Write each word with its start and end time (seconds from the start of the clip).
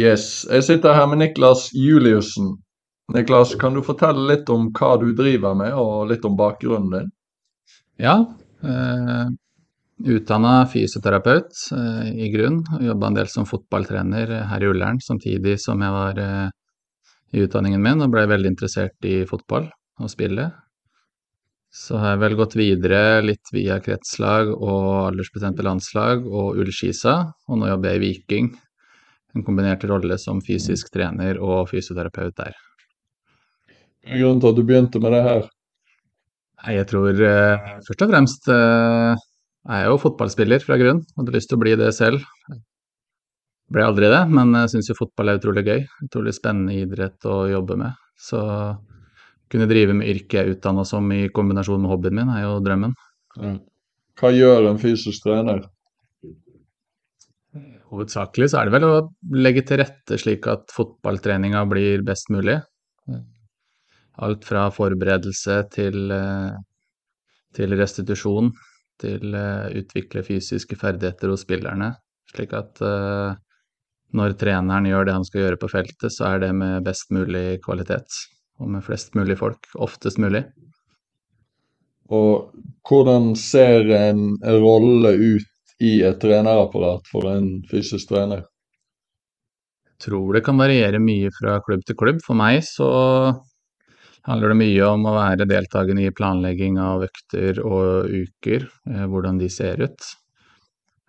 Yes. 0.00 0.46
Jeg 0.48 0.64
sitter 0.64 0.96
her 0.96 1.08
med 1.10 1.20
Niklas 1.20 1.68
Juliussen. 1.76 2.54
Niklas, 3.12 3.56
kan 3.58 3.74
du 3.74 3.82
fortelle 3.84 4.22
litt 4.30 4.48
om 4.52 4.68
hva 4.76 4.94
du 5.02 5.10
driver 5.18 5.56
med, 5.58 5.74
og 5.74 6.08
litt 6.12 6.24
om 6.24 6.36
bakgrunnen 6.38 6.92
din? 6.94 7.10
Ja. 8.00 8.14
Eh, 8.62 9.26
Utdanna 10.00 10.64
fysioterapeut 10.72 11.52
eh, 11.76 12.06
i 12.24 12.30
grunn. 12.32 12.62
Jobba 12.80 13.10
en 13.10 13.18
del 13.18 13.28
som 13.28 13.48
fotballtrener 13.48 14.32
her 14.48 14.64
i 14.64 14.70
Ullern 14.70 15.02
samtidig 15.04 15.58
som 15.60 15.82
jeg 15.84 15.96
var 15.96 16.22
eh, 16.22 16.48
i 17.36 17.44
utdanningen 17.44 17.82
min, 17.82 18.00
og 18.00 18.14
ble 18.14 18.24
veldig 18.30 18.54
interessert 18.54 19.10
i 19.10 19.20
fotball 19.28 19.68
og 20.00 20.10
spillet. 20.10 20.56
Så 21.70 22.00
har 22.00 22.14
jeg 22.14 22.22
vel 22.24 22.38
gått 22.38 22.56
videre 22.58 23.20
litt 23.22 23.52
via 23.54 23.76
kretslag 23.82 24.48
og 24.56 25.10
aldersbestemte 25.10 25.66
landslag 25.66 26.24
og 26.24 26.58
Ullskisa, 26.58 27.20
og 27.46 27.60
nå 27.60 27.68
jobber 27.70 27.92
jeg 27.92 28.00
i 28.00 28.04
Viking. 28.06 28.50
En 29.36 29.46
kombinert 29.46 29.84
rolle 29.86 30.18
som 30.18 30.40
fysisk 30.42 30.90
trener 30.94 31.38
og 31.38 31.68
fysioterapeut 31.70 32.34
der. 32.40 32.56
Hva 34.00 34.16
er 34.16 34.22
grunnen 34.22 34.40
til 34.42 34.50
at 34.50 34.58
du 34.58 34.64
begynte 34.66 35.02
med 35.02 35.14
det 35.14 35.20
her? 35.26 35.44
Nei, 36.60 36.74
jeg 36.76 36.88
tror 36.90 37.22
eh, 37.24 37.70
først 37.86 38.02
og 38.04 38.10
fremst 38.10 38.50
eh, 38.52 39.22
er 39.70 39.82
jeg 39.84 39.92
jo 39.92 40.00
fotballspiller 40.02 40.64
fra 40.64 40.76
grunn. 40.80 41.04
Hadde 41.16 41.36
lyst 41.36 41.50
til 41.52 41.60
å 41.60 41.62
bli 41.62 41.76
det 41.78 41.92
selv. 41.96 42.24
Ble 43.70 43.86
aldri 43.86 44.10
det, 44.10 44.22
men 44.34 44.56
jeg 44.58 44.72
syns 44.74 44.90
jo 44.90 44.98
fotball 44.98 45.30
er 45.30 45.40
utrolig 45.40 45.64
gøy. 45.68 45.82
Utrolig 46.08 46.34
spennende 46.36 46.74
idrett 46.80 47.28
å 47.28 47.44
jobbe 47.52 47.78
med. 47.80 47.98
Så 48.18 48.40
kunne 49.50 49.68
drive 49.70 49.94
med 49.96 50.10
yrket 50.10 50.40
jeg 50.40 50.56
utdanna 50.56 50.84
som 50.86 51.06
i 51.14 51.28
kombinasjon 51.34 51.80
med 51.82 51.92
hobbyen 51.92 52.18
min, 52.20 52.32
er 52.34 52.44
jo 52.46 52.56
drømmen. 52.64 52.96
Hva 54.20 54.32
gjør 54.34 54.68
en 54.70 54.80
fysisk 54.80 55.24
trener? 55.24 55.64
Hovedsakelig 57.90 58.52
så 58.52 58.60
er 58.60 58.68
det 58.68 58.74
vel 58.76 58.86
å 58.86 58.96
legge 59.34 59.64
til 59.66 59.80
rette 59.82 60.18
slik 60.20 60.46
at 60.50 60.70
fotballtreninga 60.74 61.64
blir 61.70 62.04
best 62.06 62.30
mulig. 62.30 62.60
Alt 64.20 64.46
fra 64.46 64.68
forberedelse 64.74 65.56
til, 65.74 66.12
eh, 66.14 66.52
til 67.56 67.74
restitusjon, 67.80 68.52
til 69.00 69.34
å 69.34 69.48
utvikle 69.80 70.22
fysiske 70.22 70.78
ferdigheter 70.78 71.32
hos 71.32 71.42
spillerne. 71.46 71.94
Slik 72.30 72.52
at 72.54 72.78
uh, 72.84 73.34
når 74.14 74.34
treneren 74.38 74.86
gjør 74.86 75.06
det 75.08 75.14
han 75.16 75.26
skal 75.26 75.44
gjøre 75.44 75.60
på 75.62 75.70
feltet, 75.72 76.12
så 76.14 76.34
er 76.34 76.42
det 76.44 76.50
med 76.54 76.84
best 76.86 77.10
mulig 77.14 77.60
kvalitet. 77.64 78.20
Og 78.60 78.70
med 78.74 78.84
flest 78.86 79.16
mulig 79.18 79.38
folk, 79.40 79.66
oftest 79.80 80.20
mulig. 80.22 80.44
Og 82.10 82.50
hvordan 82.86 83.32
ser 83.38 83.86
en 83.94 84.34
rolle 84.42 85.14
ut 85.16 85.49
i 85.80 86.00
et 86.04 86.18
trenerapparat 86.20 87.06
for 87.10 87.28
en 87.30 87.60
fysisk 87.70 88.12
trener? 88.12 88.44
Jeg 89.90 90.06
tror 90.06 90.36
det 90.36 90.44
kan 90.44 90.60
variere 90.60 91.00
mye 91.02 91.30
fra 91.36 91.58
klubb 91.64 91.84
til 91.88 91.96
klubb. 92.00 92.20
For 92.24 92.36
meg 92.36 92.62
så 92.64 92.88
handler 94.28 94.52
det 94.52 94.58
mye 94.60 94.88
om 94.88 95.06
å 95.08 95.16
være 95.16 95.48
deltakende 95.48 96.06
i 96.06 96.14
planlegging 96.16 96.78
av 96.80 97.04
økter 97.06 97.60
og 97.64 98.10
uker, 98.12 98.66
eh, 98.90 99.06
hvordan 99.08 99.40
de 99.40 99.48
ser 99.52 99.80
ut. 99.84 100.10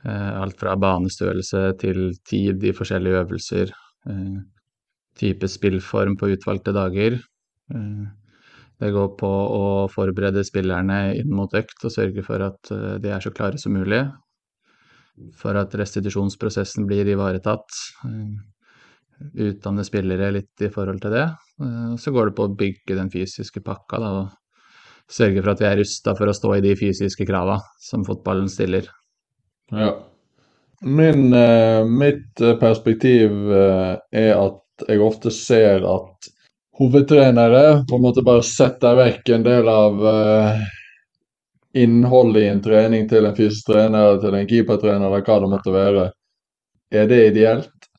Eh, 0.06 0.32
alt 0.42 0.58
fra 0.60 0.76
banestørrelse 0.80 1.78
til 1.80 2.16
tid 2.26 2.64
i 2.64 2.74
forskjellige 2.74 3.22
øvelser, 3.26 3.74
eh, 4.08 4.40
type 5.20 5.48
spillform 5.48 6.18
på 6.18 6.32
utvalgte 6.36 6.74
dager. 6.74 7.20
Det 8.82 8.90
går 8.92 9.10
på 9.16 9.30
å 9.30 9.88
forberede 9.88 10.44
spillerne 10.44 11.16
inn 11.16 11.30
mot 11.30 11.52
økt 11.54 11.86
og 11.86 11.92
sørge 11.92 12.24
for 12.26 12.42
at 12.42 12.72
de 13.00 13.10
er 13.10 13.20
så 13.22 13.30
klare 13.32 13.60
som 13.60 13.72
mulig. 13.72 14.10
For 15.38 15.58
at 15.60 15.76
restitusjonsprosessen 15.78 16.88
blir 16.90 17.10
ivaretatt 17.12 17.68
utdanne 19.34 19.84
spillere 19.86 20.32
litt 20.36 20.64
i 20.66 20.70
forhold 20.74 21.02
til 21.04 21.16
det. 21.16 21.26
Eh, 21.62 21.96
så 22.02 22.14
går 22.14 22.30
det 22.30 22.38
på 22.38 22.48
å 22.48 22.56
bygge 22.62 22.98
den 22.98 23.12
fysiske 23.14 23.64
pakka 23.66 24.02
da, 24.02 24.12
og 24.22 25.12
sørge 25.12 25.44
for 25.44 25.54
at 25.54 25.64
vi 25.64 25.70
er 25.70 25.80
rusta 25.82 26.16
for 26.18 26.32
å 26.32 26.36
stå 26.36 26.56
i 26.58 26.64
de 26.66 26.76
fysiske 26.80 27.28
krava 27.28 27.60
som 27.84 28.06
fotballen 28.08 28.50
stiller. 28.52 28.90
Ja. 29.72 29.94
Min, 30.82 31.30
eh, 31.38 31.86
mitt 31.86 32.42
eh, 32.42 32.58
perspektiv 32.60 33.52
er 33.54 34.36
at 34.36 34.88
jeg 34.88 35.02
ofte 35.04 35.30
ser 35.34 35.86
at 35.86 36.32
hovedtrenere 36.80 37.84
på 37.86 37.98
en 37.98 38.06
måte 38.08 38.24
bare 38.26 38.42
setter 38.46 38.98
vekk 38.98 39.36
en 39.36 39.44
del 39.46 39.68
av 39.70 40.00
innholdet 41.74 42.44
i 42.44 42.50
en 42.52 42.62
trening 42.64 43.08
til 43.10 43.26
en 43.28 43.36
fysisk 43.36 43.72
trener, 43.72 44.20
til 44.22 44.36
en 44.36 44.48
keepertrener 44.48 45.08
eller 45.08 45.24
hva 45.26 45.40
det 45.44 45.52
måtte 45.52 45.74
være. 45.76 46.06
Er 46.92 47.08
det 47.08 47.20
ideelt? 47.32 47.90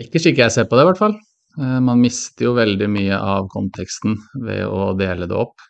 Ikke 0.00 0.20
slik 0.20 0.40
jeg 0.40 0.52
ser 0.52 0.68
på 0.68 0.76
det, 0.76 0.84
i 0.84 0.90
hvert 0.90 1.00
fall. 1.00 1.18
Eh, 1.60 1.78
man 1.84 2.00
mister 2.00 2.48
jo 2.48 2.56
veldig 2.56 2.88
mye 2.92 3.18
av 3.18 3.48
konteksten 3.52 4.16
ved 4.44 4.64
å 4.66 4.92
dele 4.96 5.28
det 5.28 5.36
opp. 5.36 5.64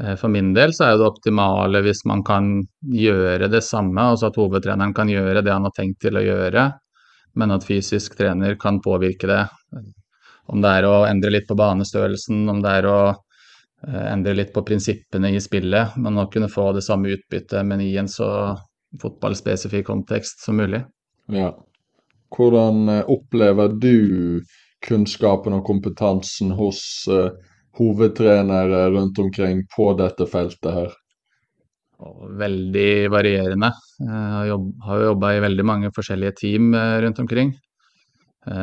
Eh, 0.00 0.16
for 0.18 0.32
min 0.32 0.52
del 0.56 0.74
så 0.74 0.88
er 0.88 0.98
det 0.98 1.06
optimale 1.06 1.82
hvis 1.86 2.04
man 2.10 2.24
kan 2.26 2.52
gjøre 2.80 3.50
det 3.52 3.62
samme, 3.66 4.10
altså 4.12 4.30
at 4.30 4.38
hovedtreneren 4.40 4.94
kan 4.96 5.10
gjøre 5.10 5.44
det 5.46 5.54
han 5.54 5.66
har 5.66 5.74
tenkt 5.76 6.00
til 6.06 6.18
å 6.18 6.24
gjøre, 6.24 6.68
men 7.38 7.54
at 7.54 7.66
fysisk 7.66 8.16
trener 8.18 8.58
kan 8.58 8.80
påvirke 8.82 9.30
det. 9.30 9.42
Om 10.50 10.62
det 10.62 10.70
er 10.80 10.86
å 10.88 11.04
endre 11.06 11.30
litt 11.36 11.46
på 11.46 11.58
banestørrelsen, 11.58 12.48
om 12.50 12.62
det 12.62 12.78
er 12.80 12.90
å 12.90 13.00
endre 13.86 14.34
litt 14.36 14.50
på 14.52 14.62
prinsippene 14.66 15.30
i 15.32 15.40
spillet, 15.40 15.96
men 15.96 16.18
å 16.20 16.26
kunne 16.32 16.50
få 16.52 16.70
det 16.76 16.82
samme 16.84 17.14
utbyttet, 17.14 17.64
men 17.66 17.80
i 17.80 17.94
en 17.96 18.08
så 18.10 18.28
fotballspesifikk 19.00 19.86
kontekst 19.86 20.44
som 20.44 20.58
mulig. 20.60 20.82
Ja. 21.30 21.52
Hvordan 22.34 22.88
eh, 22.88 23.04
opplever 23.10 23.70
du 23.80 24.42
kunnskapen 24.86 25.54
og 25.58 25.66
kompetansen 25.68 26.54
hos 26.56 26.80
uh, 27.12 27.34
hovedtrenere 27.76 28.86
rundt 28.94 29.18
omkring 29.20 29.66
på 29.74 29.90
dette 29.98 30.24
feltet 30.30 30.70
her? 30.72 30.94
Veldig 32.40 33.10
varierende. 33.12 33.68
Jeg 34.00 34.56
har 34.86 35.02
jobba 35.04 35.34
i 35.36 35.42
veldig 35.44 35.66
mange 35.68 35.90
forskjellige 35.92 36.38
team 36.38 36.72
eh, 36.72 36.96
rundt 37.04 37.20
omkring. 37.20 37.52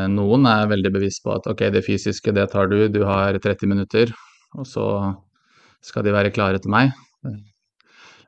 Noen 0.10 0.48
er 0.50 0.72
veldig 0.72 0.90
bevisst 0.90 1.22
på 1.22 1.36
at 1.36 1.46
ok, 1.46 1.68
det 1.70 1.84
fysiske 1.86 2.32
det 2.34 2.48
tar 2.50 2.66
du, 2.72 2.80
du 2.90 3.04
har 3.06 3.38
30 3.38 3.70
minutter, 3.70 4.10
og 4.58 4.68
så 4.68 4.88
skal 5.86 6.06
de 6.06 6.16
være 6.16 6.34
klare 6.36 6.60
til 6.62 6.74
meg. 6.74 6.94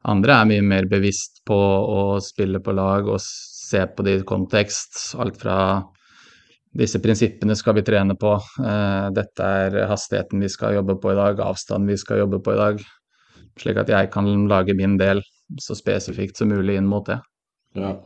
Andre 0.08 0.38
er 0.40 0.48
mye 0.48 0.64
mer 0.64 0.88
bevisst 0.90 1.42
på 1.48 1.56
å 1.58 2.02
spille 2.24 2.62
på 2.64 2.76
lag 2.76 3.10
og 3.10 3.20
se 3.24 3.82
på 3.86 4.06
det 4.06 4.20
i 4.20 4.28
kontekst. 4.28 5.00
Alt 5.20 5.40
fra 5.42 5.58
disse 6.80 7.02
prinsippene 7.02 7.56
skal 7.58 7.76
vi 7.80 7.84
trene 7.86 8.16
på, 8.20 8.36
eh, 8.64 9.10
dette 9.16 9.50
er 9.64 9.88
hastigheten 9.90 10.40
vi 10.40 10.50
skal 10.50 10.78
jobbe 10.78 11.00
på 11.02 11.12
i 11.12 11.18
dag, 11.18 11.42
avstanden 11.42 11.90
vi 11.90 11.98
skal 11.98 12.24
jobbe 12.24 12.40
på 12.46 12.54
i 12.54 12.60
dag. 12.60 12.84
Slik 13.60 13.82
at 13.82 13.90
jeg 13.90 14.12
kan 14.14 14.30
lage 14.48 14.76
min 14.78 14.98
del 14.98 15.22
så 15.60 15.76
spesifikt 15.76 16.38
som 16.38 16.54
mulig 16.54 16.78
inn 16.78 16.88
mot 16.88 17.06
det. 17.10 17.20
Ja. 17.76 17.98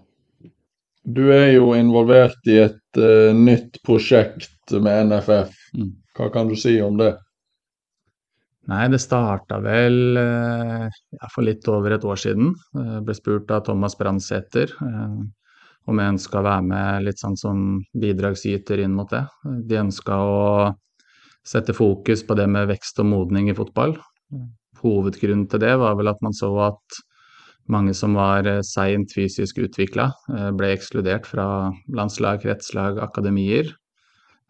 Du 1.04 1.28
er 1.36 1.52
jo 1.52 1.74
involvert 1.76 2.48
i 2.48 2.62
et 2.64 2.98
uh, 2.98 3.36
nytt 3.36 3.82
prosjekt 3.84 4.72
med 4.72 5.12
NFF. 5.12 5.52
Mm. 5.76 5.92
Hva 6.16 6.30
kan 6.32 6.48
du 6.48 6.56
si 6.56 6.78
om 6.82 6.96
det? 6.98 7.12
Nei, 8.72 8.84
det 8.88 9.02
starta 9.04 9.58
vel 9.60 10.16
uh, 10.16 10.88
ja, 10.88 11.30
for 11.34 11.44
litt 11.44 11.68
over 11.68 11.98
et 11.98 12.06
år 12.08 12.20
siden. 12.22 12.54
Jeg 12.78 13.02
ble 13.04 13.16
spurt 13.18 13.52
av 13.52 13.66
Thomas 13.68 13.98
Brandsæter. 14.00 14.72
Uh, 14.80 15.24
om 15.92 16.00
jeg 16.00 16.14
ønska 16.14 16.40
å 16.40 16.46
være 16.46 16.66
med 16.70 17.06
litt 17.10 17.20
sånn 17.20 17.36
som 17.40 17.64
bidragsyter 18.00 18.80
inn 18.84 18.96
mot 18.96 19.10
det. 19.12 19.26
De 19.68 19.80
ønska 19.82 20.16
å 20.16 20.44
sette 21.44 21.76
fokus 21.76 22.24
på 22.24 22.38
det 22.40 22.48
med 22.48 22.70
vekst 22.72 23.02
og 23.04 23.10
modning 23.12 23.50
i 23.52 23.58
fotball. 23.58 23.98
Hovedgrunnen 24.84 25.50
til 25.52 25.64
det 25.64 25.74
var 25.80 25.98
vel 26.00 26.12
at 26.12 26.24
man 26.24 26.36
så 26.36 26.52
at 26.70 27.04
mange 27.72 27.94
som 27.96 28.16
var 28.20 28.48
eh, 28.50 28.64
seint 28.68 29.14
fysisk 29.16 29.62
utvikla, 29.64 30.10
eh, 30.36 30.50
ble 30.56 30.74
ekskludert 30.76 31.28
fra 31.30 31.46
landslag, 31.96 32.42
kretslag, 32.44 33.00
akademier. 33.04 33.72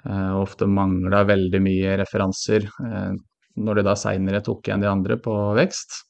Eh, 0.05 0.33
ofte 0.37 0.67
mangla 0.67 1.21
veldig 1.29 1.61
mye 1.63 1.97
referanser 2.01 2.65
når 3.55 3.79
de 3.79 3.85
da 3.85 3.95
seinere 3.99 4.41
tok 4.45 4.67
igjen 4.67 4.83
de 4.83 4.89
andre 4.89 5.17
på 5.21 5.33
vekst. 5.57 6.03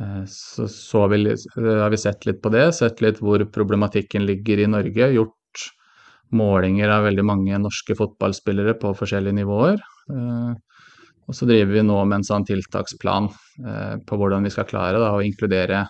Eh, 0.00 0.22
så, 0.28 0.68
så 0.68 1.06
vi, 1.12 1.22
har 1.56 1.90
vi 1.92 2.00
sett 2.00 2.26
litt 2.28 2.42
på 2.42 2.52
det, 2.54 2.68
sett 2.76 3.02
litt 3.04 3.20
hvor 3.24 3.44
problematikken 3.52 4.26
ligger 4.28 4.62
i 4.62 4.70
Norge. 4.70 5.10
Gjort 5.16 5.66
målinger 6.36 6.90
av 6.90 7.06
veldig 7.06 7.24
mange 7.24 7.58
norske 7.62 7.96
fotballspillere 7.98 8.76
på 8.80 8.94
forskjellige 8.98 9.40
nivåer. 9.40 9.82
Eh, 10.12 10.54
og 11.26 11.34
så 11.34 11.48
driver 11.48 11.72
vi 11.74 11.82
nå 11.86 11.98
med 12.04 12.20
en 12.20 12.26
sånn 12.26 12.46
tiltaksplan 12.46 13.28
eh, 13.66 13.94
på 14.06 14.18
hvordan 14.18 14.46
vi 14.46 14.52
skal 14.54 14.68
klare 14.68 15.02
da, 15.02 15.12
å 15.14 15.24
inkludere 15.24 15.86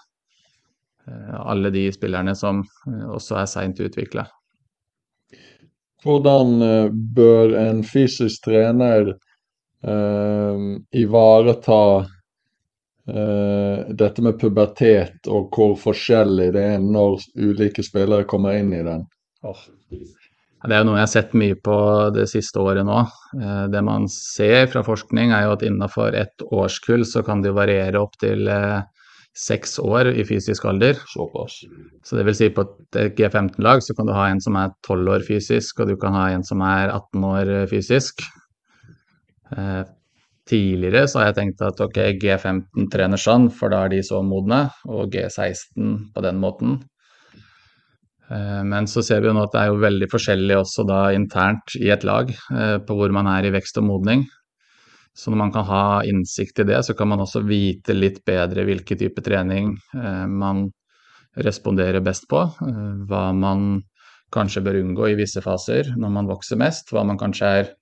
alle 1.07 1.71
de 1.71 1.85
spillerne 1.95 2.33
som 2.35 2.65
også 3.15 3.37
er 3.39 3.45
seint 3.47 3.79
utvikla. 3.79 4.25
Hvordan 6.03 6.57
bør 7.15 7.55
en 7.61 7.85
fysisk 7.87 8.49
trener 8.49 9.13
eh, 9.13 9.26
ivareta 9.85 11.81
Uh, 13.07 13.87
dette 13.95 14.19
med 14.19 14.35
pubertet 14.35 15.29
og 15.31 15.53
hvor 15.55 15.77
forskjellig 15.79 16.49
det 16.57 16.63
er 16.73 16.81
når 16.83 17.21
ulike 17.39 17.85
spillere 17.87 18.27
kommer 18.27 18.59
inn 18.59 18.73
i 18.75 18.81
den. 18.83 19.05
Oh. 19.47 19.61
Det 20.67 20.75
er 20.75 20.83
jo 20.83 20.89
noe 20.89 20.99
jeg 20.99 21.05
har 21.05 21.13
sett 21.13 21.37
mye 21.39 21.57
på 21.69 21.77
det 22.17 22.27
siste 22.31 22.59
året 22.59 22.87
nå. 22.87 22.99
Eh, 23.39 23.65
det 23.71 23.83
man 23.87 24.09
ser 24.11 24.67
fra 24.73 24.83
forskning, 24.87 25.31
er 25.31 25.47
jo 25.47 25.55
at 25.55 25.65
innenfor 25.67 26.17
ett 26.19 26.43
årskull 26.49 27.05
så 27.07 27.23
kan 27.27 27.45
det 27.45 27.55
variere 27.55 28.01
opp 28.01 28.17
til 28.23 28.49
eh, 28.51 28.81
seks 29.37 29.77
år 29.83 30.11
i 30.17 30.25
fysisk 30.27 30.67
alder. 30.67 30.99
Såpass. 31.13 31.61
Så 32.07 32.19
det 32.19 32.25
vil 32.27 32.39
si 32.39 32.49
på 32.55 32.65
et 32.65 33.19
G15-lag 33.19 33.85
så 33.85 33.95
kan 33.95 34.09
du 34.09 34.15
ha 34.17 34.27
en 34.33 34.43
som 34.43 34.59
er 34.59 34.73
12 34.89 35.13
år 35.15 35.29
fysisk, 35.29 35.85
og 35.85 35.93
du 35.93 35.97
kan 36.01 36.17
ha 36.17 36.31
en 36.33 36.47
som 36.47 36.65
er 36.67 36.89
18 36.89 37.29
år 37.31 37.55
eh, 37.61 37.69
fysisk. 37.71 38.27
Eh, 39.53 39.85
tidligere 40.49 41.07
så 41.09 41.21
har 41.21 41.31
jeg 41.31 41.39
tenkt 41.41 41.63
at 41.67 41.81
ok, 41.83 41.99
G15 42.23 42.91
trener 42.93 43.21
sånn, 43.21 43.49
for 43.55 43.73
da 43.73 43.85
er 43.85 43.95
de 43.95 44.03
så 44.07 44.23
modne, 44.27 44.67
og 44.89 45.15
G16 45.15 45.97
på 46.15 46.25
den 46.25 46.41
måten. 46.43 46.79
Eh, 48.31 48.63
men 48.67 48.89
så 48.91 49.05
ser 49.07 49.23
vi 49.23 49.31
jo 49.31 49.37
nå 49.37 49.45
at 49.47 49.55
det 49.55 49.63
er 49.63 49.73
jo 49.73 49.85
veldig 49.85 50.11
forskjellig 50.11 50.59
også 50.59 50.87
da 50.89 51.03
internt 51.15 51.77
i 51.79 51.91
et 51.95 52.07
lag 52.07 52.33
eh, 52.33 52.79
på 52.83 52.99
hvor 52.99 53.15
man 53.15 53.31
er 53.31 53.47
i 53.47 53.55
vekst 53.55 53.79
og 53.83 53.89
modning. 53.91 54.27
Så 55.17 55.33
når 55.33 55.41
man 55.41 55.53
kan 55.55 55.65
ha 55.65 55.85
innsikt 56.05 56.61
i 56.61 56.67
det, 56.69 56.83
så 56.85 56.93
kan 56.95 57.09
man 57.09 57.23
også 57.25 57.41
vite 57.47 57.95
litt 57.97 58.21
bedre 58.29 58.67
hvilken 58.69 58.99
type 59.01 59.23
trening 59.25 59.71
man 60.29 60.67
responderer 61.41 62.05
best 62.05 62.27
på. 62.29 62.43
Hva 63.09 63.23
man 63.33 63.79
kanskje 64.29 64.61
bør 64.67 64.77
unngå 64.83 65.09
i 65.09 65.17
visse 65.17 65.41
faser 65.41 65.89
når 65.97 66.13
man 66.19 66.29
vokser 66.29 66.61
mest. 66.61 66.93
Hva 66.93 67.07
man 67.09 67.17
kanskje 67.17 67.53
er 67.63 67.73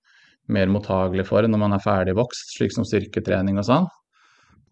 mer 0.53 0.71
mottagelig 0.73 1.27
for 1.29 1.47
når 1.49 1.61
man 1.61 1.77
er 1.77 1.85
ferdig 1.85 2.17
vokst, 2.19 2.57
slik 2.57 2.75
som 2.75 2.87
styrketrening 2.89 3.61
og 3.61 3.69
sånn. 3.69 3.87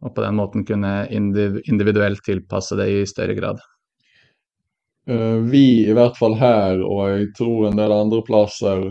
Og 0.03 0.15
på 0.17 0.25
den 0.25 0.37
måten 0.37 0.67
kunne 0.67 1.07
individuelt 1.15 2.25
tilpasse 2.27 2.77
det 2.79 2.89
i 2.91 3.05
større 3.07 3.37
grad. 3.39 3.63
Vi, 5.07 5.67
i 5.87 5.95
hvert 5.95 6.19
fall 6.19 6.35
her, 6.39 6.83
og 6.83 7.05
jeg 7.11 7.29
tror 7.39 7.69
en 7.69 7.79
del 7.79 7.95
andre 7.95 8.21
plasser, 8.27 8.83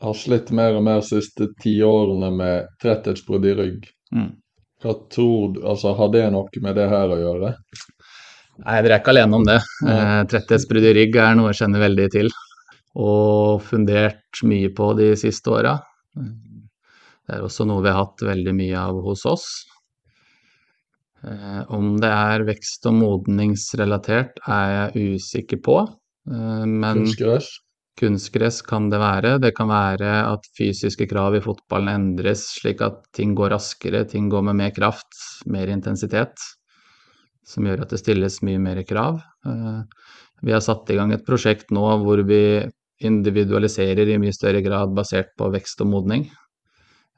har 0.00 0.14
slitt 0.14 0.50
mer 0.54 0.76
og 0.78 0.84
mer 0.86 1.00
de 1.02 1.08
siste 1.08 1.48
tiårene 1.62 2.30
med 2.34 2.68
tretthetsbrudd 2.82 3.46
i 3.48 3.54
rygg. 3.58 3.88
Mm. 4.14 4.30
Hva 4.82 4.94
tror 5.10 5.54
du, 5.56 5.62
altså 5.66 5.92
Har 5.98 6.12
det 6.14 6.28
noe 6.30 6.62
med 6.62 6.76
det 6.78 6.86
her 6.90 7.10
å 7.10 7.18
gjøre? 7.18 7.54
Nei, 8.58 8.76
dere 8.82 8.94
er 8.94 9.00
ikke 9.00 9.14
alene 9.14 9.38
om 9.38 9.46
det. 9.46 9.58
Eh, 9.88 10.20
tretthetsbrudd 10.30 10.86
i 10.86 10.94
rygg 11.00 11.18
er 11.22 11.34
noe 11.38 11.50
jeg 11.52 11.60
kjenner 11.62 11.82
veldig 11.86 12.06
til. 12.14 12.30
Og 12.98 13.62
fundert 13.62 14.42
mye 14.46 14.70
på 14.74 14.92
de 14.98 15.12
siste 15.18 15.50
åra. 15.54 15.76
Det 16.18 17.36
er 17.36 17.44
også 17.44 17.66
noe 17.68 17.84
vi 17.84 17.92
har 17.92 18.00
hatt 18.02 18.24
veldig 18.24 18.54
mye 18.56 18.78
av 18.80 19.00
hos 19.04 19.24
oss. 19.28 19.48
Eh, 21.26 21.62
om 21.74 21.96
det 22.00 22.10
er 22.10 22.44
vekst- 22.46 22.86
og 22.88 22.94
modningsrelatert, 23.00 24.38
er 24.46 24.74
jeg 24.74 25.16
usikker 25.16 25.62
på. 25.64 25.80
Eh, 26.30 26.64
men 26.66 27.02
Kunstgress? 27.02 27.50
Kunstgress 27.98 28.60
kan 28.62 28.88
det 28.92 29.00
være. 29.02 29.38
Det 29.42 29.54
kan 29.56 29.68
være 29.68 30.12
at 30.30 30.46
fysiske 30.56 31.08
krav 31.10 31.34
i 31.34 31.42
fotballen 31.42 31.90
endres 31.90 32.46
slik 32.60 32.80
at 32.86 33.02
ting 33.12 33.34
går 33.34 33.50
raskere, 33.56 34.04
ting 34.06 34.30
går 34.30 34.44
med 34.46 34.60
mer 34.60 34.70
kraft, 34.70 35.10
mer 35.46 35.66
intensitet. 35.66 36.38
Som 37.48 37.66
gjør 37.66 37.82
at 37.82 37.90
det 37.90 37.98
stilles 37.98 38.38
mye 38.46 38.60
mer 38.62 38.82
krav. 38.86 39.18
Eh, 39.44 39.82
vi 40.46 40.54
har 40.54 40.62
satt 40.62 40.88
i 40.90 40.98
gang 40.98 41.12
et 41.12 41.26
prosjekt 41.26 41.72
nå 41.74 41.82
hvor 42.04 42.22
vi 42.28 42.62
individualiserer 42.98 44.08
i 44.08 44.18
mye 44.20 44.34
større 44.34 44.62
grad 44.64 44.94
basert 44.96 45.34
på 45.38 45.50
vekst 45.54 45.82
og 45.84 45.90
modning. 45.92 46.28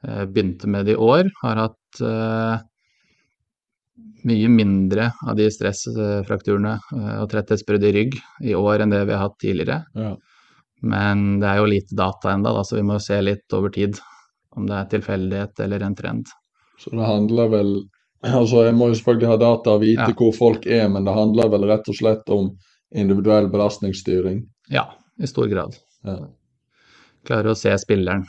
Eh, 0.07 0.25
begynte 0.25 0.69
med 0.69 0.85
det 0.85 0.97
i 0.97 1.01
år. 1.01 1.29
Har 1.41 1.63
hatt 1.65 2.01
eh, 2.05 2.67
mye 4.29 4.49
mindre 4.53 5.11
av 5.25 5.37
de 5.37 5.47
stressfrakturene 5.49 6.75
og 6.93 7.25
tretthetsbrudd 7.31 7.85
i 7.89 7.93
rygg 7.95 8.19
i 8.45 8.53
år 8.57 8.83
enn 8.83 8.93
det 8.93 9.01
vi 9.09 9.15
har 9.15 9.25
hatt 9.25 9.39
tidligere. 9.41 9.79
Ja. 9.97 10.13
Men 10.81 11.39
det 11.41 11.49
er 11.49 11.61
jo 11.61 11.69
lite 11.69 11.97
data 11.97 12.33
ennå, 12.33 12.53
så 12.65 12.77
vi 12.77 12.85
må 12.85 12.97
se 13.01 13.17
litt 13.21 13.53
over 13.53 13.73
tid 13.73 13.97
om 14.57 14.67
det 14.69 14.77
er 14.77 14.91
tilfeldighet 14.93 15.61
eller 15.65 15.85
en 15.85 15.97
trend. 15.97 16.31
Så 16.81 16.93
det 16.93 17.07
handler 17.07 17.51
vel 17.51 17.73
Altså, 18.21 18.67
jeg 18.67 18.75
må 18.77 18.91
jo 18.91 18.95
selvfølgelig 18.99 19.29
ha 19.31 19.35
data 19.41 19.71
og 19.73 19.79
vite 19.81 20.03
ja. 20.11 20.13
hvor 20.13 20.33
folk 20.37 20.65
er, 20.69 20.83
men 20.93 21.07
det 21.07 21.13
handler 21.15 21.47
vel 21.49 21.63
rett 21.65 21.87
og 21.89 21.95
slett 21.97 22.27
om 22.29 22.51
individuell 22.93 23.47
belastningsstyring? 23.49 24.43
Ja, 24.69 24.83
i 25.19 25.29
stor 25.29 25.49
grad. 25.51 25.75
Ja. 26.07 26.17
Klarer 27.27 27.51
å 27.51 27.57
se 27.57 27.73
spilleren, 27.81 28.23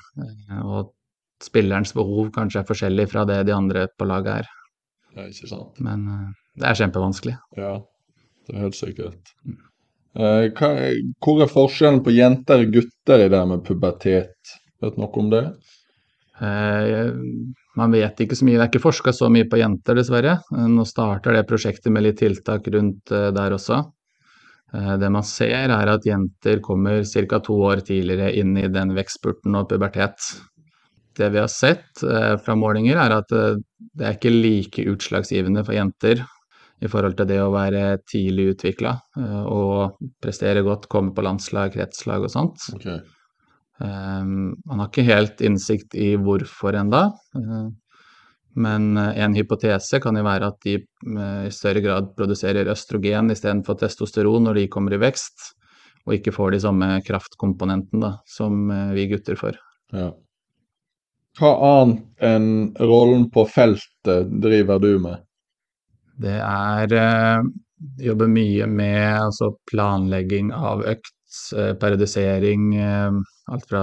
og 0.63 0.93
og 1.43 1.49
spillerens 1.49 1.91
behov 1.97 2.31
kanskje 2.35 2.61
er 2.61 2.69
forskjellig 2.69 3.09
fra 3.11 3.25
det 3.27 3.41
de 3.49 3.55
andre 3.57 3.89
på 3.99 4.07
laget 4.07 4.43
er. 4.43 4.51
Ja, 5.17 5.27
ikke 5.27 5.49
sant. 5.51 5.81
Men 5.83 6.05
uh, 6.07 6.29
det 6.61 6.69
er 6.69 6.79
kjempevanskelig. 6.79 7.35
Ja, 7.59 7.73
det 8.47 8.55
er 8.55 8.65
helt 8.67 8.79
sikkert. 8.79 9.33
Mm. 9.43 9.59
Eh, 10.13 10.47
hva, 10.53 10.69
hvor 11.25 11.41
er 11.41 11.49
forskjellen 11.49 12.03
på 12.05 12.13
jenter 12.13 12.67
og 12.67 12.75
gutter 12.75 13.25
i 13.25 13.31
det 13.33 13.41
med 13.49 13.63
pubertet? 13.65 14.53
Vet 14.83 14.97
du 14.97 15.01
noe 15.01 15.23
om 15.23 15.31
det? 15.33 15.43
Eh, 16.43 17.13
man 17.81 17.97
vet 17.97 18.21
ikke 18.21 18.37
så 18.37 18.45
mye. 18.45 18.59
Det 18.59 18.67
er 18.67 18.71
ikke 18.73 18.85
forska 18.85 19.15
så 19.17 19.31
mye 19.33 19.49
på 19.49 19.61
jenter, 19.61 19.97
dessverre. 19.97 20.37
Eh, 20.53 20.69
nå 20.69 20.85
starter 20.89 21.39
det 21.39 21.47
prosjektet 21.49 21.93
med 21.95 22.05
litt 22.07 22.21
tiltak 22.21 22.69
rundt 22.75 23.13
eh, 23.15 23.31
der 23.35 23.57
også. 23.57 23.81
Eh, 24.75 24.95
det 24.99 25.11
man 25.13 25.25
ser, 25.27 25.69
er 25.69 25.93
at 25.93 26.07
jenter 26.07 26.63
kommer 26.65 27.05
ca. 27.05 27.41
to 27.41 27.59
år 27.69 27.85
tidligere 27.87 28.33
inn 28.41 28.57
i 28.57 28.69
den 28.73 28.95
vekstspurten 28.97 29.57
og 29.59 29.69
pubertet. 29.73 30.33
Det 31.17 31.29
vi 31.33 31.43
har 31.43 31.51
sett 31.53 32.03
eh, 32.03 32.37
fra 32.41 32.57
målinger, 32.57 32.97
er 32.97 33.19
at 33.19 33.33
det 33.33 34.07
er 34.07 34.17
ikke 34.17 34.33
like 34.33 34.87
utslagsgivende 34.95 35.65
for 35.67 35.77
jenter 35.77 36.25
i 36.83 36.89
forhold 36.91 37.15
til 37.19 37.29
det 37.31 37.39
å 37.43 37.53
være 37.55 37.99
tidlig 38.11 38.55
utvikla 38.57 38.97
eh, 39.21 39.43
og 39.45 40.01
prestere 40.23 40.65
godt, 40.67 40.89
komme 40.93 41.13
på 41.15 41.25
landslag, 41.25 41.75
kretslag 41.77 42.25
og 42.25 42.33
sånt. 42.33 42.71
Okay. 42.79 43.03
Man 43.83 44.79
har 44.79 44.87
ikke 44.87 45.03
helt 45.03 45.41
innsikt 45.43 45.97
i 45.99 46.13
hvorfor 46.21 46.77
enda, 46.79 47.01
men 48.55 48.97
en 48.99 49.37
hypotese 49.37 50.01
kan 50.03 50.17
jo 50.19 50.25
være 50.27 50.51
at 50.53 50.59
de 50.67 50.75
i 50.77 51.53
større 51.55 51.81
grad 51.85 52.11
produserer 52.19 52.69
østrogen 52.73 53.33
istedenfor 53.33 53.79
testosteron 53.81 54.45
når 54.49 54.61
de 54.61 54.67
kommer 54.73 54.97
i 54.97 55.01
vekst, 55.01 55.53
og 56.05 56.19
ikke 56.19 56.35
får 56.37 56.53
de 56.53 56.61
samme 56.65 56.91
kraftkomponentene 57.07 58.13
som 58.29 58.69
vi 58.93 59.07
gutter 59.13 59.39
får. 59.41 59.57
Ja. 59.97 60.11
Hva 61.41 61.51
annet 61.65 62.25
enn 62.29 62.49
rollen 62.77 63.29
på 63.33 63.47
feltet 63.49 64.33
driver 64.45 64.81
du 64.83 64.99
med? 65.01 65.23
Det 66.21 66.39
er 66.39 66.93
eh, 66.99 67.53
Jobber 67.99 68.29
mye 68.31 68.67
med 68.71 69.07
altså, 69.19 69.49
planlegging 69.67 70.53
av 70.55 70.85
økt, 70.87 71.17
eh, 71.57 71.73
periodisering. 71.81 72.69
Eh, 72.79 73.17
alt 73.51 73.67
fra 73.67 73.83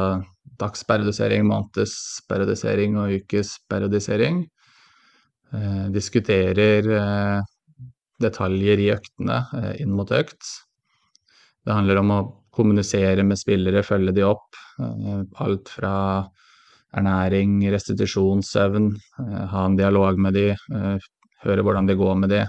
dagsperiodisering, 0.62 1.43
månedsperiodisering 1.50 2.96
og 3.01 3.17
ukesperiodisering. 3.17 4.46
Eh, 5.50 5.86
diskuterer 5.89 6.86
eh, 6.94 7.39
detaljer 8.22 8.82
i 8.84 8.91
øktene 8.94 9.39
eh, 9.58 9.72
inn 9.82 9.96
mot 9.98 10.12
økt. 10.13 10.46
Det 11.65 11.74
handler 11.74 12.01
om 12.03 12.13
å 12.13 12.20
kommunisere 12.53 13.25
med 13.25 13.39
spillere, 13.39 13.86
følge 13.86 14.13
de 14.13 14.25
opp. 14.27 14.58
alt 15.44 15.70
fra 15.70 15.94
ernæring, 16.96 17.60
restitusjon, 17.72 18.41
søvn. 18.44 18.94
ha 19.51 19.65
en 19.65 19.75
dialog 19.75 20.18
med 20.18 20.34
de, 20.34 20.46
høre 21.44 21.63
hvordan 21.63 21.88
det 21.88 21.98
går 22.00 22.15
med 22.15 22.32
de. 22.32 22.41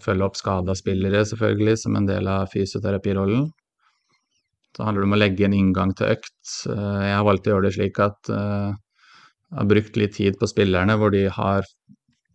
Følge 0.00 0.24
opp 0.24 0.38
skada 0.38 0.74
spillere, 0.78 1.24
selvfølgelig, 1.26 1.76
som 1.76 1.96
en 1.96 2.06
del 2.06 2.30
av 2.30 2.46
fysioterapirollen. 2.54 3.50
Så 4.76 4.86
handler 4.86 5.02
det 5.02 5.10
om 5.10 5.18
å 5.18 5.20
legge 5.20 5.46
en 5.46 5.58
inngang 5.58 5.94
til 5.98 6.14
økt. 6.14 6.40
Jeg 6.70 7.14
har 7.18 7.26
valgt 7.26 7.46
å 7.46 7.54
gjøre 7.54 7.68
det 7.68 7.76
slik 7.76 8.00
at 8.06 8.32
har 9.56 9.68
brukt 9.68 9.96
litt 9.96 10.16
tid 10.18 10.38
på 10.40 10.48
spillerne, 10.50 10.96
hvor 11.00 11.12
de 11.14 11.26
har 11.32 11.66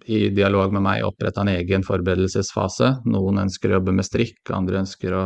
i 0.09 0.29
dialog 0.33 0.73
med 0.73 0.83
meg 0.85 1.05
oppretta 1.05 1.43
en 1.43 1.53
egen 1.53 1.85
forberedelsesfase. 1.85 2.95
Noen 3.11 3.43
ønsker 3.43 3.69
å 3.69 3.77
jobbe 3.79 3.93
med 3.95 4.07
strikk, 4.07 4.41
andre 4.55 4.81
ønsker 4.81 5.15
å 5.15 5.25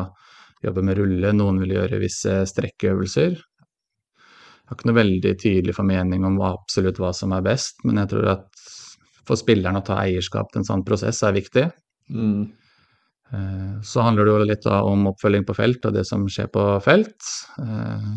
jobbe 0.65 0.83
med 0.85 0.99
rulle, 0.99 1.31
noen 1.35 1.61
vil 1.63 1.75
gjøre 1.77 2.01
visse 2.01 2.41
strekkeøvelser. 2.51 3.37
Jeg 3.37 4.71
har 4.71 4.79
ikke 4.79 4.89
noe 4.89 4.97
veldig 4.97 5.33
tydelig 5.41 5.75
formening 5.77 6.25
om 6.25 6.39
hva, 6.41 6.55
absolutt 6.57 6.99
hva 6.99 7.11
som 7.13 7.35
er 7.37 7.43
best, 7.45 7.83
men 7.85 8.01
jeg 8.01 8.15
tror 8.15 8.31
at 8.33 8.63
for 9.25 9.39
spilleren 9.39 9.77
å 9.77 9.85
ta 9.85 9.99
eierskap 10.03 10.51
til 10.51 10.61
en 10.61 10.67
sånn 10.67 10.85
prosess 10.85 11.21
er 11.25 11.35
viktig. 11.37 11.65
Mm. 12.13 12.47
Eh, 13.33 13.81
så 13.85 14.05
handler 14.05 14.25
det 14.25 14.33
jo 14.33 14.47
litt 14.49 14.67
om 14.69 15.07
oppfølging 15.11 15.45
på 15.47 15.55
felt 15.57 15.85
og 15.85 15.95
det 15.97 16.05
som 16.09 16.25
skjer 16.29 16.49
på 16.53 16.65
felt. 16.85 17.29
Eh, 17.61 18.09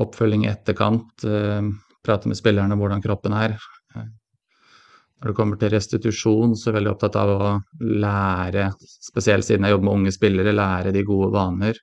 oppfølging 0.00 0.44
i 0.44 0.52
etterkant, 0.52 1.24
eh, 1.28 1.68
prate 2.04 2.30
med 2.30 2.38
spillerne 2.38 2.76
hvordan 2.78 3.02
kroppen 3.04 3.34
er. 3.36 3.56
Når 3.94 5.30
det 5.30 5.36
kommer 5.38 5.56
til 5.56 5.72
restitusjon, 5.72 6.52
så 6.58 6.68
er 6.68 6.72
jeg 6.72 6.78
veldig 6.80 6.92
opptatt 6.92 7.16
av 7.16 7.30
å 7.32 7.52
lære, 7.80 8.66
spesielt 9.08 9.46
siden 9.46 9.64
jeg 9.64 9.72
jobber 9.72 9.88
med 9.88 9.94
unge 10.00 10.12
spillere, 10.12 10.52
lære 10.52 10.92
de 10.92 11.04
gode 11.06 11.30
vaner. 11.32 11.78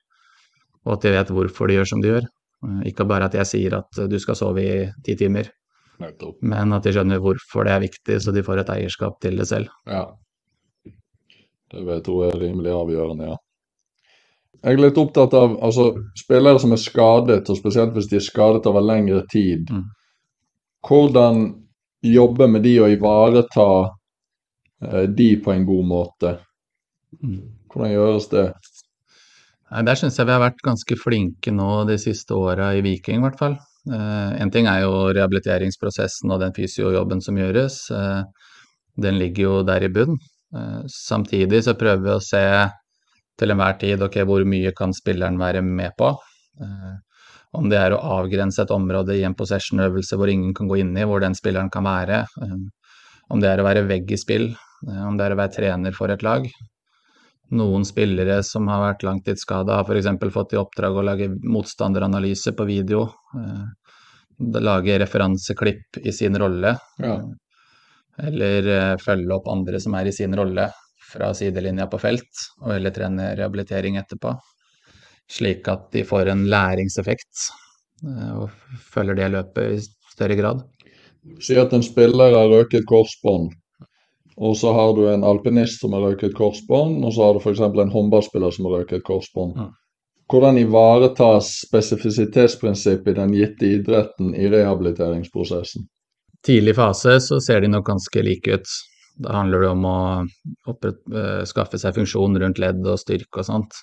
Og 0.86 0.94
at 0.96 1.06
de 1.06 1.14
vet 1.16 1.32
hvorfor 1.34 1.70
de 1.70 1.80
gjør 1.80 1.90
som 1.90 2.02
de 2.04 2.12
gjør. 2.12 2.28
Ikke 2.86 3.06
bare 3.08 3.26
at 3.26 3.34
jeg 3.34 3.50
sier 3.50 3.74
at 3.80 4.02
du 4.10 4.18
skal 4.22 4.38
sove 4.38 4.62
i 4.62 4.76
ti 5.02 5.16
timer. 5.18 5.50
Men 6.42 6.74
at 6.76 6.86
de 6.86 6.92
skjønner 6.94 7.22
hvorfor 7.22 7.66
det 7.66 7.74
er 7.74 7.82
viktig, 7.82 8.18
så 8.22 8.34
de 8.34 8.44
får 8.46 8.62
et 8.62 8.74
eierskap 8.76 9.18
til 9.22 9.38
det 9.38 9.48
selv. 9.50 9.72
Ja. 9.90 10.04
Det 11.72 11.98
tror 12.06 12.26
jeg 12.26 12.36
er 12.36 12.42
rimelig 12.42 12.72
avgjørende, 12.76 13.32
ja. 13.32 13.38
Jeg 14.62 14.76
er 14.76 14.82
litt 14.84 14.98
opptatt 15.00 15.32
av 15.34 15.56
altså, 15.64 15.88
spillere 16.14 16.60
som 16.62 16.74
er 16.74 16.78
skadet, 16.78 17.48
og 17.50 17.58
spesielt 17.58 17.96
hvis 17.96 18.06
de 18.12 18.20
er 18.20 18.22
skadet 18.22 18.68
over 18.70 18.84
lengre 18.84 19.24
tid. 19.32 19.66
Mm. 19.66 19.88
Hvordan 20.82 21.44
jobbe 22.02 22.48
med 22.50 22.64
de 22.66 22.76
og 22.82 22.94
ivareta 22.94 23.66
eh, 24.82 25.04
de 25.08 25.28
på 25.42 25.52
en 25.54 25.66
god 25.66 25.84
måte? 25.86 26.36
Mm. 27.22 27.42
Hvordan 27.72 27.92
gjøres 27.92 28.28
det? 28.32 28.46
Nei, 29.72 29.82
Der 29.88 29.96
syns 29.98 30.18
jeg 30.18 30.28
vi 30.28 30.34
har 30.34 30.42
vært 30.42 30.64
ganske 30.64 30.96
flinke 31.00 31.52
nå 31.54 31.84
de 31.88 31.96
siste 32.00 32.36
åra 32.36 32.72
i 32.76 32.82
Viking, 32.84 33.22
i 33.22 33.26
hvert 33.26 33.38
fall. 33.40 33.56
Eh, 33.90 34.42
en 34.42 34.50
ting 34.52 34.68
er 34.70 34.84
jo 34.84 34.92
rehabiliteringsprosessen 35.14 36.30
og 36.30 36.42
den 36.42 36.54
fysiojobben 36.56 37.22
som 37.24 37.38
gjøres. 37.40 37.78
Eh, 37.90 38.50
den 39.02 39.18
ligger 39.22 39.42
jo 39.48 39.54
der 39.66 39.86
i 39.86 39.90
bunn. 39.92 40.18
Eh, 40.54 40.82
samtidig 40.86 41.62
så 41.64 41.74
prøver 41.78 42.04
vi 42.04 42.12
å 42.14 42.22
se 42.22 42.44
til 43.40 43.54
enhver 43.54 43.78
tid 43.80 44.02
ok, 44.04 44.20
hvor 44.28 44.44
mye 44.44 44.74
kan 44.76 44.92
spilleren 44.94 45.40
være 45.40 45.64
med 45.64 45.96
på. 45.98 46.12
Eh, 47.52 47.58
om 47.58 47.68
det 47.68 47.78
er 47.78 47.92
å 47.92 48.02
avgrense 48.20 48.62
et 48.62 48.70
område 48.70 49.16
i 49.16 49.24
en 49.24 49.34
possession-øvelse 49.34 50.16
hvor 50.16 50.28
ingen 50.28 50.54
kan 50.54 50.68
gå 50.68 50.80
inn 50.80 50.96
i, 50.96 51.04
hvor 51.04 51.20
den 51.20 51.34
spilleren 51.34 51.70
kan 51.70 51.84
være. 51.84 52.26
Eh, 52.42 52.58
om 53.30 53.40
det 53.40 53.48
er 53.48 53.60
å 53.60 53.66
være 53.66 53.86
vegg 53.88 54.12
i 54.12 54.18
spill, 54.18 54.50
eh, 54.88 55.02
om 55.06 55.16
det 55.16 55.26
er 55.26 55.32
å 55.32 55.40
være 55.40 55.56
trener 55.56 55.92
for 55.92 56.10
et 56.10 56.22
lag. 56.22 56.48
Noen 57.52 57.84
spillere 57.84 58.42
som 58.42 58.68
har 58.68 58.80
vært 58.80 59.04
langtidsskada, 59.04 59.76
har 59.76 59.84
f.eks. 59.84 60.32
fått 60.32 60.54
i 60.54 60.60
oppdrag 60.60 60.96
å 60.96 61.04
lage 61.04 61.28
motstanderanalyse 61.28 62.54
på 62.56 62.64
video. 62.64 63.10
Lage 64.40 64.96
referanseklipp 65.02 65.98
i 66.00 66.14
sin 66.16 66.38
rolle. 66.40 66.72
Ja. 66.96 67.18
Eller 68.24 68.96
følge 68.96 69.36
opp 69.36 69.52
andre 69.52 69.82
som 69.84 69.92
er 70.00 70.08
i 70.08 70.16
sin 70.16 70.32
rolle 70.32 70.70
fra 71.12 71.34
sidelinja 71.36 71.90
på 71.92 72.00
felt, 72.00 72.46
og 72.62 72.72
heller 72.72 72.96
trene 72.96 73.34
rehabilitering 73.36 74.00
etterpå 74.00 74.32
slik 75.32 75.68
at 75.72 75.88
de 75.94 76.04
får 76.04 76.30
en 76.32 76.44
læringseffekt 76.52 77.48
eh, 78.04 78.30
og 78.36 78.78
følger 78.92 79.18
det 79.18 79.32
løpet 79.36 79.78
i 79.78 79.82
større 80.12 80.38
grad. 80.38 80.62
Si 81.42 81.56
at 81.58 81.72
en 81.72 81.84
spiller 81.86 82.34
har 82.34 82.50
røket 82.50 82.86
korsbånd, 82.88 83.52
og 84.36 84.56
så 84.58 84.72
har 84.74 84.94
du 84.96 85.06
en 85.08 85.24
alpinist 85.24 85.80
som 85.80 85.94
har 85.96 86.02
røket 86.08 86.34
korsbånd, 86.34 87.04
og 87.04 87.14
så 87.14 87.26
har 87.28 87.36
du 87.36 87.42
f.eks. 87.42 87.60
en 87.62 87.94
håndballspiller 87.94 88.50
som 88.54 88.68
har 88.68 88.80
røket 88.80 89.04
korsbånd. 89.06 89.58
Hvordan 90.32 90.58
ivaretas 90.58 91.50
spesifisitetsprinsippet 91.66 93.12
i 93.12 93.18
den 93.18 93.34
gitte 93.36 93.68
idretten 93.76 94.32
i 94.34 94.48
rehabiliteringsprosessen? 94.48 95.84
Tidlig 96.46 96.74
fase 96.78 97.18
så 97.20 97.38
ser 97.44 97.60
de 97.62 97.70
nok 97.70 97.86
ganske 97.86 98.22
like 98.24 98.56
ut. 98.56 98.76
Da 99.22 99.34
handler 99.36 99.62
det 99.62 99.70
om 99.70 99.84
å 99.86 99.98
uh, 100.24 101.42
skaffe 101.46 101.78
seg 101.78 101.98
funksjon 101.98 102.38
rundt 102.40 102.58
ledd 102.62 102.80
og 102.88 102.98
styrke 103.02 103.42
og 103.42 103.46
sånt. 103.50 103.76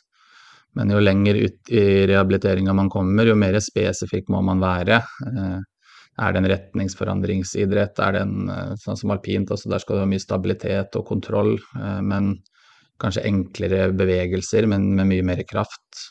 Men 0.78 0.92
jo 0.94 1.02
lenger 1.02 1.36
ut 1.36 1.72
i 1.74 2.08
rehabiliteringa 2.08 2.74
man 2.78 2.90
kommer, 2.94 3.26
jo 3.26 3.38
mer 3.40 3.58
spesifikk 3.64 4.30
må 4.30 4.42
man 4.46 4.62
være. 4.62 5.02
Eh, 5.30 5.58
er 6.20 6.34
det 6.34 6.42
en 6.42 6.50
retningsforandringsidrett? 6.52 8.02
Er 8.06 8.16
det 8.16 8.26
en 8.26 8.52
eh, 8.54 8.76
sånn 8.84 9.00
som 9.00 9.14
alpint, 9.16 9.50
også 9.50 9.72
der 9.72 9.82
skal 9.82 9.98
du 9.98 10.04
ha 10.04 10.10
mye 10.10 10.24
stabilitet 10.24 11.00
og 11.00 11.08
kontroll, 11.10 11.56
eh, 11.80 12.02
men 12.06 12.36
kanskje 13.00 13.26
enklere 13.30 13.90
bevegelser, 13.96 14.68
men 14.70 14.92
med 14.98 15.08
mye 15.08 15.24
mer 15.24 15.42
kraft. 15.48 16.02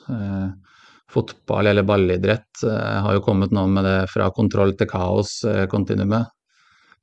Fotball 1.12 1.68
eller 1.68 1.84
ballidrett 1.84 2.62
har 2.64 3.12
jo 3.12 3.20
kommet 3.24 3.52
nå 3.52 3.66
med 3.68 3.84
det 3.84 3.98
fra 4.08 4.30
kontroll 4.32 4.72
til 4.76 4.88
kaos-kontinuumet, 4.88 6.32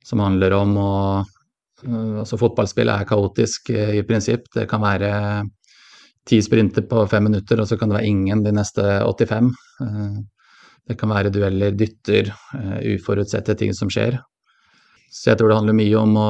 som 0.02 0.24
handler 0.24 0.58
om 0.58 0.74
å 0.82 0.92
Altså 1.86 2.38
fotballspill 2.40 2.88
er 2.88 3.04
kaotisk 3.04 3.68
i 3.70 4.00
prinsipp. 4.08 4.46
Det 4.54 4.64
kan 4.66 4.80
være 4.80 5.10
ti 6.26 6.42
sprinter 6.42 6.82
på 6.82 7.04
fem 7.06 7.28
minutter, 7.28 7.60
og 7.60 7.68
så 7.68 7.78
kan 7.78 7.90
det 7.90 8.00
være 8.00 8.10
ingen 8.10 8.42
de 8.44 8.52
neste 8.54 8.82
85. 9.06 9.52
Eh, 9.84 10.16
det 10.86 10.98
kan 10.98 11.10
være 11.10 11.32
dueller, 11.34 11.74
dytter, 11.78 12.32
eh, 12.58 12.76
uforutsette 12.94 13.54
ting 13.58 13.74
som 13.74 13.90
skjer. 13.92 14.18
Så 15.10 15.30
jeg 15.30 15.38
tror 15.38 15.50
det 15.50 15.60
handler 15.60 15.78
mye 15.78 16.02
om 16.02 16.18
å 16.18 16.28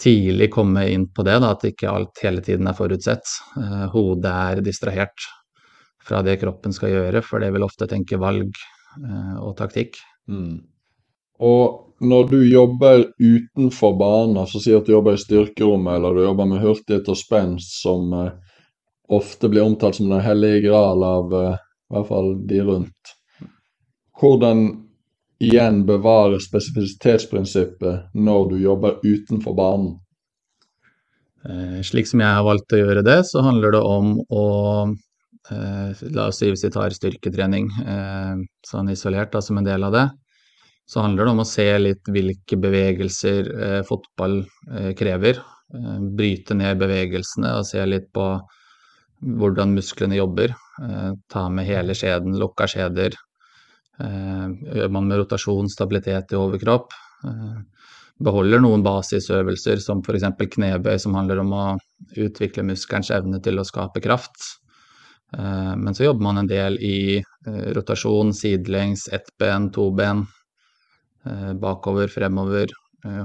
tidlig 0.00 0.50
komme 0.50 0.88
inn 0.90 1.06
på 1.14 1.22
det, 1.26 1.38
da, 1.42 1.52
at 1.54 1.66
ikke 1.68 1.90
alt 1.90 2.22
hele 2.26 2.42
tiden 2.42 2.66
er 2.66 2.78
forutsett. 2.78 3.34
Eh, 3.60 3.86
hodet 3.94 4.34
er 4.34 4.62
distrahert 4.66 5.28
fra 6.04 6.20
det 6.26 6.40
kroppen 6.42 6.74
skal 6.74 6.90
gjøre, 6.90 7.22
for 7.24 7.40
det 7.40 7.52
vil 7.54 7.64
ofte 7.64 7.88
tenke 7.88 8.20
valg 8.20 8.52
og 8.94 9.56
taktikk. 9.58 9.96
Mm. 10.30 10.60
Og 11.42 11.96
når 12.04 12.28
du 12.30 12.36
jobber 12.46 13.00
utenfor 13.18 13.96
banen, 13.98 14.44
så 14.46 14.60
si 14.62 14.74
at 14.76 14.86
du 14.86 14.92
jobber 14.92 15.16
i 15.16 15.22
styrkerommet, 15.22 15.96
eller 15.96 16.14
du 16.14 16.22
jobber 16.22 16.46
med 16.46 16.62
hurtighet 16.62 17.08
og 17.10 17.18
spenst, 17.18 17.80
som 17.80 18.12
ofte 19.08 19.48
blir 19.52 19.64
omtalt 19.64 19.98
som 19.98 20.08
den 20.08 20.24
hellige 20.24 20.64
gral 20.68 21.02
av 21.04 21.34
uh, 21.34 21.56
i 21.90 21.96
hvert 21.96 22.08
fall 22.08 22.32
de 22.48 22.62
rundt. 22.64 23.12
Hvordan 24.20 24.64
igjen 25.42 25.82
bevare 25.86 26.38
spesifisitetsprinsippet 26.42 28.14
når 28.14 28.48
du 28.52 28.56
jobber 28.62 29.00
utenfor 29.04 29.56
banen? 29.58 29.92
Eh, 31.44 31.80
slik 31.84 32.08
som 32.08 32.22
jeg 32.24 32.36
har 32.38 32.46
valgt 32.46 32.72
å 32.72 32.80
gjøre 32.80 33.04
det, 33.04 33.18
så 33.28 33.42
handler 33.44 33.74
det 33.74 33.82
om 33.84 34.14
å 34.32 34.44
eh, 35.52 36.04
La 36.14 36.28
oss 36.30 36.40
si 36.40 36.48
hvis 36.48 36.64
vi 36.64 36.72
tar 36.72 36.94
styrketrening 36.96 37.68
eh, 37.84 38.44
sånn 38.64 38.92
isolert 38.94 39.34
da, 39.34 39.42
som 39.44 39.60
en 39.60 39.66
del 39.66 39.84
av 39.84 39.92
det. 39.92 40.06
Så 40.88 41.04
handler 41.04 41.24
det 41.24 41.34
om 41.34 41.42
å 41.44 41.48
se 41.48 41.66
litt 41.80 42.08
hvilke 42.12 42.56
bevegelser 42.60 43.50
eh, 43.54 43.80
fotball 43.88 44.42
eh, 44.72 44.92
krever. 44.96 45.42
bryte 46.14 46.54
ned 46.54 46.78
bevegelsene 46.78 47.50
og 47.58 47.64
se 47.66 47.82
litt 47.88 48.12
på 48.14 48.24
hvordan 49.24 49.74
musklene 49.74 50.18
jobber. 50.18 50.54
Eh, 50.82 51.12
ta 51.28 51.48
med 51.48 51.66
hele 51.68 51.94
skjeden, 51.96 52.36
lukka 52.38 52.66
skjeder. 52.70 53.16
Eh, 54.00 54.48
gjør 54.78 54.90
man 54.92 55.08
med 55.08 55.22
rotasjon, 55.22 55.70
stabilitet 55.70 56.34
i 56.34 56.40
overkropp. 56.40 56.92
Eh, 57.24 57.86
beholder 58.24 58.62
noen 58.62 58.84
basisøvelser 58.84 59.80
som 59.82 60.02
f.eks. 60.04 60.28
knebøy, 60.56 60.98
som 60.98 61.16
handler 61.18 61.42
om 61.42 61.54
å 61.54 61.64
utvikle 62.20 62.66
muskelens 62.66 63.10
evne 63.14 63.40
til 63.42 63.58
å 63.58 63.66
skape 63.66 64.02
kraft. 64.04 64.60
Men 65.34 65.96
så 65.96 66.04
jobber 66.04 66.22
man 66.22 66.36
en 66.38 66.46
del 66.46 66.76
i 66.78 67.18
rotasjon, 67.74 68.28
sidelengs, 68.38 69.08
ett 69.10 69.32
ben, 69.40 69.66
to 69.74 69.88
ben. 69.90 70.20
Bakover, 71.58 72.06
fremover, 72.12 72.70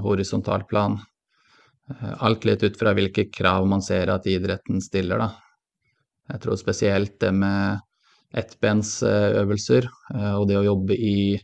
horisontal 0.02 0.64
plan. 0.66 0.96
Alt 2.18 2.48
litt 2.48 2.64
ut 2.66 2.80
fra 2.80 2.96
hvilke 2.98 3.28
krav 3.30 3.68
man 3.70 3.84
ser 3.84 4.10
at 4.10 4.26
idretten 4.26 4.82
stiller, 4.82 5.22
da. 5.22 5.49
Jeg 6.30 6.42
tror 6.44 6.58
spesielt 6.60 7.16
det 7.22 7.30
med 7.34 7.80
ettbensøvelser 8.40 9.86
eh, 9.86 10.34
og 10.38 10.46
det 10.50 10.58
å 10.60 10.66
jobbe 10.66 10.96
i 10.96 11.38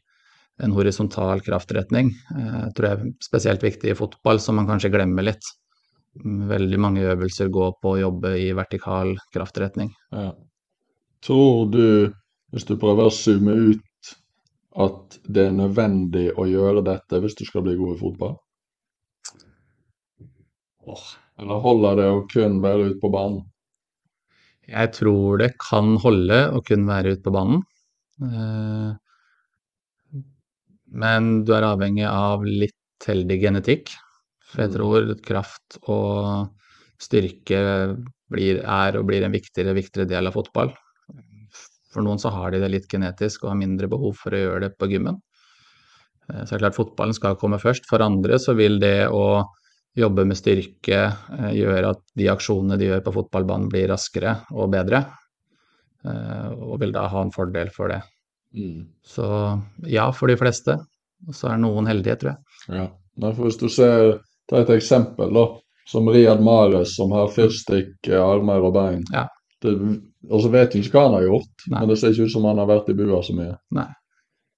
en 0.63 0.73
horisontal 0.73 1.43
kraftretning 1.45 2.13
eh, 2.15 2.67
tror 2.77 2.89
jeg 2.89 2.97
er 2.97 3.09
spesielt 3.25 3.65
viktig 3.65 3.93
i 3.93 3.97
fotball, 3.99 4.41
som 4.41 4.57
man 4.61 4.69
kanskje 4.71 4.93
glemmer 4.95 5.27
litt. 5.27 5.51
Veldig 6.25 6.79
mange 6.81 7.05
øvelser 7.05 7.51
går 7.53 7.75
på 7.83 7.93
å 7.93 8.01
jobbe 8.01 8.33
i 8.41 8.53
vertikal 8.57 9.17
kraftretning. 9.35 9.91
Ja. 10.15 10.31
Tror 11.27 11.67
du, 11.73 12.15
hvis 12.55 12.65
du 12.69 12.77
prøver 12.81 13.09
å 13.09 13.13
zoome 13.13 13.57
ut, 13.73 13.83
at 14.77 15.19
det 15.25 15.47
er 15.49 15.55
nødvendig 15.57 16.31
å 16.37 16.45
gjøre 16.49 16.85
dette 16.85 17.21
hvis 17.25 17.37
du 17.39 17.45
skal 17.49 17.65
bli 17.65 17.77
god 17.81 17.97
i 17.97 18.01
fotball? 18.01 18.35
Eller 21.41 21.65
holder 21.65 21.99
det 21.99 22.09
å 22.13 22.25
kun 22.31 22.61
være 22.65 22.91
ute 22.91 23.01
på 23.03 23.11
banen? 23.13 23.43
Jeg 24.67 24.93
tror 24.97 25.39
det 25.43 25.53
kan 25.63 25.95
holde 26.03 26.41
å 26.55 26.63
kun 26.67 26.87
være 26.89 27.15
ute 27.15 27.25
på 27.27 27.35
banen. 27.35 27.63
Eh, 28.23 28.91
men 30.97 31.31
du 31.47 31.53
er 31.55 31.67
avhengig 31.69 32.07
av 32.09 32.45
litt 32.47 33.07
heldig 33.07 33.39
genetikk. 33.43 33.93
For 34.51 34.65
jeg 34.65 34.73
mm. 34.73 34.77
tror 34.77 35.13
kraft 35.27 35.79
og 35.85 36.51
styrke 37.03 37.61
blir, 38.33 38.63
er 38.63 38.99
og 38.99 39.07
blir 39.11 39.27
en 39.27 39.35
viktigere, 39.35 39.77
viktigere 39.77 40.09
del 40.11 40.31
av 40.31 40.37
fotball. 40.39 40.73
For 41.93 42.05
noen 42.05 42.21
så 42.21 42.33
har 42.35 42.53
de 42.53 42.61
det 42.63 42.73
litt 42.73 42.91
genetisk 42.91 43.45
og 43.45 43.53
har 43.53 43.61
mindre 43.61 43.89
behov 43.91 44.17
for 44.19 44.35
å 44.35 44.43
gjøre 44.43 44.67
det 44.67 44.75
på 44.81 44.91
gymmen. 44.91 45.21
Eh, 46.33 46.43
så 46.43 46.51
det 46.51 46.59
er 46.59 46.65
klart 46.67 46.81
fotballen 46.81 47.17
skal 47.17 47.39
komme 47.41 47.61
først. 47.63 47.87
For 47.91 48.03
andre 48.05 48.41
så 48.43 48.57
vil 48.59 48.81
det 48.83 49.09
å 49.15 49.45
jobbe 49.97 50.27
med 50.29 50.39
styrke, 50.39 50.99
gjøre 51.31 51.55
gjør 51.57 51.91
at 51.93 52.03
de 52.19 52.29
aksjonene 52.33 52.79
de 52.81 52.91
gjør 52.91 53.05
på 53.07 53.15
fotballbanen 53.17 53.71
blir 53.73 53.89
raskere 53.93 54.35
og 54.53 54.71
bedre. 54.75 55.05
Eh, 56.07 56.51
og 56.53 56.79
vil 56.83 56.95
da 56.95 57.07
ha 57.11 57.25
en 57.25 57.33
fordel 57.35 57.73
for 57.75 57.93
det. 57.93 58.03
Mm. 58.57 58.87
Så 59.05 59.27
ja, 59.89 60.09
for 60.15 60.31
de 60.31 60.39
fleste. 60.41 60.79
Og 61.27 61.37
så 61.37 61.51
er 61.53 61.61
noen 61.61 61.89
heldige, 61.89 62.19
tror 62.21 62.35
jeg. 62.35 62.81
Ja, 62.81 62.89
for 63.31 63.47
Hvis 63.47 63.61
du 63.61 63.69
ser, 63.73 64.19
ta 64.51 64.61
et 64.63 64.75
eksempel, 64.75 65.33
da. 65.35 65.47
Som 65.87 66.11
Riyad 66.11 66.43
Mares, 66.43 66.97
som 66.99 67.13
har 67.15 67.31
fyrstikk, 67.31 67.95
armer 68.11 68.65
og 68.67 68.75
bein. 68.75 69.05
Ja. 69.15 69.29
og 69.67 70.41
så 70.43 70.51
vet 70.51 70.75
vi 70.75 70.83
ikke 70.83 70.99
hva 70.99 71.05
han 71.07 71.15
har 71.17 71.25
gjort, 71.27 71.63
Nei. 71.71 71.79
men 71.79 71.89
det 71.89 71.97
ser 71.99 72.13
ikke 72.13 72.27
ut 72.27 72.33
som 72.35 72.45
han 72.47 72.59
har 72.59 72.69
vært 72.69 72.91
i 72.91 72.97
bua 72.99 73.23
så 73.25 73.35
mye. 73.35 73.55
Nei. 73.75 73.87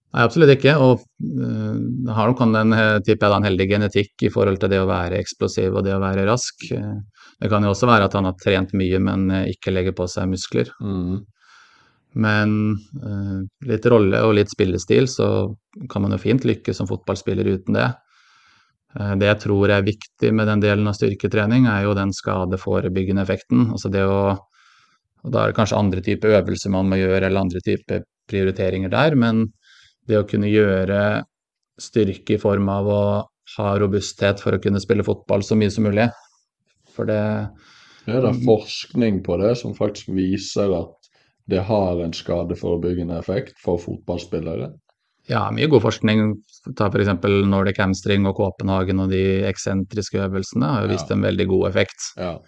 Nei, 0.09 0.25
absolutt 0.25 0.55
ikke. 0.55 0.75
Og 0.81 1.03
uh, 1.05 2.13
har 2.17 2.31
nok 2.31 2.41
en, 2.47 2.75
tipper 3.05 3.29
jeg, 3.29 3.37
en 3.37 3.49
heldig 3.49 3.67
genetikk 3.71 4.25
i 4.25 4.33
forhold 4.33 4.61
til 4.63 4.73
det 4.73 4.81
å 4.81 4.89
være 4.89 5.21
eksplosiv 5.21 5.77
og 5.77 5.85
det 5.85 5.95
å 5.97 6.03
være 6.03 6.25
rask. 6.29 6.69
Uh, 6.73 7.01
Det 7.39 7.51
kan 7.53 7.63
jo 7.63 7.71
også 7.71 7.87
være 7.87 8.09
at 8.09 8.17
han 8.19 8.27
har 8.27 8.39
trent 8.41 8.73
mye, 8.75 8.99
men 8.99 9.29
eh, 9.31 9.53
ikke 9.53 9.71
legger 9.71 9.95
på 9.95 10.09
seg 10.11 10.27
muskler. 10.31 10.73
Mm. 10.83 11.21
Men 12.19 12.55
uh, 13.05 13.39
litt 13.69 13.87
rolle 13.87 14.25
og 14.27 14.35
litt 14.41 14.51
spillestil, 14.51 15.07
så 15.07 15.29
kan 15.91 16.03
man 16.03 16.17
jo 16.17 16.23
fint 16.23 16.47
lykkes 16.49 16.81
som 16.81 16.89
fotballspiller 16.91 17.47
uten 17.47 17.79
det. 17.79 17.87
Uh, 18.97 19.15
det 19.21 19.29
jeg 19.29 19.43
tror 19.45 19.71
er 19.71 19.87
viktig 19.87 20.33
med 20.35 20.51
den 20.51 20.65
delen 20.65 20.91
av 20.91 20.97
styrketrening, 20.99 21.69
er 21.71 21.85
jo 21.87 21.95
den 21.95 22.11
skadeforebyggende 22.17 23.23
effekten. 23.23 23.69
Altså 23.77 23.93
det 23.93 24.07
å 24.09 24.21
og 25.27 25.33
Da 25.35 25.41
er 25.43 25.51
det 25.51 25.57
kanskje 25.59 25.79
andre 25.79 26.01
typer 26.01 26.37
øvelser 26.39 26.71
man 26.71 26.87
må 26.87 26.97
gjøre, 27.01 27.27
eller 27.27 27.43
andre 27.43 27.59
typer 27.59 28.05
prioriteringer 28.31 28.93
der, 28.93 29.17
men 29.19 29.49
det 30.09 30.19
å 30.21 30.27
kunne 30.29 30.51
gjøre 30.51 31.23
styrke 31.79 32.35
i 32.37 32.41
form 32.43 32.69
av 32.73 32.89
å 32.91 33.03
ha 33.57 33.69
robusthet 33.81 34.41
for 34.43 34.57
å 34.57 34.61
kunne 34.63 34.81
spille 34.83 35.05
fotball 35.07 35.45
så 35.47 35.57
mye 35.57 35.71
som 35.73 35.87
mulig. 35.89 36.09
For 36.97 37.09
det 37.09 37.21
Er 38.09 38.23
det 38.25 38.35
forskning 38.45 39.23
på 39.25 39.37
det 39.41 39.55
som 39.61 39.75
faktisk 39.77 40.09
viser 40.17 40.73
at 40.75 40.95
det 41.49 41.63
har 41.65 42.01
en 42.05 42.13
skadeforebyggende 42.13 43.17
effekt 43.21 43.57
for 43.63 43.79
fotballspillere? 43.81 44.73
Ja, 45.29 45.51
mye 45.53 45.69
god 45.69 45.83
forskning. 45.85 46.33
Ta 46.77 46.89
f.eks. 46.89 47.11
Nordic 47.49 47.77
hamstring 47.81 48.25
og 48.29 48.37
Copenhagen 48.41 49.01
og 49.05 49.11
de 49.13 49.45
eksentriske 49.49 50.21
øvelsene 50.25 50.71
har 50.73 50.87
jo 50.87 50.95
vist 50.95 51.11
Ja. 51.11 51.17
en 51.17 51.23
veldig 51.23 51.47
god 51.49 51.69
effekt. 51.69 52.01
Ja. 52.17 52.39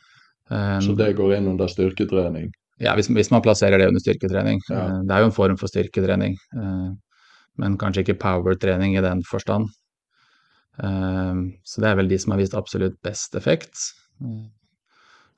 Så 0.81 0.97
det 0.97 1.15
går 1.17 1.37
inn 1.37 1.47
under 1.49 1.69
styrketrening? 1.69 2.51
Ja, 2.81 2.95
hvis, 2.97 3.09
hvis 3.13 3.31
man 3.31 3.43
plasserer 3.45 3.79
det 3.79 3.89
under 3.89 4.01
styrketrening. 4.01 4.61
Ja. 4.71 4.87
Eh, 4.87 5.03
Det 5.07 5.13
er 5.15 5.21
jo 5.21 5.27
en 5.29 5.37
form 5.37 5.57
for 5.61 5.69
styrketrening, 5.69 6.35
eh, 6.57 6.89
men 7.61 7.77
kanskje 7.81 8.05
ikke 8.07 8.19
powertrening 8.23 8.97
i 8.97 9.05
den 9.05 9.23
forstand. 9.29 9.69
Eh, 10.83 11.35
Så 11.65 11.81
det 11.83 11.91
er 11.91 11.99
vel 12.01 12.09
de 12.11 12.19
som 12.19 12.33
har 12.35 12.41
vist 12.41 12.57
absolutt 12.59 13.01
best 13.05 13.37
effekt. 13.39 13.77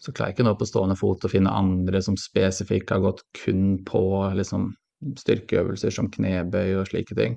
Så 0.02 0.10
klarer 0.10 0.32
jeg 0.32 0.38
ikke 0.40 0.48
nå 0.48 0.56
på 0.58 0.66
stående 0.66 0.96
fot 0.98 1.22
å 1.22 1.30
finne 1.30 1.52
andre 1.54 2.00
som 2.02 2.16
spesifikt 2.18 2.90
har 2.90 3.02
gått 3.04 3.22
kun 3.44 3.76
på 3.86 4.02
liksom, 4.34 4.72
styrkeøvelser 5.18 5.94
som 5.94 6.10
knebøy 6.10 6.76
og 6.80 6.88
slike 6.90 7.14
ting. 7.18 7.36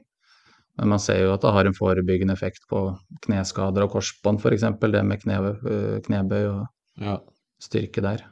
Men 0.78 0.92
man 0.92 1.00
ser 1.00 1.22
jo 1.24 1.34
at 1.34 1.44
det 1.46 1.54
har 1.56 1.70
en 1.70 1.78
forebyggende 1.78 2.34
effekt 2.36 2.66
på 2.70 2.82
kneskader 3.26 3.86
og 3.86 3.94
korsbånd, 3.94 4.42
f.eks. 4.42 4.66
Det 4.82 5.04
med 5.08 5.22
kne, 5.22 5.38
eh, 5.72 6.00
knebøy 6.06 6.42
og 6.50 6.66
Ja. 7.00 7.20
styrke 7.62 8.02
der. 8.02 8.26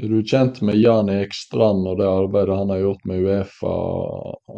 Er 0.00 0.08
du 0.08 0.22
kjent 0.24 0.62
med 0.64 0.78
Jan 0.80 1.10
Erik 1.12 1.34
Strand 1.36 1.84
og 1.84 1.98
det 2.00 2.06
arbeidet 2.08 2.56
han 2.56 2.70
har 2.72 2.78
gjort 2.80 3.02
med 3.08 3.24
Uefa 3.26 3.72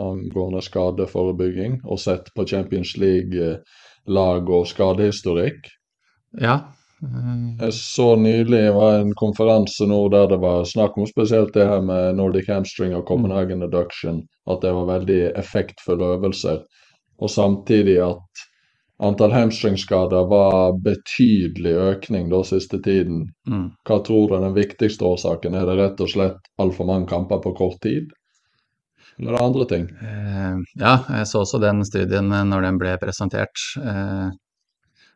angående 0.04 0.60
skadeforebygging, 0.62 1.80
og 1.82 1.98
sett 1.98 2.28
på 2.36 2.46
Champions 2.46 2.92
League-lag 3.02 4.52
og 4.54 4.68
skadehistorikk? 4.70 5.66
Ja. 6.38 6.60
Jeg 7.02 7.74
så 7.74 8.12
nylig 8.14 8.62
var 8.76 9.00
en 9.00 9.10
konferanse 9.18 9.88
nå 9.90 10.04
der 10.14 10.28
det 10.30 10.38
var 10.44 10.62
snakk 10.70 10.94
om 10.94 11.10
spesielt 11.10 11.50
det 11.56 11.66
her 11.66 11.82
med 11.82 12.20
Nordic 12.20 12.46
hamstring 12.52 12.94
og 12.94 13.08
Copenhagen 13.08 13.66
adduction, 13.66 14.22
at 14.46 14.62
det 14.62 14.70
var 14.76 14.86
veldig 14.92 15.20
effektfulle 15.42 16.12
øvelser. 16.20 16.62
Og 17.18 17.30
samtidig 17.30 17.98
at 18.06 18.46
antall 19.02 19.34
hamstringskader 19.34 20.26
var 20.30 20.76
betydelig 20.84 21.74
økning 21.88 22.28
da 22.30 22.42
siste 22.46 22.78
tiden. 22.82 23.24
Mm. 23.48 23.68
Hva 23.88 23.98
tror 24.06 24.28
du 24.28 24.36
er 24.36 24.44
den 24.46 24.56
viktigste 24.56 25.06
årsaken? 25.08 25.56
Er 25.58 25.66
det 25.68 25.78
rett 25.80 26.02
og 26.04 26.12
slett 26.12 26.52
altfor 26.62 26.88
mange 26.88 27.10
kamper 27.10 27.42
på 27.42 27.54
kort 27.58 27.80
tid? 27.84 28.12
Eller 29.18 29.34
er 29.34 29.36
det 29.36 29.44
andre 29.44 29.66
ting? 29.72 29.90
Eh, 30.02 30.62
ja, 30.80 30.94
jeg 31.18 31.28
så 31.28 31.42
også 31.42 31.60
den 31.62 31.84
studien 31.86 32.30
når 32.30 32.68
den 32.68 32.80
ble 32.80 32.94
presentert. 33.02 33.66
Eh, 33.82 34.30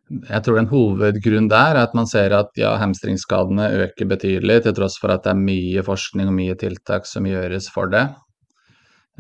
jeg 0.07 0.43
tror 0.47 0.61
en 0.61 0.71
hovedgrunn 0.71 1.49
der 1.50 1.75
er 1.75 1.81
at 1.83 1.95
man 1.99 2.07
ser 2.07 2.35
at 2.37 2.52
ja, 2.59 2.76
hamstringsskadene 2.78 3.70
øker 3.87 4.11
betydelig, 4.12 4.61
til 4.62 4.77
tross 4.77 5.01
for 5.03 5.14
at 5.14 5.25
det 5.25 5.33
er 5.33 5.40
mye 5.40 5.83
forskning 5.87 6.31
og 6.31 6.37
mye 6.37 6.55
tiltak 6.59 7.09
som 7.11 7.27
gjøres 7.27 7.70
for 7.75 7.90
det. 7.90 8.05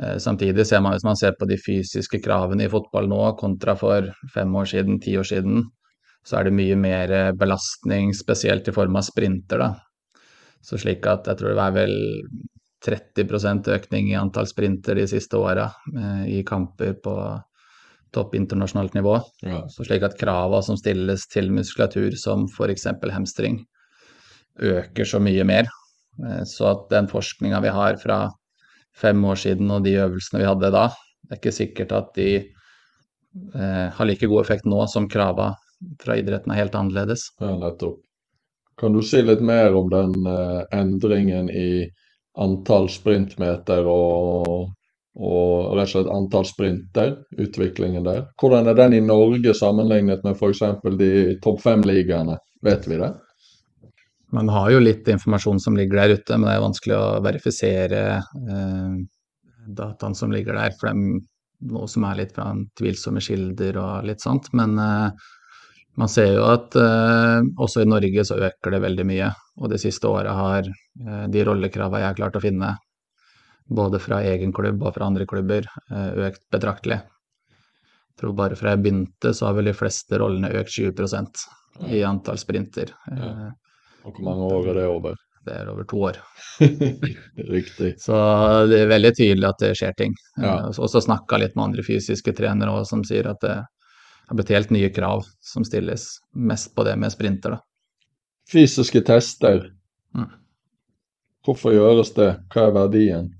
Eh, 0.02 0.16
samtidig 0.22 0.66
ser 0.66 0.82
man, 0.84 0.96
hvis 0.96 1.06
man 1.06 1.16
ser 1.16 1.36
på 1.38 1.48
de 1.48 1.56
fysiske 1.60 2.20
kravene 2.24 2.66
i 2.66 2.72
fotball 2.72 3.08
nå 3.08 3.22
kontra 3.40 3.76
for 3.78 4.10
fem 4.34 4.54
år 4.56 4.68
siden, 4.74 5.00
ti 5.00 5.16
år 5.18 5.28
siden, 5.28 5.64
så 6.26 6.40
er 6.40 6.48
det 6.48 6.56
mye 6.58 6.76
mer 6.76 7.14
belastning, 7.38 8.12
spesielt 8.14 8.68
i 8.68 8.74
form 8.74 8.98
av 8.98 9.06
sprinter. 9.06 9.62
da. 9.62 9.74
Så 10.60 10.78
slik 10.82 11.06
at 11.06 11.28
jeg 11.30 11.38
tror 11.38 11.54
det 11.54 11.64
er 11.64 11.76
vel 11.76 11.96
30% 12.86 13.68
økning 13.72 14.10
i 14.10 14.18
antall 14.18 14.48
sprinter 14.50 14.98
de 14.98 15.06
siste 15.10 15.38
åra 15.38 15.68
eh, 15.94 16.24
i 16.38 16.42
kamper 16.46 16.96
på 17.02 17.14
topp 18.16 18.34
internasjonalt 18.38 18.94
nivå. 18.96 19.16
Ja. 19.46 19.64
Så 19.72 19.86
slik 19.86 20.04
at 20.06 20.18
krava 20.18 20.62
som 20.64 20.78
stilles 20.78 21.26
til 21.32 21.50
muskulatur 21.54 22.14
som 22.18 22.46
f.eks. 22.50 22.86
hamstring, 23.12 23.60
øker 24.56 25.08
så 25.08 25.20
mye 25.20 25.44
mer. 25.44 25.70
Eh, 26.24 26.42
Så 26.44 26.68
at 26.70 26.88
den 26.90 27.08
forskninga 27.08 27.62
vi 27.62 27.72
har 27.74 27.96
fra 28.02 28.26
fem 28.96 29.24
år 29.28 29.40
siden 29.40 29.70
og 29.72 29.84
de 29.84 29.96
øvelsene 30.00 30.42
vi 30.42 30.48
hadde 30.48 30.72
da, 30.74 30.88
det 31.26 31.36
er 31.36 31.40
ikke 31.40 31.54
sikkert 31.54 31.92
at 31.96 32.10
de 32.16 32.30
eh, 32.38 33.86
har 33.92 34.08
like 34.08 34.28
god 34.30 34.44
effekt 34.44 34.68
nå 34.68 34.84
som 34.90 35.08
krava 35.10 35.52
fra 36.02 36.16
idretten 36.16 36.52
er 36.52 36.62
helt 36.62 36.76
annerledes. 36.78 37.28
Ja, 37.40 37.52
nettopp. 37.60 38.00
Kan 38.80 38.92
du 38.92 39.02
si 39.04 39.22
litt 39.24 39.40
mer 39.44 39.74
om 39.76 39.88
den 39.92 40.26
eh, 40.28 40.62
endringen 40.76 41.48
i 41.50 41.86
antall 42.36 42.90
sprintmeter 42.92 43.86
og, 43.88 44.66
og 45.16 45.76
rett 45.76 45.88
og 45.88 45.92
slett 45.94 46.10
antall 46.12 46.48
sprinter, 46.48 47.14
utviklingen 47.40 48.04
der? 48.04 48.26
Hvordan 48.40 48.68
er 48.68 48.76
den 48.76 48.98
i 48.98 49.04
Norge 49.04 49.54
sammenlignet 49.56 50.24
med 50.24 50.36
f.eks. 50.36 50.64
de 51.00 51.12
topp 51.44 51.62
fem-ligaene? 51.64 52.36
Vet 52.64 52.88
vi 52.88 53.00
det? 53.00 53.14
Man 54.36 54.50
har 54.52 54.68
jo 54.74 54.82
litt 54.82 55.08
informasjon 55.08 55.60
som 55.62 55.76
ligger 55.78 56.02
der 56.02 56.18
ute, 56.18 56.36
men 56.36 56.48
det 56.48 56.56
er 56.56 56.64
vanskelig 56.64 56.96
å 56.98 57.06
verifisere 57.24 58.02
eh, 58.20 58.98
dataen 59.78 60.16
som 60.18 60.34
ligger 60.34 60.58
der. 60.58 60.74
For 60.76 60.90
det 60.90 60.92
er 60.92 61.72
noe 61.72 61.88
som 61.88 62.04
er 62.04 62.20
litt 62.20 62.34
fra 62.36 62.50
tvilsomme 62.76 63.22
kilder 63.24 63.80
og 63.80 64.10
litt 64.10 64.20
sånt. 64.24 64.50
Men 64.56 64.76
eh, 64.82 65.26
man 65.96 66.12
ser 66.12 66.34
jo 66.36 66.44
at 66.50 66.76
eh, 66.76 67.40
også 67.56 67.86
i 67.86 67.88
Norge 67.88 68.26
så 68.28 68.36
øker 68.50 68.76
det 68.76 68.84
veldig 68.84 69.08
mye. 69.08 69.32
Og 69.62 69.72
de 69.72 69.80
siste 69.80 70.08
året 70.10 70.36
har 70.36 70.68
eh, 70.68 71.26
de 71.32 71.44
rollekravene 71.48 72.04
jeg 72.04 72.10
har 72.10 72.20
klart 72.20 72.36
å 72.36 72.44
finne, 72.44 72.74
både 73.66 74.00
fra 74.02 74.20
egen 74.28 74.52
klubb 74.54 74.84
og 74.84 74.98
fra 74.98 75.08
andre 75.08 75.24
klubber, 75.28 75.68
eh, 75.88 76.10
økt 76.28 76.44
betraktelig. 76.52 77.00
Jeg 77.00 78.20
tror 78.20 78.36
bare 78.36 78.56
fra 78.56 78.74
jeg 78.74 78.84
begynte, 78.84 79.32
så 79.32 79.48
har 79.48 79.56
vel 79.56 79.70
de 79.70 79.76
fleste 79.76 80.20
rollene 80.20 80.52
økt 80.60 80.76
20% 80.76 81.46
i 81.92 82.04
antall 82.08 82.38
sprinter. 82.40 82.92
Eh, 83.12 83.48
Og 84.06 84.14
hvor 84.14 84.26
mange 84.26 84.50
år 84.54 84.70
er 84.70 84.78
det 84.80 84.90
over? 84.90 85.16
det 85.46 85.54
er 85.54 85.68
over 85.70 85.86
to 85.86 86.00
år. 86.08 86.18
Riktig. 87.54 87.94
Så 88.02 88.16
det 88.70 88.80
er 88.82 88.90
veldig 88.90 89.12
tydelig 89.14 89.48
at 89.48 89.62
det 89.62 89.72
skjer 89.78 89.94
ting. 89.98 90.16
Ja. 90.40 90.56
Eh, 90.56 90.68
og 90.74 90.90
så 90.90 91.02
snakka 91.02 91.38
litt 91.40 91.54
med 91.54 91.68
andre 91.68 91.86
fysiske 91.86 92.34
trenere 92.36 92.74
òg, 92.74 92.86
som 92.88 93.04
sier 93.06 93.28
at 93.30 93.40
det 93.44 93.54
har 94.26 94.38
blitt 94.38 94.50
helt 94.54 94.74
nye 94.74 94.90
krav 94.94 95.22
som 95.44 95.64
stilles, 95.66 96.08
mest 96.34 96.74
på 96.74 96.86
det 96.86 96.96
med 96.98 97.14
sprinter. 97.14 97.56
da. 97.56 97.62
Fysiske 98.50 99.02
tester. 99.06 99.68
Mm. 100.16 100.32
Hvorfor 101.46 101.74
gjøres 101.74 102.10
det? 102.16 102.32
Hva 102.50 102.66
er 102.66 102.74
verdien? 102.74 103.30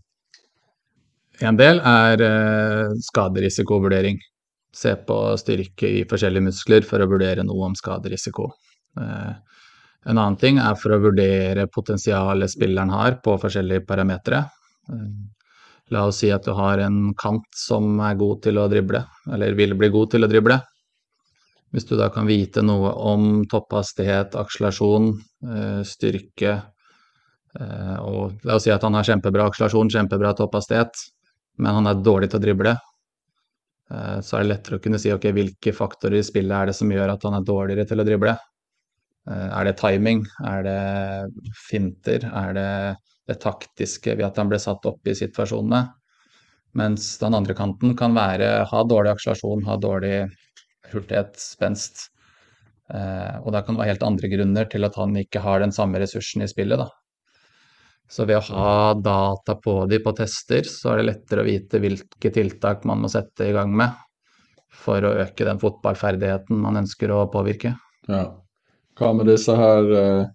En 1.42 1.58
del 1.58 1.82
er 1.82 2.22
eh, 2.22 2.94
skaderisikovurdering. 3.10 4.22
Se 4.76 4.92
på 5.08 5.18
styrke 5.40 5.88
i 5.88 6.04
forskjellige 6.08 6.52
muskler 6.52 6.86
for 6.86 7.02
å 7.02 7.08
vurdere 7.10 7.44
noe 7.44 7.66
om 7.70 7.74
skaderisiko. 7.76 8.52
Eh, 9.00 9.34
en 10.06 10.18
annen 10.18 10.38
ting 10.38 10.60
er 10.62 10.76
for 10.78 10.94
å 10.94 11.00
vurdere 11.02 11.66
potensialet 11.72 12.52
spilleren 12.52 12.92
har 12.94 13.18
på 13.24 13.34
forskjellige 13.42 13.86
parametere. 13.88 14.44
Eh, 14.92 15.10
la 15.94 16.06
oss 16.06 16.20
si 16.22 16.30
at 16.34 16.46
du 16.46 16.54
har 16.54 16.82
en 16.82 17.10
kant 17.18 17.46
som 17.58 17.98
er 18.02 18.18
god 18.18 18.44
til 18.46 18.60
å 18.62 18.68
drible, 18.70 19.02
eller 19.32 19.58
vil 19.58 19.74
bli 19.78 19.90
god 19.94 20.14
til 20.14 20.26
å 20.26 20.30
drible. 20.30 20.60
Hvis 21.74 21.88
du 21.88 21.96
da 21.98 22.08
kan 22.14 22.28
vite 22.30 22.62
noe 22.62 22.92
om 23.10 23.44
topphastighet, 23.50 24.38
akselerasjon, 24.38 25.12
eh, 25.50 25.82
styrke 25.86 26.54
eh, 26.54 27.96
og 27.98 28.46
La 28.46 28.60
oss 28.60 28.66
si 28.68 28.70
at 28.70 28.86
han 28.86 28.94
har 28.94 29.06
kjempebra 29.06 29.50
akselerasjon, 29.50 29.90
kjempebra 29.90 30.36
topphastighet, 30.38 31.06
men 31.58 31.80
han 31.80 31.90
er 31.90 32.02
dårlig 32.04 32.30
til 32.30 32.38
å 32.38 32.46
drible. 32.46 32.78
Så 33.86 34.34
er 34.34 34.42
det 34.42 34.50
lettere 34.50 34.76
å 34.76 34.82
kunne 34.82 34.98
si 34.98 35.12
ok, 35.14 35.28
hvilke 35.30 35.70
faktorer 35.70 36.18
i 36.18 36.26
spillet 36.26 36.50
er 36.56 36.68
det 36.68 36.72
som 36.74 36.90
gjør 36.90 37.12
at 37.12 37.22
han 37.22 37.36
er 37.38 37.44
dårligere 37.46 37.84
til 37.86 38.02
å 38.02 38.04
drible. 38.04 38.32
Eh, 39.30 39.48
Er 39.60 39.64
det 39.64 39.78
timing? 39.80 40.24
Er 40.44 40.62
det 40.62 41.52
finter? 41.68 42.26
Er 42.32 42.56
det 42.56 42.96
det 43.26 43.40
taktiske 43.42 44.14
ved 44.14 44.26
at 44.26 44.36
han 44.38 44.50
ble 44.50 44.58
satt 44.62 44.86
opp 44.86 45.06
i 45.06 45.16
situasjonene? 45.18 45.86
Mens 46.76 47.16
den 47.18 47.34
andre 47.34 47.54
kanten 47.56 47.96
kan 47.96 48.14
være 48.14 48.66
ha 48.68 48.82
dårlig 48.84 49.14
akselerasjon, 49.14 49.64
ha 49.64 49.78
dårlig 49.80 50.28
hurtighet, 50.92 51.34
spenst. 51.40 52.10
Eh, 52.92 53.40
og 53.42 53.50
da 53.54 53.62
kan 53.64 53.74
det 53.74 53.82
være 53.82 53.94
helt 53.94 54.06
andre 54.06 54.30
grunner 54.30 54.68
til 54.70 54.86
at 54.86 54.94
han 55.00 55.16
ikke 55.18 55.42
har 55.42 55.64
den 55.64 55.74
samme 55.74 55.98
ressursen 56.02 56.44
i 56.44 56.50
spillet, 56.50 56.78
da. 56.78 56.90
Så 58.06 58.22
ved 58.28 58.38
å 58.38 58.44
ha 58.54 58.94
data 58.94 59.56
på 59.58 59.80
de 59.90 59.98
på 59.98 60.12
tester, 60.14 60.68
så 60.70 60.92
er 60.92 61.00
det 61.00 61.08
lettere 61.08 61.42
å 61.42 61.48
vite 61.48 61.80
hvilke 61.82 62.30
tiltak 62.30 62.84
man 62.86 63.02
må 63.02 63.10
sette 63.10 63.48
i 63.48 63.54
gang 63.56 63.72
med 63.74 63.96
for 64.76 65.02
å 65.02 65.16
øke 65.24 65.46
den 65.48 65.58
fotballferdigheten 65.58 66.60
man 66.60 66.78
ønsker 66.84 67.10
å 67.10 67.24
påvirke. 67.32 67.72
Ja. 68.06 68.28
Hva 68.96 69.12
med 69.12 69.28
disse 69.28 69.52
her 69.56 69.90
eh, 69.92 70.26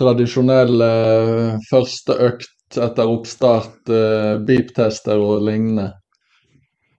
tradisjonell 0.00 0.84
eh, 0.86 1.56
første 1.68 2.16
økt 2.28 2.78
etter 2.80 3.10
oppstart, 3.10 3.82
eh, 3.92 4.38
beep-tester 4.48 5.20
og 5.20 5.44
lignende. 5.44 5.90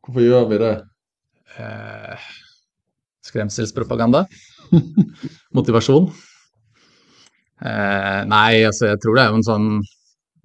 Hvorfor 0.06 0.28
gjør 0.28 0.46
vi 0.52 0.60
det? 0.62 0.76
Eh, 1.58 2.28
skremselspropaganda. 3.26 4.26
Motivasjon. 5.58 6.12
Eh, 7.64 8.22
nei, 8.30 8.64
altså 8.68 8.92
jeg 8.92 9.02
tror 9.02 9.18
det 9.18 9.24
er 9.24 9.34
jo 9.34 9.42
en 9.42 9.52
sånn 9.52 9.68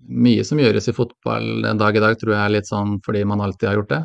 Mye 0.09 0.45
som 0.47 0.57
gjøres 0.57 0.87
i 0.89 0.95
fotball 0.97 1.67
en 1.69 1.81
dag 1.81 1.97
i 1.99 2.01
dag, 2.01 2.15
tror 2.17 2.33
jeg 2.33 2.41
er 2.41 2.53
litt 2.55 2.69
sånn 2.71 2.95
fordi 3.05 3.27
man 3.29 3.43
alltid 3.45 3.67
har 3.69 3.75
gjort 3.77 3.91
det. 3.91 3.99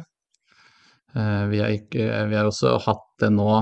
Eh, 1.16 1.44
vi, 1.48 1.62
har 1.64 1.72
ikke, 1.78 2.08
vi 2.28 2.36
har 2.36 2.50
også 2.50 2.74
hatt 2.84 3.06
det 3.24 3.30
nå, 3.32 3.62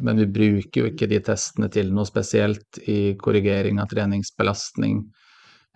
men 0.00 0.20
vi 0.22 0.26
bruker 0.26 0.82
jo 0.82 0.90
ikke 0.90 1.08
de 1.10 1.20
testene 1.24 1.70
til 1.72 1.92
noe 1.94 2.08
spesielt 2.08 2.80
i 2.88 3.16
korrigering 3.20 3.80
av 3.82 3.90
treningsbelastning 3.90 5.02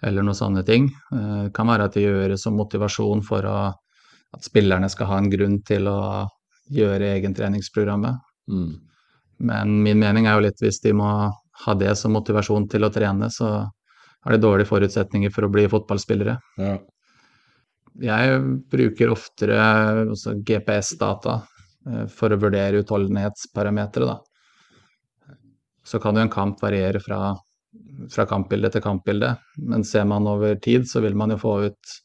eller 0.04 0.24
noen 0.24 0.38
sånne 0.38 0.64
ting. 0.66 0.88
Eh, 1.12 1.42
det 1.46 1.52
kan 1.56 1.70
være 1.70 1.88
at 1.88 1.96
det 1.96 2.06
gjøres 2.06 2.44
som 2.44 2.56
motivasjon 2.58 3.24
for 3.26 3.46
å, 3.48 3.58
at 4.34 4.46
spillerne 4.46 4.90
skal 4.92 5.10
ha 5.12 5.20
en 5.20 5.30
grunn 5.32 5.60
til 5.66 5.88
å 5.90 6.00
gjøre 6.74 7.14
egentreningsprogrammet. 7.18 8.20
Mm. 8.50 8.74
Men 9.44 9.78
min 9.84 10.00
mening 10.00 10.28
er 10.28 10.38
jo 10.38 10.46
litt 10.46 10.60
hvis 10.62 10.80
de 10.84 10.94
må 10.96 11.08
ha 11.64 11.74
det 11.78 11.94
som 11.98 12.14
motivasjon 12.16 12.68
til 12.70 12.86
å 12.86 12.92
trene, 12.92 13.30
så 13.30 13.50
har 14.24 14.32
de 14.32 14.40
dårlige 14.40 14.70
forutsetninger 14.70 15.32
for 15.32 15.46
å 15.46 15.52
bli 15.52 15.66
fotballspillere. 15.70 16.36
Ja. 16.60 16.76
Jeg 18.02 18.38
bruker 18.72 19.12
oftere 19.14 19.58
altså 20.08 20.34
GPS-data 20.42 21.36
eh, 21.38 21.53
for 22.08 22.32
å 22.32 22.38
vurdere 22.40 22.80
utholdenhetsparametere. 22.80 24.14
Så 25.84 26.00
kan 26.00 26.16
jo 26.16 26.24
en 26.24 26.32
kamp 26.32 26.62
variere 26.64 27.00
fra, 27.04 27.34
fra 28.12 28.24
kampbilde 28.28 28.70
til 28.72 28.84
kampbilde, 28.84 29.34
men 29.68 29.84
ser 29.84 30.06
man 30.08 30.28
over 30.30 30.56
tid, 30.64 30.88
så 30.88 31.02
vil 31.04 31.16
man 31.18 31.34
jo 31.34 31.42
få 31.42 31.58
ut 31.66 31.98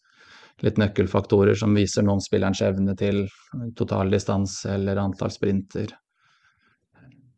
litt 0.65 0.79
nøkkelfaktorer 0.79 1.55
som 1.55 1.75
viser 1.75 2.03
noen 2.03 2.21
spillerens 2.23 2.61
evne 2.65 2.95
til 2.99 3.23
totaldistanse 3.79 4.73
eller 4.75 4.99
antall 4.99 5.31
sprinter. 5.31 5.93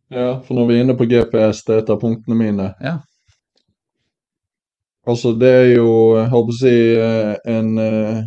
ja, 0.09 0.41
for 0.41 0.57
når 0.57 0.67
vi 0.67 0.75
er 0.75 0.83
inne 0.85 0.97
på 0.97 1.05
GPS, 1.05 1.63
det 1.67 1.75
er 1.75 1.83
et 1.83 1.93
av 1.93 2.01
punktene 2.01 2.37
mine. 2.37 2.73
Ja. 2.81 2.97
Altså, 5.07 5.33
det 5.33 5.49
er 5.49 5.69
jo, 5.75 5.91
jeg 6.17 6.29
håper 6.29 6.53
å 6.53 6.57
si, 6.57 6.73
eh, 6.93 7.35
en 7.49 7.69
eh, 7.81 8.23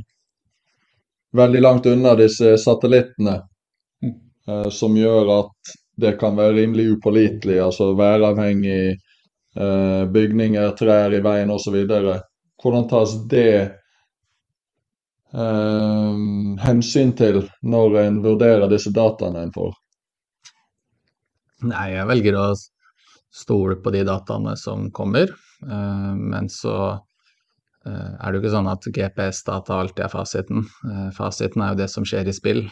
veldig 1.38 1.60
langt 1.62 1.86
unna 1.86 2.14
disse 2.18 2.56
satellittene, 2.58 3.36
eh, 3.36 3.44
som 4.70 4.96
gjør 4.98 5.30
at 5.38 5.74
det 5.96 6.16
kan 6.20 6.36
være 6.36 6.56
rimelig 6.58 6.88
upålitelig, 6.96 7.58
altså 7.62 7.92
væravhengig, 7.98 8.96
eh, 9.56 10.04
bygninger, 10.12 10.70
trær 10.78 11.14
i 11.14 11.22
veien 11.22 11.50
osv. 11.54 11.76
Hvordan 12.62 12.88
tas 12.90 13.14
det 13.30 13.54
eh, 15.34 16.12
hensyn 16.66 17.14
til 17.18 17.42
når 17.62 17.98
en 18.04 18.20
vurderer 18.24 18.68
disse 18.72 18.92
dataene 18.94 19.46
en 19.46 19.54
får? 19.54 19.72
Nei, 21.64 21.88
jeg 21.94 22.10
velger 22.10 22.36
å 22.36 22.46
stole 23.34 23.78
på 23.82 23.90
de 23.94 24.04
dataene 24.06 24.56
som 24.58 24.90
kommer, 24.94 25.30
eh, 25.62 26.12
men 26.18 26.50
så 26.50 26.76
eh, 27.86 28.10
er 28.18 28.26
det 28.26 28.36
jo 28.36 28.42
ikke 28.42 28.56
sånn 28.56 28.72
at 28.74 28.90
GPS-data 28.98 29.78
alltid 29.78 30.04
er 30.08 30.12
fasiten. 30.12 30.66
Eh, 30.90 31.08
fasiten 31.14 31.62
er 31.62 31.72
jo 31.72 31.80
det 31.84 31.90
som 31.94 32.04
skjer 32.08 32.28
i 32.28 32.36
spill, 32.36 32.66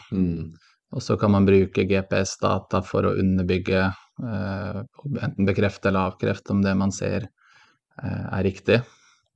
og 0.93 1.01
så 1.01 1.17
kan 1.19 1.33
man 1.33 1.45
bruke 1.47 1.85
GPS-data 1.89 2.83
for 2.85 3.07
å 3.09 3.13
underbygge, 3.19 3.83
eh, 4.23 4.81
enten 5.25 5.47
bekrefte 5.47 5.89
eller 5.89 6.11
avkrefte 6.11 6.53
om 6.53 6.61
det 6.61 6.73
man 6.77 6.93
ser 6.93 7.25
eh, 7.25 8.25
er 8.29 8.43
riktig. 8.45 8.81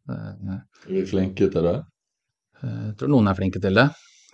Eh, 0.09 0.51
Er 0.53 0.91
vi 0.91 1.05
flinke 1.09 1.49
til 1.53 1.65
det? 1.65 1.79
Jeg 2.61 2.93
tror 2.97 3.11
noen 3.13 3.29
er 3.29 3.37
flinke 3.37 3.61
til 3.61 3.77
det. 3.77 3.87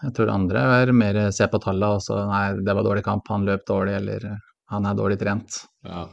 Jeg 0.03 0.13
tror 0.17 0.31
andre 0.33 0.65
er 0.81 0.91
mer 0.95 1.19
se 1.35 1.47
på 1.47 1.59
tallene 1.63 1.95
og 1.97 2.03
så 2.03 2.19
nei, 2.27 2.43
det 2.59 2.75
var 2.75 2.83
dårlig 2.83 3.03
kamp, 3.07 3.27
han 3.31 3.47
løp 3.47 3.63
dårlig, 3.67 3.95
eller 4.01 4.27
eh, 4.33 4.37
han 4.73 4.87
er 4.89 4.99
dårlig 4.99 5.19
trent. 5.23 5.63
Ja. 5.87 6.05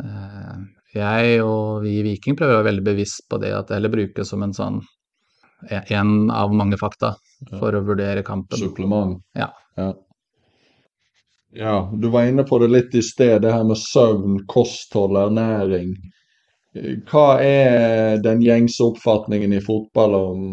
Eh, 0.00 0.58
Jeg 0.96 1.42
og 1.44 1.82
vi 1.84 1.98
i 1.98 2.04
Viking 2.06 2.36
prøver 2.38 2.54
å 2.54 2.60
være 2.62 2.70
veldig 2.70 2.86
bevisst 2.86 3.26
på 3.28 3.36
det 3.42 3.52
at 3.52 3.68
det 3.68 3.76
heller 3.76 3.92
brukes 3.92 4.30
som 4.32 4.42
en 4.46 4.54
sånn 4.56 4.80
en 5.68 6.30
av 6.30 6.52
mange 6.54 6.78
fakta 6.80 7.16
for 7.58 7.74
å 7.74 7.82
vurdere 7.84 8.22
kampen. 8.26 8.56
Supplement. 8.60 9.18
Ja. 9.36 9.50
ja. 9.76 9.90
Ja, 11.56 11.90
du 11.94 12.08
var 12.08 12.28
inne 12.28 12.44
på 12.44 12.58
det 12.58 12.68
litt 12.68 12.94
i 12.94 13.02
sted, 13.02 13.42
det 13.42 13.52
her 13.52 13.64
med 13.64 13.78
søvn, 13.80 14.42
kosthold, 14.50 15.16
ernæring. 15.16 15.94
Hva 17.08 17.40
er 17.40 18.20
den 18.22 18.42
gjengse 18.44 18.84
oppfatningen 18.84 19.54
i 19.56 19.62
fotball 19.64 20.14
om 20.18 20.44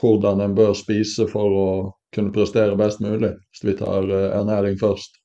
hvordan 0.00 0.40
en 0.40 0.56
bør 0.56 0.72
spise 0.78 1.26
for 1.28 1.60
å 1.60 1.68
kunne 2.14 2.32
prestere 2.32 2.78
best 2.78 3.02
mulig, 3.04 3.34
hvis 3.52 3.64
vi 3.66 3.76
tar 3.78 4.08
eh, 4.08 4.30
ernæring 4.38 4.78
først? 4.80 5.18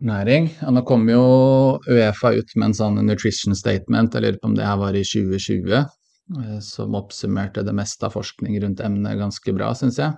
Næring. 0.00 0.48
Nå 0.72 0.82
kom 0.88 1.08
jo 1.10 1.24
Uefa 1.90 2.32
ut 2.36 2.54
med 2.56 2.70
en 2.70 2.76
sånn 2.76 3.00
nutrition 3.04 3.56
statement, 3.58 4.14
jeg 4.14 4.24
lurer 4.24 4.38
på 4.40 4.52
om 4.52 4.56
det 4.56 4.68
her 4.68 4.78
var 4.80 4.96
i 4.96 5.02
2020, 5.04 5.74
eh, 5.74 6.58
som 6.64 6.96
oppsummerte 6.96 7.66
det 7.66 7.74
meste 7.76 8.06
av 8.06 8.14
forskning 8.16 8.60
rundt 8.62 8.84
emnet 8.86 9.18
ganske 9.20 9.56
bra, 9.56 9.74
syns 9.76 9.98
jeg. 10.00 10.14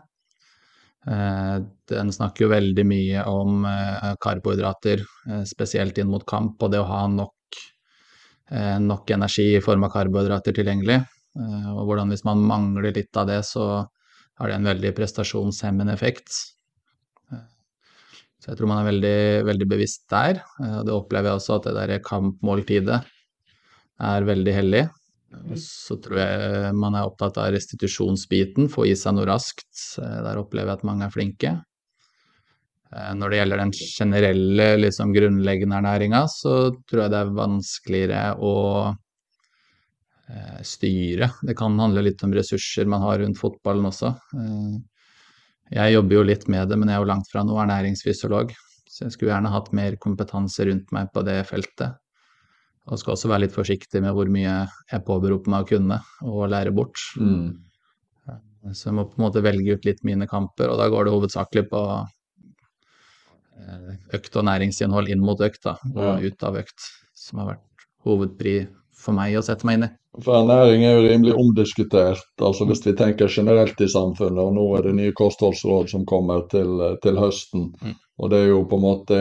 Eh, 1.07 1.57
Den 1.93 2.13
snakker 2.15 2.47
jo 2.47 2.53
veldig 2.53 2.85
mye 2.87 3.25
om 3.29 3.65
eh, 3.67 4.13
karbohydrater, 4.23 5.03
eh, 5.29 5.43
spesielt 5.49 5.99
inn 5.99 6.11
mot 6.13 6.25
kamp, 6.27 6.63
og 6.63 6.73
det 6.73 6.83
å 6.83 6.89
ha 6.89 7.07
nok, 7.11 7.35
nok 8.83 9.09
energi 9.15 9.55
i 9.57 9.61
form 9.65 9.87
av 9.87 9.95
karbohydrater 9.95 10.53
tilgjengelig. 10.53 10.99
Og 11.73 11.87
hvordan 11.89 12.11
hvis 12.13 12.25
man 12.27 12.43
mangler 12.45 12.91
litt 12.93 13.17
av 13.17 13.31
det, 13.31 13.39
så 13.49 13.63
har 13.81 14.51
det 14.51 14.57
en 14.59 14.69
veldig 14.69 14.91
prestasjonshemmende 14.99 15.95
effekt. 15.95 16.35
Så 17.33 18.51
jeg 18.51 18.59
tror 18.59 18.69
man 18.69 18.83
er 18.83 18.91
veldig, 18.91 19.21
veldig 19.49 19.69
bevisst 19.71 20.05
der. 20.13 20.43
Det 20.59 20.93
opplever 20.93 21.31
jeg 21.31 21.41
også 21.41 21.57
at 21.57 21.71
det 21.71 21.75
der 21.79 22.05
kampmåltidet 22.05 22.99
er 24.11 24.29
veldig 24.29 24.57
hellig. 24.59 24.85
Og 25.33 25.59
så 25.59 25.97
tror 26.03 26.19
jeg 26.21 26.73
man 26.77 26.97
er 26.99 27.09
opptatt 27.09 27.39
av 27.41 27.53
restitusjonsbiten, 27.55 28.69
få 28.73 28.87
i 28.91 28.97
seg 28.99 29.17
noe 29.17 29.29
raskt. 29.31 29.71
Eh, 30.03 30.19
Der 30.27 30.41
opplever 30.41 30.73
jeg 30.73 30.81
at 30.81 30.89
mange 30.89 31.07
er 31.07 31.15
flinke. 31.15 31.53
Eh, 32.93 33.13
Når 33.17 33.31
det 33.31 33.39
gjelder 33.41 33.63
den 33.63 33.73
generelle, 33.73 34.69
liksom 34.83 35.15
grunnleggende 35.17 35.79
ernæringa, 35.81 36.27
så 36.29 36.73
tror 36.87 37.05
jeg 37.05 37.15
det 37.15 37.21
er 37.23 37.37
vanskeligere 37.39 38.25
å 38.39 38.55
eh, 40.29 40.61
styre. 40.63 41.31
Det 41.43 41.57
kan 41.59 41.79
handle 41.81 42.05
litt 42.05 42.23
om 42.27 42.35
ressurser 42.37 42.89
man 42.89 43.05
har 43.07 43.23
rundt 43.25 43.41
fotballen 43.41 43.89
også. 43.93 44.15
Eh, 44.37 44.81
Jeg 45.73 45.95
jobber 45.95 46.19
jo 46.19 46.23
litt 46.29 46.49
med 46.53 46.69
det, 46.69 46.77
men 46.77 46.91
jeg 46.91 46.99
er 46.99 47.01
jo 47.01 47.09
langt 47.09 47.31
fra 47.33 47.43
noe 47.49 47.63
ernæringsfysiolog. 47.65 48.53
Så 48.93 49.07
jeg 49.07 49.15
skulle 49.15 49.33
gjerne 49.33 49.49
hatt 49.55 49.71
mer 49.73 49.97
kompetanse 49.97 50.67
rundt 50.69 50.91
meg 50.93 51.09
på 51.15 51.23
det 51.25 51.39
feltet. 51.49 51.97
Og 52.91 52.99
skal 52.99 53.15
også 53.15 53.31
være 53.31 53.45
litt 53.45 53.55
forsiktig 53.55 54.01
med 54.03 54.15
hvor 54.17 54.31
mye 54.33 54.55
jeg 54.91 55.05
påberoper 55.07 55.53
meg 55.53 55.63
å 55.63 55.69
kunne 55.69 55.99
og 56.27 56.49
lære 56.51 56.73
bort. 56.75 56.99
Mm. 57.21 57.53
Så 58.71 58.89
jeg 58.89 58.97
må 58.97 59.05
på 59.11 59.19
en 59.19 59.27
måte 59.27 59.43
velge 59.43 59.77
ut 59.77 59.87
litt 59.87 60.03
mine 60.07 60.27
kamper, 60.31 60.71
og 60.71 60.79
da 60.79 60.87
går 60.91 61.07
det 61.07 61.15
hovedsakelig 61.15 61.65
på 61.71 61.81
eh, 63.59 63.89
økt 64.19 64.39
og 64.39 64.47
næringsinnhold 64.47 65.11
inn 65.11 65.25
mot 65.25 65.41
økt, 65.43 65.65
da, 65.67 65.75
og 65.97 66.23
ut 66.23 66.47
av 66.47 66.61
økt, 66.61 66.87
som 67.19 67.43
har 67.43 67.55
vært 67.55 67.89
hovedpri 68.07 68.55
for 69.03 69.19
meg 69.19 69.35
å 69.39 69.43
sette 69.43 69.67
meg 69.67 69.79
inn 69.79 69.89
i. 69.89 69.91
For 70.21 70.37
ernæring 70.37 70.85
er 70.85 70.95
jo 70.95 71.05
rimelig 71.07 71.35
omdiskutert, 71.41 72.27
altså 72.45 72.67
hvis 72.69 72.85
vi 72.85 72.93
tenker 72.99 73.33
generelt 73.33 73.81
i 73.81 73.89
samfunnet. 73.89 74.43
Og 74.45 74.55
nå 74.59 74.67
er 74.77 74.87
det 74.87 74.97
nye 74.99 75.15
kostholdsråd 75.17 75.89
som 75.95 76.05
kommer 76.09 76.45
til, 76.53 76.83
til 77.03 77.17
høsten. 77.19 77.71
Mm. 77.81 77.95
Og 78.21 78.31
det 78.31 78.43
er 78.43 78.51
jo 78.51 78.61
på 78.69 78.79
en 78.79 78.85
måte 78.85 79.21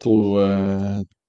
to, 0.00 0.14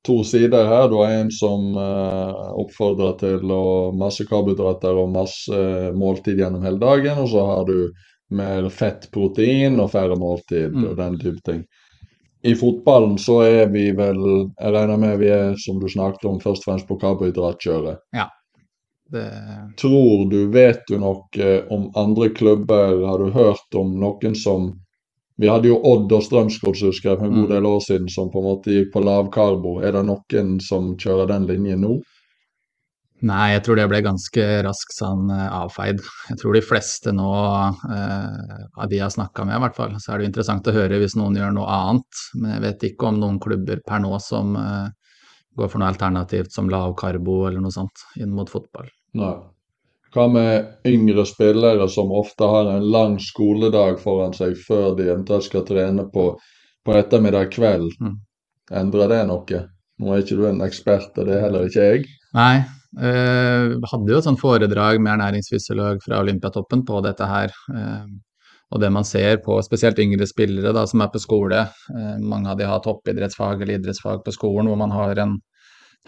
to 0.09 0.19
sider 0.25 0.65
her. 0.67 0.89
Du 0.89 0.97
har 0.99 1.13
en 1.21 1.31
som 1.31 1.71
eh, 1.77 2.45
oppfordrer 2.65 3.15
til 3.21 3.51
å 3.53 3.63
masse 3.95 4.25
karbohydrater 4.29 4.97
og 4.97 5.11
masse 5.13 5.59
måltid 5.95 6.41
gjennom 6.41 6.65
hele 6.65 6.81
dagen. 6.81 7.21
Og 7.21 7.29
så 7.31 7.45
har 7.53 7.67
du 7.69 7.91
mer 8.33 8.67
fett, 8.73 9.07
protein 9.13 9.79
og 9.81 9.93
færre 9.93 10.17
måltid 10.19 10.73
Mm. 10.73 10.83
og 10.89 10.97
den 10.97 11.19
type 11.21 11.41
ting. 11.45 11.63
I 12.43 12.53
fotballen 12.55 13.17
så 13.19 13.41
er 13.43 13.71
vi 13.73 13.89
vel, 13.91 14.19
jeg 14.59 14.73
regner 14.73 14.97
med 15.01 15.17
vi 15.19 15.27
er, 15.33 15.55
som 15.59 15.79
du 15.81 15.89
snakket 15.91 16.25
om, 16.29 16.37
først 16.39 16.63
og 16.63 16.67
fremst 16.69 16.87
på 16.87 16.95
karbohydratkjøret. 17.01 17.99
Det, 19.11 19.25
Tror 19.81 20.29
du, 20.29 20.37
vet 20.53 20.85
du 20.87 20.99
noe 21.01 21.49
om 21.73 21.89
andre 21.97 22.29
klubber? 22.29 23.01
Har 23.09 23.19
du 23.19 23.33
hørt 23.33 23.75
om 23.75 23.95
noen 23.99 24.37
som 24.37 24.69
Vi 25.39 25.47
hadde 25.47 25.69
jo 25.71 25.77
Odd 25.87 26.11
og 26.11 26.23
Strømsgods 26.25 26.81
husker 26.83 27.11
jeg, 27.13 27.19
for 27.19 27.25
en 27.29 27.35
god 27.37 27.45
Mm. 27.47 27.53
del 27.55 27.65
år 27.69 27.79
siden, 27.85 28.09
som 28.11 28.29
på 28.31 28.41
en 28.41 28.47
måte 28.49 28.73
gikk 28.75 28.89
på 28.93 29.03
lavkarbo. 29.05 29.77
Er 29.81 29.93
det 29.95 30.05
noen 30.05 30.59
som 30.61 30.95
kjører 30.97 31.27
den 31.27 31.47
linjen 31.47 31.81
nå? 31.85 31.99
nei, 33.21 33.51
jeg 33.51 33.63
tror 33.65 33.75
det 33.75 33.87
ble 33.91 33.99
ganske 34.01 34.43
raskt 34.63 34.93
sånn 34.95 35.29
eh, 35.29 35.47
avfeid. 35.51 35.99
Jeg 36.29 36.37
tror 36.39 36.53
de 36.55 36.61
fleste 36.63 37.11
nå, 37.11 37.31
eh, 37.91 38.61
av 38.79 38.87
de 38.87 38.95
jeg 38.95 39.03
har 39.03 39.11
snakka 39.11 39.45
med 39.45 39.57
i 39.57 39.59
hvert 39.59 39.75
fall, 39.75 39.91
så 39.99 40.13
er 40.13 40.17
det 40.17 40.23
jo 40.23 40.29
interessant 40.31 40.69
å 40.71 40.71
høre 40.77 40.99
hvis 41.01 41.17
noen 41.19 41.35
gjør 41.35 41.51
noe 41.57 41.67
annet. 41.67 42.21
Men 42.39 42.51
jeg 42.53 42.61
vet 42.61 42.85
ikke 42.93 43.09
om 43.09 43.19
noen 43.19 43.39
klubber 43.43 43.81
per 43.85 43.99
nå 43.99 44.13
som 44.23 44.55
eh, 44.55 44.87
går 45.57 45.67
for 45.67 45.79
noe 45.79 45.91
alternativt 45.91 46.51
som 46.55 46.69
lavkarbo 46.71 47.41
eller 47.49 47.59
noe 47.59 47.75
sånt 47.75 48.05
inn 48.15 48.31
mot 48.31 48.47
fotball. 48.49 48.87
Nei. 49.19 49.33
Hva 50.15 50.25
med 50.31 50.87
yngre 50.89 51.25
spillere 51.29 51.85
som 51.91 52.13
ofte 52.15 52.47
har 52.49 52.71
en 52.71 52.87
lang 52.91 53.19
skoledag 53.21 53.99
foran 54.01 54.33
seg 54.33 54.55
før 54.57 54.95
de 54.97 55.05
eventuelt 55.09 55.45
skal 55.45 55.65
trene 55.67 56.07
på, 56.13 56.31
på 56.85 56.95
ettermiddag 56.97 57.51
kveld? 57.53 57.91
Mm. 58.01 58.17
Endrer 58.81 59.11
det 59.11 59.21
noe? 59.29 59.61
Nå 59.99 60.13
er 60.13 60.23
ikke 60.23 60.37
du 60.39 60.45
en 60.47 60.63
ekspert, 60.65 61.11
og 61.17 61.27
det 61.27 61.35
er 61.35 61.45
heller 61.45 61.67
ikke 61.67 61.85
jeg. 61.91 62.07
Nei. 62.37 62.63
Eh, 62.97 63.75
hadde 63.91 64.09
jo 64.09 64.17
et 64.17 64.25
sånt 64.25 64.41
foredrag 64.41 64.97
med 64.97 65.13
ernæringsfysiolog 65.13 65.99
fra 66.01 66.23
Olympiatoppen 66.23 66.81
på 66.87 67.03
dette 67.05 67.27
her. 67.29 67.53
Eh, 67.75 68.07
og 68.69 68.81
det 68.81 68.89
man 68.93 69.05
ser 69.05 69.41
på 69.45 69.57
spesielt 69.65 69.99
yngre 70.01 70.27
spillere 70.29 70.73
da, 70.73 70.85
som 70.89 71.01
er 71.01 71.11
på 71.13 71.21
skole, 71.21 71.61
eh, 71.93 72.17
mange 72.21 72.49
av 72.49 72.57
de 72.57 72.67
har 72.69 72.81
toppidrettsfag 72.85 73.61
eller 73.61 73.77
idrettsfag 73.77 74.23
på 74.25 74.33
skolen 74.33 74.69
hvor 74.69 74.79
man 74.79 74.93
har 74.93 75.21
en 75.25 75.37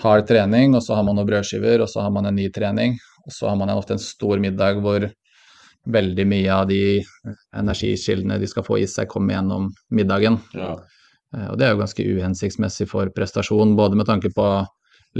hard 0.01 0.27
trening, 0.29 0.75
og 0.75 0.83
så 0.83 0.97
har 0.97 1.05
man 1.07 1.17
noen 1.17 1.29
brødskiver, 1.29 1.81
og 1.83 1.89
så 1.89 2.03
har 2.05 2.13
man 2.13 2.29
en 2.29 2.37
ny 2.37 2.49
trening. 2.53 2.97
Og 3.25 3.33
så 3.35 3.49
har 3.49 3.57
man 3.59 3.69
ofte 3.73 3.95
en 3.97 4.01
stor 4.01 4.41
middag 4.41 4.81
hvor 4.81 5.05
veldig 5.89 6.25
mye 6.29 6.53
av 6.53 6.67
de 6.69 7.01
energikildene 7.57 8.37
de 8.41 8.49
skal 8.49 8.65
få 8.65 8.79
i 8.81 8.87
seg, 8.89 9.09
kommer 9.09 9.37
gjennom 9.37 9.71
middagen. 9.93 10.37
Ja. 10.57 10.75
Eh, 11.35 11.47
Og 11.49 11.57
det 11.57 11.67
er 11.67 11.73
jo 11.73 11.81
ganske 11.81 12.05
uhensiktsmessig 12.05 12.89
for 12.91 13.09
prestasjon, 13.15 13.75
både 13.79 13.97
med 13.97 14.09
tanke 14.09 14.33
på 14.35 14.47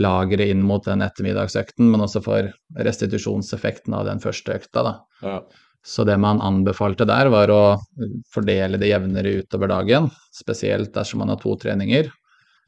lageret 0.01 0.53
inn 0.53 0.61
mot 0.63 0.85
den 0.87 1.03
ettermiddagsøkten, 1.03 1.89
men 1.91 2.05
også 2.05 2.21
for 2.23 2.47
restitusjonseffekten 2.79 3.93
av 3.97 4.07
den 4.07 4.21
første 4.23 4.55
økta. 4.55 4.85
da. 4.87 4.93
ja. 5.25 5.41
Så 5.83 6.03
det 6.05 6.13
man 6.21 6.37
anbefalte 6.45 7.07
der, 7.09 7.25
var 7.33 7.49
å 7.49 7.61
fordele 8.29 8.77
det 8.77 8.91
jevnere 8.91 9.39
utover 9.41 9.71
dagen, 9.71 10.11
spesielt 10.29 10.93
dersom 10.93 11.23
man 11.23 11.33
har 11.33 11.39
to 11.41 11.55
treninger. 11.57 12.11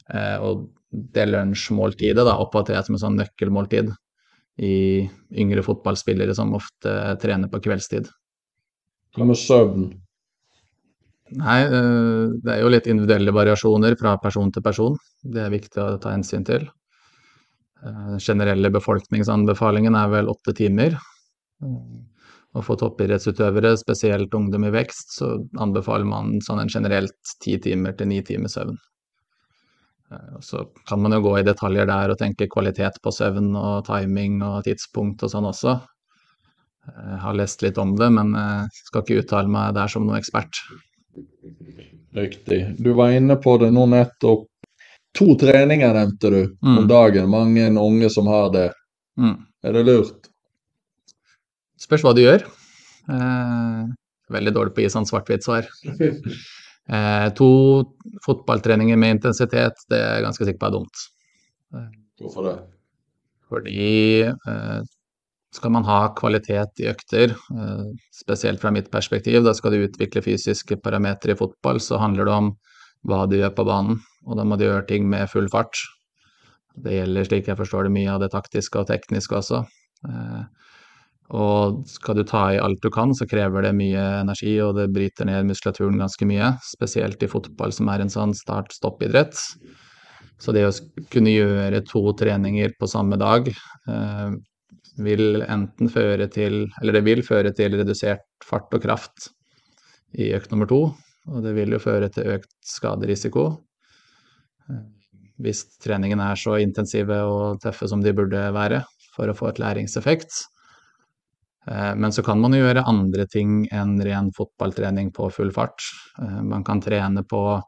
Eh, 0.10 0.38
og 0.42 0.66
det 0.94 1.26
lunsjmåltidet 1.30 2.26
da, 2.26 2.38
oppfatter 2.42 2.78
som 2.86 2.98
et 2.98 3.04
sånn 3.04 3.20
nøkkelmåltid 3.20 3.92
i 4.62 4.76
yngre 5.42 5.64
fotballspillere 5.66 6.36
som 6.38 6.54
ofte 6.54 6.94
trener 7.22 7.50
på 7.50 7.62
kveldstid. 7.66 8.10
Hva 9.18 9.26
med 9.30 9.40
søvn? 9.40 9.90
Nei, 11.34 11.60
eh, 11.66 12.30
det 12.44 12.54
er 12.54 12.62
jo 12.62 12.70
litt 12.70 12.88
individuelle 12.90 13.34
variasjoner 13.34 13.98
fra 13.98 14.18
person 14.22 14.52
til 14.54 14.66
person. 14.66 14.98
Det 15.24 15.42
er 15.42 15.54
viktig 15.54 15.82
å 15.82 15.98
ta 16.02 16.14
hensyn 16.14 16.46
til. 16.46 16.70
Den 17.84 18.22
generelle 18.24 18.70
befolkningsanbefalingen 18.72 19.96
er 20.00 20.12
vel 20.14 20.30
åtte 20.32 20.54
timer. 20.56 20.96
Og 22.54 22.64
for 22.64 22.78
toppidrettsutøvere, 22.80 23.74
spesielt 23.82 24.34
ungdom 24.38 24.68
i 24.68 24.72
vekst, 24.74 25.18
så 25.18 25.34
anbefaler 25.60 26.08
man 26.08 26.38
sånn 26.46 26.62
en 26.64 26.72
generelt 26.72 27.34
ti 27.44 27.58
timer 27.60 27.98
til 27.98 28.12
ni 28.12 28.22
timer 28.26 28.52
søvn. 28.54 28.78
Eh, 30.14 30.40
Så 30.46 30.66
kan 30.90 31.02
man 31.02 31.12
jo 31.18 31.22
gå 31.26 31.34
i 31.40 31.44
detaljer 31.48 31.88
der 31.90 32.14
og 32.14 32.20
tenke 32.22 32.48
kvalitet 32.52 33.02
på 33.04 33.12
søvn 33.16 33.52
og 33.58 33.86
timing 33.88 34.42
og 34.46 34.64
tidspunkt 34.68 35.24
og 35.26 35.32
sånn 35.34 35.50
også. 35.50 35.76
Jeg 36.86 37.20
har 37.24 37.34
lest 37.40 37.62
litt 37.64 37.78
om 37.80 37.94
det, 37.96 38.10
men 38.12 38.34
jeg 38.36 38.70
skal 38.90 39.02
ikke 39.06 39.22
uttale 39.24 39.48
meg 39.48 39.74
der 39.78 39.88
som 39.88 40.04
noen 40.06 40.20
ekspert. 40.20 40.60
Riktig. 42.14 42.76
Du 42.84 42.92
var 42.94 43.12
inne 43.16 43.38
på 43.42 43.56
det 43.62 43.72
nå 43.74 43.86
nettopp. 43.90 44.50
To 45.16 45.36
treninger 45.40 45.94
nevnte 45.94 46.30
du 46.34 46.42
om 46.66 46.78
Mm. 46.84 46.88
dagen. 46.90 47.30
Mange 47.30 47.70
unge 47.80 48.10
som 48.10 48.28
har 48.28 48.50
det. 48.52 48.72
Mm. 49.18 49.46
Er 49.64 49.72
det 49.74 49.86
lurt? 49.86 50.28
Spørs 51.80 52.02
hva 52.04 52.14
du 52.16 52.22
gjør. 52.22 52.44
Eh, 53.10 53.86
veldig 54.32 54.54
dårlig 54.54 54.74
på 54.74 54.82
å 54.82 54.84
gi 54.84 54.90
sånn 54.90 55.06
svart-hvitt 55.08 55.44
svar. 55.44 55.68
Eh, 56.90 57.30
to 57.38 57.50
fotballtreninger 58.26 59.00
med 59.00 59.18
intensitet, 59.18 59.86
det 59.90 60.00
er 60.00 60.18
jeg 60.18 60.26
ganske 60.26 60.48
sikker 60.48 60.62
på 60.64 60.70
er 60.70 60.76
dumt. 60.76 61.04
Hvorfor 62.20 62.50
det? 62.50 62.58
Fordi 63.54 64.24
eh, 64.26 64.82
skal 65.54 65.74
man 65.76 65.86
ha 65.88 66.00
kvalitet 66.18 66.82
i 66.82 66.90
økter, 66.90 67.36
eh, 67.36 67.90
spesielt 68.14 68.62
fra 68.62 68.72
mitt 68.74 68.90
perspektiv, 68.92 69.44
da 69.46 69.54
skal 69.56 69.76
du 69.76 69.84
utvikle 69.86 70.24
fysiske 70.26 70.80
parametere 70.82 71.36
i 71.36 71.40
fotball, 71.40 71.82
så 71.84 72.02
handler 72.02 72.30
det 72.30 72.36
om 72.36 72.52
hva 73.08 73.24
du 73.30 73.38
gjør 73.38 73.54
på 73.58 73.68
banen, 73.68 74.00
og 74.26 74.40
da 74.40 74.48
må 74.48 74.58
du 74.58 74.66
gjøre 74.66 74.88
ting 74.90 75.08
med 75.12 75.30
full 75.32 75.50
fart. 75.54 75.78
Det 76.84 76.96
gjelder, 76.96 77.28
slik 77.28 77.50
jeg 77.52 77.60
forstår 77.60 77.88
det, 77.88 77.94
mye 77.94 78.12
av 78.16 78.24
det 78.24 78.32
taktiske 78.34 78.82
og 78.82 78.90
tekniske 78.90 79.38
også. 79.38 79.62
Eh, 80.10 80.44
og 81.34 81.82
skal 81.90 82.20
du 82.20 82.24
ta 82.30 82.44
i 82.54 82.60
alt 82.62 82.84
du 82.84 82.92
kan, 82.94 83.14
så 83.18 83.26
krever 83.30 83.66
det 83.66 83.74
mye 83.74 84.02
energi, 84.22 84.54
og 84.62 84.76
det 84.78 84.92
bryter 84.94 85.26
ned 85.26 85.48
muskulaturen 85.50 85.98
ganske 85.98 86.28
mye, 86.30 86.52
spesielt 86.68 87.24
i 87.26 87.30
fotball, 87.32 87.74
som 87.74 87.90
er 87.90 88.04
en 88.04 88.14
sånn 88.14 88.36
start-stopp-idrett. 88.38 89.40
Så 90.38 90.54
det 90.54 90.68
å 90.68 90.74
kunne 91.14 91.34
gjøre 91.34 91.82
to 91.90 92.04
treninger 92.20 92.76
på 92.78 92.90
samme 92.92 93.18
dag 93.18 93.50
eh, 93.50 94.36
vil 95.02 95.42
enten 95.42 95.90
føre 95.90 96.28
til 96.30 96.68
Eller 96.82 97.00
det 97.00 97.04
vil 97.08 97.24
føre 97.26 97.54
til 97.56 97.80
redusert 97.80 98.26
fart 98.46 98.74
og 98.76 98.84
kraft 98.84 99.32
i 100.14 100.30
økt 100.38 100.52
nummer 100.54 100.70
to, 100.70 100.82
og 101.32 101.46
det 101.46 101.56
vil 101.58 101.74
jo 101.74 101.82
føre 101.82 102.12
til 102.14 102.36
økt 102.36 102.52
skaderisiko. 102.68 103.48
Hvis 105.42 105.64
treningene 105.82 106.28
er 106.30 106.38
så 106.38 106.60
intensive 106.62 107.24
og 107.26 107.64
tøffe 107.64 107.90
som 107.90 108.04
de 108.06 108.14
burde 108.14 108.44
være 108.54 108.84
for 109.16 109.30
å 109.30 109.38
få 109.38 109.50
et 109.50 109.62
læringseffekt. 109.64 110.44
Eh, 111.68 111.96
Men 111.96 112.12
så 112.12 112.24
kan 112.24 112.40
man 112.42 112.54
jo 112.54 112.64
gjøre 112.64 112.86
andre 112.88 113.26
ting 113.28 113.68
enn 113.72 114.02
ren 114.04 114.32
fotballtrening 114.36 115.12
på 115.16 115.30
full 115.32 115.52
fart. 115.52 115.84
Eh, 116.20 116.42
Man 116.44 116.64
kan 116.64 116.82
trene 116.82 117.24
på 117.24 117.62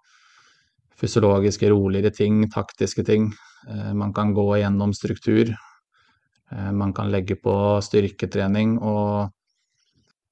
fysiologiske, 0.95 1.69
roligere 1.69 2.11
ting, 2.11 2.49
taktiske 2.49 3.05
ting. 3.05 3.33
Eh, 3.69 3.93
Man 3.93 4.13
kan 4.13 4.33
gå 4.33 4.57
gjennom 4.57 4.93
struktur. 4.93 5.55
Man 6.51 6.93
kan 6.93 7.09
legge 7.09 7.35
på 7.41 7.81
styrketrening 7.81 8.77
og 8.77 9.31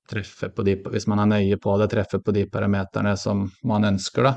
treffe 0.07 0.49
på 0.53 0.63
de, 0.63 0.75
hvis 0.93 1.07
man 1.07 1.19
er 1.23 1.25
nøye 1.25 1.57
på 1.57 1.73
det, 1.81 1.89
treffe 1.89 2.19
på 2.21 2.31
de 2.31 2.45
parameterne 2.45 3.15
som 3.17 3.47
man 3.63 3.83
ønsker, 3.83 4.23
da. 4.23 4.35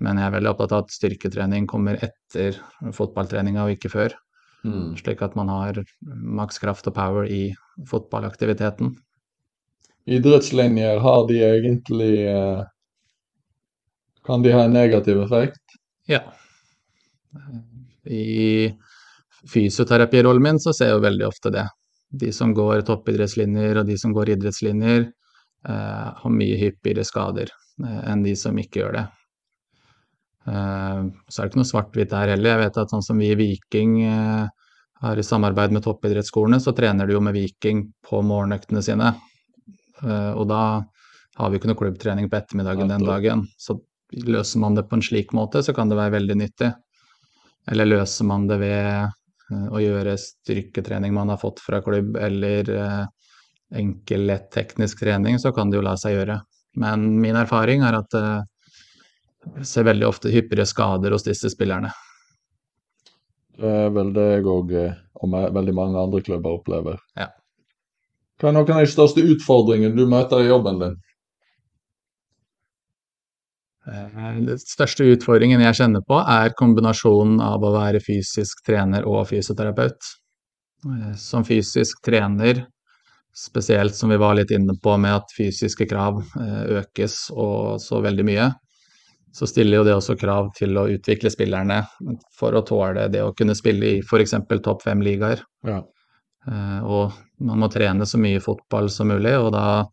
Men 0.00 0.18
jeg 0.18 0.26
er 0.26 0.34
veldig 0.34 0.50
opptatt 0.50 0.72
av 0.72 0.82
at 0.82 0.90
styrketrening 0.90 1.68
kommer 1.70 1.94
etter 2.02 2.58
fotballtreninga 2.92 3.68
og 3.68 3.76
ikke 3.76 3.92
før. 3.94 4.18
Mm. 4.64 4.96
Slik 4.96 5.22
at 5.22 5.34
man 5.38 5.50
har 5.52 5.82
maks 6.40 6.58
kraft 6.62 6.86
og 6.88 6.94
power 6.96 7.28
i 7.30 7.50
fotballaktiviteten. 7.90 8.94
Idrettslinjer, 10.06 10.98
har 11.02 11.26
de 11.28 11.38
egentlig 11.42 12.26
eh, 12.30 12.62
Kan 14.26 14.42
de 14.42 14.52
ha 14.54 14.64
en 14.64 14.72
negativ 14.72 15.20
effekt? 15.22 15.62
Ja. 16.06 16.20
I 18.04 18.74
fysioterapirollen 19.52 20.42
min 20.42 20.60
så 20.62 20.72
ser 20.74 20.90
jeg 20.90 20.98
jo 20.98 21.04
veldig 21.04 21.26
ofte 21.26 21.52
det. 21.54 21.66
De 22.10 22.32
som 22.34 22.54
går 22.54 22.82
toppidrettslinjer 22.86 23.78
og 23.78 23.86
de 23.86 23.98
som 23.98 24.14
går 24.14 24.34
idrettslinjer, 24.34 25.06
eh, 25.68 26.08
har 26.22 26.34
mye 26.34 26.58
hyppigere 26.58 27.06
skader 27.06 27.50
eh, 27.50 28.02
enn 28.10 28.22
de 28.26 28.34
som 28.38 28.58
ikke 28.58 28.82
gjør 28.82 28.98
det. 28.98 29.06
Eh, 30.46 31.00
så 31.28 31.40
er 31.40 31.46
det 31.46 31.50
ikke 31.50 31.60
noe 31.60 31.70
svart-hvitt 31.70 32.12
der 32.12 32.32
heller. 32.34 32.52
Jeg 32.54 32.62
vet 32.66 32.78
at 32.82 32.92
sånn 32.94 33.04
som 33.04 33.18
vi 33.20 33.32
i 33.32 33.38
Viking 33.38 33.96
eh, 34.06 34.70
har 35.02 35.18
i 35.18 35.26
samarbeid 35.26 35.74
med 35.74 35.84
toppidrettsskolene, 35.84 36.60
så 36.62 36.74
trener 36.76 37.08
de 37.08 37.16
jo 37.16 37.22
med 37.24 37.36
Viking 37.36 37.82
på 38.06 38.22
morgenøktene 38.26 38.82
sine. 38.84 39.12
Eh, 40.04 40.32
og 40.32 40.46
da 40.52 40.62
har 41.36 41.52
vi 41.52 41.60
ikke 41.60 41.72
noe 41.72 41.80
klubbtrening 41.82 42.30
på 42.30 42.38
ettermiddagen 42.38 42.94
den 42.94 43.06
dagen. 43.06 43.44
Så 43.60 43.80
løser 44.26 44.62
man 44.62 44.78
det 44.78 44.86
på 44.88 44.96
en 44.96 45.04
slik 45.04 45.34
måte, 45.36 45.64
så 45.66 45.74
kan 45.76 45.90
det 45.90 45.98
være 45.98 46.16
veldig 46.16 46.38
nyttig. 46.40 46.72
Eller 47.66 47.90
løser 47.90 48.28
man 48.28 48.46
det 48.46 48.60
ved 48.62 49.56
å 49.74 49.78
gjøre 49.82 50.14
styrketrening 50.18 51.12
man 51.14 51.30
har 51.30 51.38
fått 51.38 51.60
fra 51.62 51.80
klubb, 51.82 52.16
eller 52.18 52.70
enkel, 53.74 54.24
lett 54.30 54.48
teknisk 54.54 55.02
trening, 55.02 55.38
så 55.42 55.52
kan 55.54 55.70
det 55.70 55.78
jo 55.78 55.84
la 55.86 55.96
seg 55.98 56.14
gjøre. 56.14 56.38
Men 56.82 57.04
min 57.20 57.38
erfaring 57.38 57.82
er 57.86 57.98
at 57.98 58.16
ser 59.62 59.86
veldig 59.86 60.06
ofte 60.08 60.30
hyppigere 60.32 60.66
skader 60.66 61.14
hos 61.14 61.24
disse 61.26 61.50
spillerne. 61.52 61.90
Det 63.56 63.70
er 63.86 63.90
vel 63.94 64.12
det 64.12 64.26
jeg 64.34 64.44
òg 64.52 64.72
og 65.22 65.28
me- 65.32 65.48
veldig 65.54 65.74
mange 65.74 65.98
andre 65.98 66.20
klubber 66.20 66.58
opplever. 66.58 66.98
Ja. 67.16 67.30
Hva 68.36 68.50
er 68.50 68.52
noen 68.58 68.70
av 68.74 68.82
de 68.84 68.90
største 68.92 69.22
utfordringene 69.24 69.96
du 69.96 70.04
møter 70.06 70.42
i 70.44 70.50
jobben 70.50 70.78
din? 70.82 70.96
Eh, 73.86 74.18
Den 74.44 74.58
største 74.60 75.06
utfordringen 75.14 75.62
jeg 75.62 75.78
kjenner 75.78 76.02
på, 76.04 76.18
er 76.20 76.52
kombinasjonen 76.58 77.40
av 77.40 77.62
å 77.64 77.72
være 77.78 78.00
fysisk 78.04 78.64
trener 78.66 79.06
og 79.08 79.28
fysioterapeut. 79.30 80.10
Eh, 80.84 81.14
Som 81.16 81.44
fysisk 81.44 82.02
trener, 82.04 82.66
spesielt 83.36 83.94
som 83.94 84.10
vi 84.10 84.16
var 84.20 84.34
litt 84.34 84.50
inne 84.50 84.74
på 84.82 84.98
med 84.98 85.12
at 85.14 85.32
fysiske 85.36 85.86
krav 85.88 86.20
eh, 86.40 86.82
økes 86.82 87.30
og 87.32 87.80
så 87.80 88.02
veldig 88.02 88.24
mye, 88.24 88.50
så 89.36 89.46
stiller 89.48 89.80
jo 89.80 89.84
det 89.84 89.94
også 89.96 90.16
krav 90.16 90.48
til 90.56 90.78
å 90.80 90.86
utvikle 90.88 91.28
spillerne 91.32 91.82
for 92.38 92.56
å 92.56 92.64
tåle 92.64 93.04
det 93.12 93.20
å 93.20 93.34
kunne 93.36 93.56
spille 93.58 93.98
i 93.98 94.00
f.eks. 94.00 94.32
topp 94.64 94.84
fem-ligaer. 94.86 95.42
Ja. 95.66 95.82
Eh, 96.48 96.80
Og 96.84 97.12
man 97.44 97.60
må 97.60 97.68
trene 97.72 98.06
så 98.08 98.20
mye 98.22 98.40
fotball 98.40 98.88
som 98.92 99.12
mulig, 99.12 99.34
og 99.36 99.50
da 99.52 99.84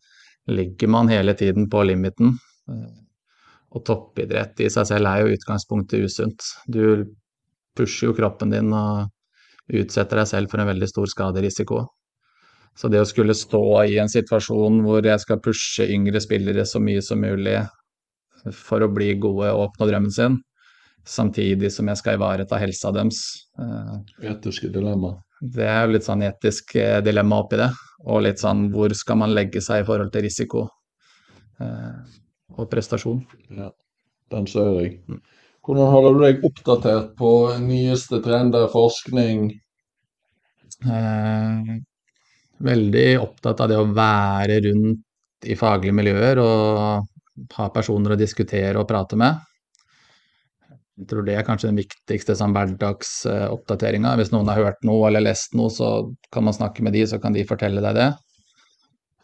ligger 0.48 0.88
man 0.88 1.12
hele 1.12 1.34
tiden 1.36 1.68
på 1.68 1.84
limiten. 1.84 2.38
Eh, 2.70 2.94
Og 3.74 3.84
toppidrett 3.84 4.60
i 4.64 4.70
seg 4.70 4.86
selv 4.86 5.10
er 5.10 5.20
jo 5.24 5.36
utgangspunktet 5.36 6.06
usunt. 6.06 6.48
Du 6.70 7.04
pusher 7.76 8.08
jo 8.08 8.16
kroppen 8.16 8.54
din 8.54 8.72
og 8.72 9.10
utsetter 9.74 10.22
deg 10.22 10.30
selv 10.30 10.50
for 10.52 10.62
en 10.62 10.70
veldig 10.70 10.88
stor 10.88 11.10
skaderisiko. 11.10 11.84
Så 12.78 12.88
det 12.88 13.00
å 13.02 13.06
skulle 13.06 13.34
stå 13.34 13.64
i 13.90 13.98
en 14.02 14.10
situasjon 14.10 14.80
hvor 14.86 15.04
jeg 15.04 15.20
skal 15.20 15.40
pushe 15.42 15.84
yngre 15.90 16.22
spillere 16.22 16.64
så 16.66 16.80
mye 16.82 17.02
som 17.02 17.20
mulig 17.22 17.60
for 18.52 18.84
å 18.84 18.90
bli 18.92 19.14
gode 19.20 19.52
og 19.54 19.68
oppnå 19.68 19.88
drømmen 19.88 20.12
sin, 20.12 20.38
samtidig 21.04 21.70
som 21.72 21.88
jeg 21.90 22.00
skal 22.00 22.18
ivareta 22.18 22.58
helsa 22.60 22.92
deres 22.94 23.20
eh, 23.60 24.30
Etiske 24.32 24.70
dilemma. 24.72 25.14
Det 25.40 25.66
er 25.68 25.84
jo 25.84 25.94
litt 25.96 26.06
sånn 26.06 26.24
etisk 26.24 26.76
eh, 26.80 27.00
dilemma 27.04 27.42
oppi 27.44 27.60
det, 27.60 27.70
og 28.08 28.24
litt 28.24 28.40
sånn 28.40 28.68
hvor 28.72 28.92
skal 28.96 29.20
man 29.20 29.34
legge 29.36 29.62
seg 29.64 29.82
i 29.82 29.88
forhold 29.88 30.12
til 30.14 30.24
risiko 30.24 30.66
eh, 31.60 31.98
og 32.54 32.68
prestasjon. 32.72 33.24
Ja, 33.52 33.70
den 34.32 34.48
ser 34.50 34.70
jeg. 34.80 34.98
Hvordan 35.64 35.92
holder 35.92 36.14
du 36.16 36.22
deg 36.26 36.44
oppdatert 36.44 37.12
på 37.16 37.30
nyeste 37.64 38.20
trender, 38.24 38.66
forskning? 38.72 39.46
Eh, 40.84 41.74
veldig 42.64 43.08
opptatt 43.22 43.64
av 43.64 43.72
det 43.72 43.80
å 43.80 43.88
være 43.96 44.60
rundt 44.68 45.48
i 45.48 45.56
faglige 45.58 45.96
miljøer 45.96 46.40
og 46.40 47.08
ha 47.56 47.68
personer 47.74 48.14
å 48.14 48.20
diskutere 48.20 48.78
og 48.80 48.88
prate 48.90 49.18
med. 49.18 49.40
Jeg 50.94 51.08
tror 51.10 51.26
det 51.26 51.34
er 51.34 51.46
kanskje 51.46 51.72
den 51.72 51.80
viktigste 51.80 52.36
sånn 52.38 52.54
hverdagsoppdateringa. 52.54 54.12
Hvis 54.20 54.30
noen 54.30 54.50
har 54.52 54.60
hørt 54.62 54.84
noe 54.86 55.08
eller 55.08 55.24
lest 55.26 55.56
noe, 55.58 55.72
så 55.74 55.88
kan 56.34 56.46
man 56.46 56.54
snakke 56.54 56.84
med 56.86 56.94
de, 56.94 57.02
så 57.10 57.18
kan 57.22 57.34
de 57.34 57.42
fortelle 57.48 57.82
deg 57.82 57.98
det. 57.98 58.12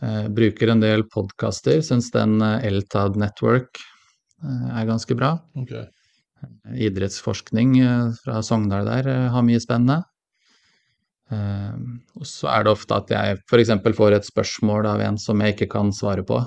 Jeg 0.01 0.33
bruker 0.35 0.73
en 0.73 0.83
del 0.83 1.05
podkaster. 1.12 1.79
Syns 1.85 2.11
den 2.14 2.40
eh, 2.42 2.66
Eltad 2.70 3.18
Network 3.20 3.79
eh, 3.79 4.68
er 4.81 4.88
ganske 4.88 5.14
bra. 5.14 5.35
Okay. 5.61 5.85
Idrettsforskning 6.88 7.77
eh, 7.85 8.07
fra 8.25 8.40
Sogndal 8.42 8.88
der 8.88 9.11
eh, 9.12 9.27
har 9.35 9.44
mye 9.46 9.61
spennende. 9.62 10.01
Eh, 11.31 11.77
og 12.18 12.27
så 12.27 12.49
er 12.55 12.64
det 12.64 12.73
ofte 12.73 12.96
at 12.96 13.12
jeg 13.12 13.42
f.eks. 13.44 13.75
får 13.96 14.16
et 14.16 14.27
spørsmål 14.27 14.88
av 14.90 15.05
en 15.05 15.20
som 15.20 15.44
jeg 15.44 15.55
ikke 15.55 15.70
kan 15.77 15.92
svare 15.94 16.25
på. 16.27 16.40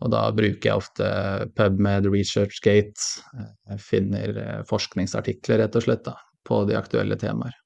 Og 0.00 0.12
da 0.12 0.22
bruker 0.32 0.70
jeg 0.70 0.80
ofte 0.80 1.06
PubMed, 1.58 2.08
ResearchGate. 2.08 3.06
Jeg 3.68 3.82
finner 3.84 4.36
eh, 4.40 4.60
forskningsartikler, 4.68 5.60
rett 5.60 5.76
og 5.76 5.84
slett, 5.84 6.04
da, 6.06 6.16
på 6.48 6.62
de 6.68 6.76
aktuelle 6.78 7.18
temaer. 7.20 7.56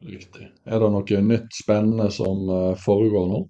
Riktig. 0.00 0.46
Er 0.64 0.80
det 0.80 0.92
noe 0.94 1.22
nytt 1.26 1.52
spennende 1.52 2.06
som 2.14 2.46
uh, 2.48 2.76
foregår 2.80 3.26
nå? 3.28 3.40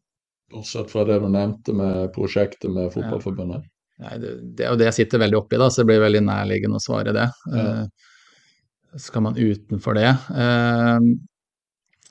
Bortsett 0.51 0.91
fra 0.91 1.05
det 1.07 1.21
du 1.23 1.29
nevnte 1.31 1.75
med 1.79 2.09
prosjektet 2.17 2.73
med 2.75 2.91
Fotballforbundet? 2.91 3.69
Nei, 4.03 4.17
det, 4.19 4.33
det, 4.59 4.65
er 4.65 4.73
jo 4.73 4.81
det 4.81 4.89
jeg 4.89 4.97
sitter 5.05 5.23
veldig 5.23 5.39
oppi, 5.39 5.61
da, 5.61 5.69
så 5.71 5.85
det 5.85 5.93
blir 5.93 6.03
veldig 6.03 6.25
nærliggende 6.27 6.81
å 6.81 6.83
svare 6.83 7.15
det. 7.15 7.29
Ja. 7.55 7.67
Uh, 7.85 8.09
skal 8.99 9.23
man 9.23 9.37
utenfor 9.39 9.95
det 9.95 10.09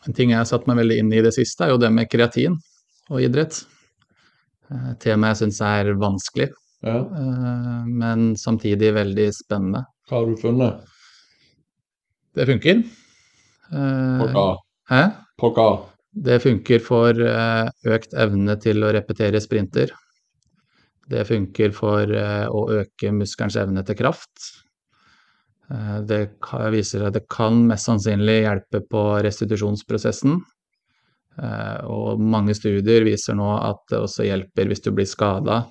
En 0.07 0.13
ting 0.15 0.29
jeg 0.31 0.39
har 0.39 0.45
satt 0.47 0.63
meg 0.69 0.77
veldig 0.79 0.95
inn 1.01 1.09
i 1.11 1.17
i 1.19 1.23
det 1.25 1.33
siste, 1.35 1.65
er 1.65 1.73
jo 1.73 1.81
det 1.81 1.89
med 1.91 2.07
kreatin 2.07 2.55
og 3.11 3.19
idrett. 3.19 3.57
Uh, 4.69 4.93
tema 5.01 5.31
jeg 5.33 5.41
syns 5.43 5.61
er 5.65 5.93
vanskelig, 5.97 6.49
Ja. 6.85 6.95
men 7.85 8.35
samtidig 8.39 8.93
veldig 8.95 9.25
spennende. 9.35 9.81
Hva 10.07 10.21
har 10.21 10.29
du 10.29 10.35
funnet? 10.39 10.85
Det 12.37 12.45
funker. 12.47 12.83
På 13.69 14.27
hva? 14.31 14.45
Hæ? 14.89 15.01
På 15.41 15.49
hva? 15.57 15.69
Det 16.09 16.39
funker 16.41 16.81
for 16.81 17.13
eh, 17.21 17.69
økt 17.93 18.15
evne 18.17 18.55
til 18.61 18.81
å 18.83 18.93
repetere 18.95 19.41
sprinter. 19.43 19.91
Det 21.09 21.25
funker 21.29 21.73
for 21.75 22.09
eh, 22.09 22.47
å 22.49 22.63
øke 22.79 23.11
muskelens 23.13 23.57
evne 23.61 23.83
til 23.85 23.97
kraft. 23.99 24.47
Eh, 25.69 25.99
Det 26.09 26.21
viser 26.73 27.05
at 27.07 27.13
det 27.13 27.27
kan 27.29 27.61
mest 27.69 27.85
sannsynlig 27.89 28.41
hjelpe 28.43 28.81
på 28.89 29.03
restitusjonsprosessen. 29.25 30.39
Eh, 31.37 31.85
Og 31.85 32.19
mange 32.19 32.55
studier 32.57 33.05
viser 33.05 33.37
nå 33.37 33.51
at 33.57 33.83
det 33.91 34.01
også 34.01 34.25
hjelper 34.25 34.71
hvis 34.71 34.81
du 34.85 34.91
blir 34.91 35.09
skada 35.09 35.65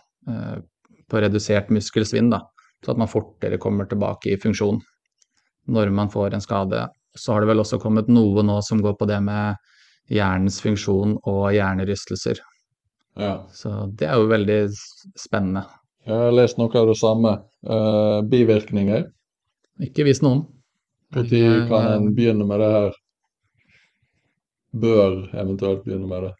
på 1.08 1.20
redusert 1.22 1.70
muskelsvinn, 1.72 2.28
da, 2.28 2.42
så 2.84 2.92
at 2.92 2.98
man 3.00 3.08
fortere 3.08 3.56
kommer 3.56 3.86
tilbake 3.88 4.34
i 4.34 4.36
funksjon 4.36 4.76
når 5.72 5.90
man 5.92 6.10
får 6.12 6.34
en 6.36 6.44
skade. 6.44 6.82
Så 7.16 7.32
har 7.32 7.40
det 7.40 7.48
vel 7.48 7.62
også 7.62 7.78
kommet 7.80 8.10
noe 8.12 8.44
nå 8.44 8.58
som 8.64 8.82
går 8.84 8.98
på 9.00 9.08
det 9.08 9.18
med 9.24 9.56
hjernens 10.12 10.60
funksjon 10.64 11.16
og 11.28 11.48
hjernerystelser. 11.56 12.40
Ja. 13.18 13.34
Så 13.52 13.72
det 13.98 14.08
er 14.08 14.20
jo 14.20 14.28
veldig 14.30 14.60
spennende. 15.18 15.64
Jeg 16.06 16.16
har 16.16 16.32
lest 16.32 16.60
noe 16.60 16.72
av 16.78 16.86
det 16.88 16.96
samme. 17.00 17.34
Eh, 17.66 18.20
bivirkninger. 18.30 19.08
Ikke 19.88 20.06
vis 20.06 20.22
noen. 20.24 20.46
Når 21.16 21.68
kan 21.68 21.92
en 21.94 22.10
begynne 22.16 22.44
med 22.48 22.60
det 22.60 22.70
her? 22.72 22.96
Bør 24.72 25.22
eventuelt 25.32 25.84
begynne 25.86 26.08
med 26.10 26.28
det. 26.28 26.34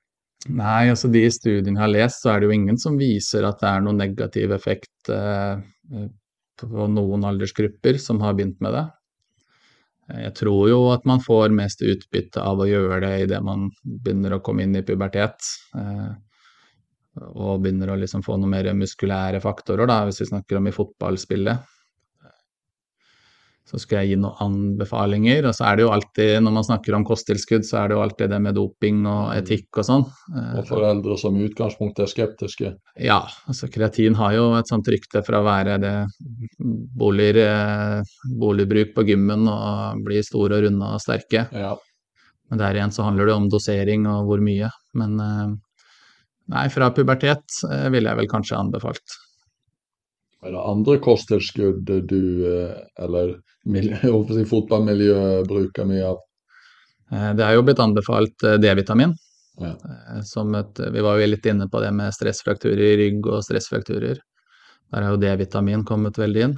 Nei, 0.49 0.89
altså 0.93 1.09
de 1.11 1.25
studiene 1.33 1.75
jeg 1.75 1.83
har 1.83 1.91
lest, 1.91 2.23
så 2.23 2.31
er 2.33 2.41
det 2.41 2.49
jo 2.49 2.55
ingen 2.55 2.79
som 2.81 2.99
viser 3.01 3.47
at 3.49 3.59
det 3.63 3.71
er 3.71 3.83
noen 3.85 3.99
negativ 3.99 4.53
effekt 4.55 5.11
eh, 5.13 5.59
på 6.61 6.87
noen 6.93 7.27
aldersgrupper 7.27 7.99
som 8.03 8.21
har 8.23 8.37
begynt 8.39 8.61
med 8.65 8.77
det. 8.77 8.85
Eh, 10.13 10.23
Jeg 10.29 10.37
tror 10.43 10.69
jo 10.71 10.79
at 10.93 11.09
man 11.11 11.25
får 11.25 11.55
mest 11.57 11.83
utbytte 11.83 12.45
av 12.45 12.63
å 12.63 12.69
gjøre 12.69 13.01
det 13.07 13.13
idet 13.27 13.43
man 13.45 13.69
begynner 13.83 14.37
å 14.37 14.43
komme 14.45 14.65
inn 14.65 14.79
i 14.79 14.85
pubertet. 14.87 15.51
Eh, 15.75 16.09
og 17.19 17.65
begynner 17.65 17.91
å 17.91 17.99
liksom 17.99 18.23
få 18.23 18.37
noen 18.39 18.53
mer 18.55 18.71
muskulære 18.79 19.41
faktorer, 19.43 19.89
da, 19.91 20.05
hvis 20.07 20.23
vi 20.23 20.31
snakker 20.31 20.61
om 20.61 20.69
i 20.71 20.75
fotballspillet. 20.77 21.75
Så 23.69 23.77
skal 23.83 23.99
jeg 24.01 24.15
gi 24.15 24.17
noen 24.23 24.39
anbefalinger, 24.41 25.45
og 25.51 25.53
så 25.53 25.67
er 25.69 25.77
det 25.77 25.83
jo 25.85 25.91
alltid, 25.93 26.31
når 26.41 26.55
man 26.57 26.65
snakker 26.65 26.95
om 26.97 27.03
kosttilskudd, 27.05 27.67
så 27.69 27.83
er 27.83 27.91
det 27.91 27.99
jo 27.99 28.01
alltid 28.01 28.31
det 28.33 28.39
med 28.41 28.57
doping 28.57 29.03
og 29.05 29.35
etikk 29.35 29.81
og 29.83 29.85
sånn. 29.85 30.05
Eh, 30.33 30.55
Og 30.63 30.71
foreldre 30.71 31.19
som 31.21 31.37
i 31.37 31.45
utgangspunktet 31.51 32.07
er 32.07 32.13
skeptiske. 32.15 32.71
ja, 33.05 33.19
altså 33.47 33.69
kreatin 33.69 34.17
har 34.17 34.33
jo 34.39 34.47
et 34.57 34.73
sånt 34.73 34.89
rykte 34.89 35.21
for 35.27 35.37
å 35.37 35.45
være 35.45 35.77
det 35.85 35.93
boliger, 36.97 37.43
eh, 37.45 38.17
boligbruk 38.41 38.95
på 38.97 39.05
gymmen 39.13 39.45
og 39.53 40.03
bli 40.09 40.23
store 40.25 40.63
og 40.63 40.65
runde 40.65 40.89
og 40.95 41.05
sterke. 41.05 41.45
Ja. 41.53 41.77
Men 42.49 42.65
der 42.65 42.73
igjen 42.81 42.97
så 42.97 43.05
handler 43.05 43.29
det 43.29 43.37
om 43.37 43.51
dosering 43.53 44.09
og 44.09 44.31
hvor 44.31 44.41
mye. 44.41 44.73
Men 44.97 45.21
eh, 45.21 45.47
nei, 46.57 46.69
fra 46.73 46.89
pubertet 46.97 47.61
ville 47.93 48.09
jeg 48.09 48.23
vel 48.25 48.33
kanskje 48.33 48.57
anbefalt. 48.57 49.18
Er 50.47 50.55
det 50.55 50.65
andre 50.71 50.99
kosttilskudd 51.03 51.89
du, 52.07 52.21
eh, 52.47 52.75
eller 53.03 53.39
si 53.67 54.45
fotballmiljøet, 54.47 55.49
bruker 55.51 55.89
mye 55.89 56.05
av? 56.13 56.21
Eh, 57.11 57.33
Det 57.35 57.45
er 57.45 57.57
jo 57.57 57.65
blitt 57.67 57.83
anbefalt 57.83 58.45
eh, 58.47 58.59
D-vitamin. 58.63 59.17
Ja. 59.59 59.73
Som 60.23 60.55
et, 60.55 60.79
vi 60.79 61.03
var 61.03 61.19
jo 61.19 61.27
litt 61.27 61.47
inne 61.51 61.67
på 61.69 61.81
det 61.83 61.91
med 61.91 62.15
stressfrakturer 62.15 62.85
i 62.93 62.97
rygg 63.01 63.27
og 63.27 63.43
stressfrakturer. 63.43 64.21
Der 64.95 65.03
er 65.03 65.11
jo 65.11 65.19
D-vitamin 65.19 65.83
kommet 65.85 66.21
veldig 66.21 66.45
inn. 66.47 66.55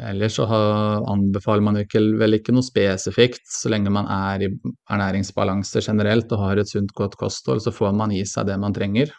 Ellers 0.00 0.38
så 0.38 0.46
anbefaler 0.48 1.66
man 1.66 1.76
ikke, 1.82 2.00
vel 2.16 2.38
ikke 2.38 2.54
noe 2.56 2.64
spesifikt. 2.64 3.44
Så 3.44 3.68
lenge 3.68 3.92
man 3.92 4.08
er 4.08 4.46
i 4.46 4.48
ernæringsbalanse 4.88 5.84
generelt 5.84 6.32
og 6.32 6.40
har 6.46 6.62
et 6.62 6.72
sunt, 6.72 6.94
godt 6.96 7.18
kosthold, 7.20 7.60
så 7.60 7.74
får 7.74 7.92
man 8.00 8.16
i 8.16 8.24
seg 8.24 8.48
det 8.48 8.56
man 8.62 8.72
trenger. 8.72 9.12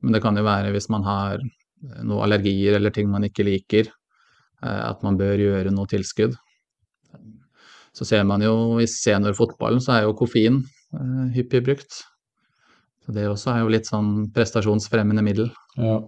Men 0.00 0.16
det 0.16 0.22
kan 0.24 0.36
jo 0.36 0.44
være 0.46 0.72
hvis 0.74 0.88
man 0.92 1.04
har 1.06 1.40
noen 2.02 2.22
allergier 2.24 2.76
eller 2.76 2.92
ting 2.94 3.08
man 3.10 3.24
ikke 3.26 3.46
liker, 3.46 3.90
eh, 4.62 4.82
at 4.84 5.02
man 5.06 5.18
bør 5.20 5.40
gjøre 5.40 5.74
noe 5.74 5.90
tilskudd. 5.90 6.36
Så 7.96 8.06
ser 8.06 8.24
man 8.24 8.42
jo 8.44 8.78
i 8.80 8.86
seniorfotballen 8.88 9.82
så 9.82 9.96
er 9.96 10.06
jo 10.06 10.16
koffein 10.18 10.62
eh, 10.94 11.26
hyppig 11.36 11.64
brukt. 11.66 12.00
Så 13.04 13.16
det 13.16 13.26
også 13.28 13.54
er 13.54 13.62
jo 13.64 13.74
litt 13.74 13.88
sånn 13.88 14.30
prestasjonsfremmende 14.34 15.24
middel. 15.26 15.50
Ja. 15.80 15.98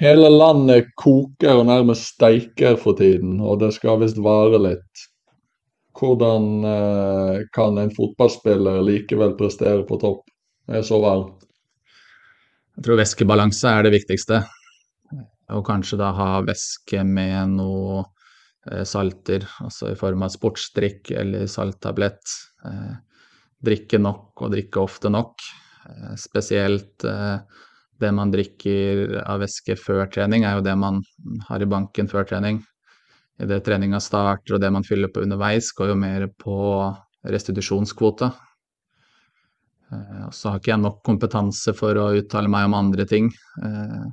Hele 0.00 0.30
landet 0.32 0.88
koker 0.96 1.60
og 1.60 1.66
nærmest 1.68 2.14
steiker 2.14 2.78
for 2.80 2.96
tiden, 2.96 3.36
og 3.44 3.60
det 3.60 3.74
skal 3.76 4.00
visst 4.00 4.20
vare 4.24 4.60
litt. 4.64 5.04
Hvordan 6.00 6.46
eh, 6.64 7.42
kan 7.52 7.76
en 7.78 7.92
fotballspiller 7.92 8.80
likevel 8.86 9.36
prestere 9.36 9.84
på 9.84 10.00
topp? 10.00 10.24
Det 10.66 10.80
er 10.80 10.86
så 10.86 11.00
varmt. 11.02 11.39
Jeg 12.80 12.86
tror 12.86 12.96
væskebalanse 12.96 13.70
er 13.76 13.82
det 13.84 13.90
viktigste. 13.92 14.38
Og 15.52 15.66
kanskje 15.68 15.98
da 16.00 16.14
ha 16.16 16.28
væske 16.40 17.02
med 17.04 17.58
noe 17.58 17.98
eh, 18.70 18.86
salter, 18.88 19.44
altså 19.60 19.90
i 19.92 19.98
form 20.00 20.24
av 20.24 20.32
sportsdrikk 20.32 21.10
eller 21.12 21.44
salttablett. 21.44 22.32
Eh, 22.64 22.94
drikke 23.68 24.00
nok 24.00 24.46
og 24.46 24.54
drikke 24.56 24.80
ofte 24.80 25.12
nok. 25.12 25.44
Eh, 25.90 26.16
spesielt 26.16 27.04
det 27.04 28.14
man 28.16 28.32
drikker 28.32 29.18
av 29.26 29.44
væske 29.44 29.76
før 29.76 30.08
trening, 30.16 30.48
er 30.48 30.56
jo 30.56 30.64
det 30.64 30.78
man 30.80 31.04
har 31.50 31.60
i 31.60 31.68
banken 31.68 32.08
før 32.08 32.24
trening. 32.32 32.62
Idet 33.44 33.60
treninga 33.68 34.00
starter 34.00 34.56
og 34.56 34.64
det 34.64 34.72
man 34.72 34.88
fyller 34.88 35.12
på 35.12 35.20
underveis, 35.28 35.68
går 35.76 35.92
jo 35.92 36.00
mer 36.00 36.30
på 36.32 36.56
restitusjonskvote. 37.28 38.32
Eh, 39.92 40.24
og 40.28 40.34
så 40.34 40.52
har 40.52 40.60
ikke 40.60 40.74
jeg 40.74 40.84
nok 40.84 41.02
kompetanse 41.06 41.74
for 41.76 41.98
å 41.98 42.10
uttale 42.20 42.50
meg 42.52 42.68
om 42.68 42.78
andre 42.78 43.06
ting. 43.08 43.30
Eh, 43.64 44.06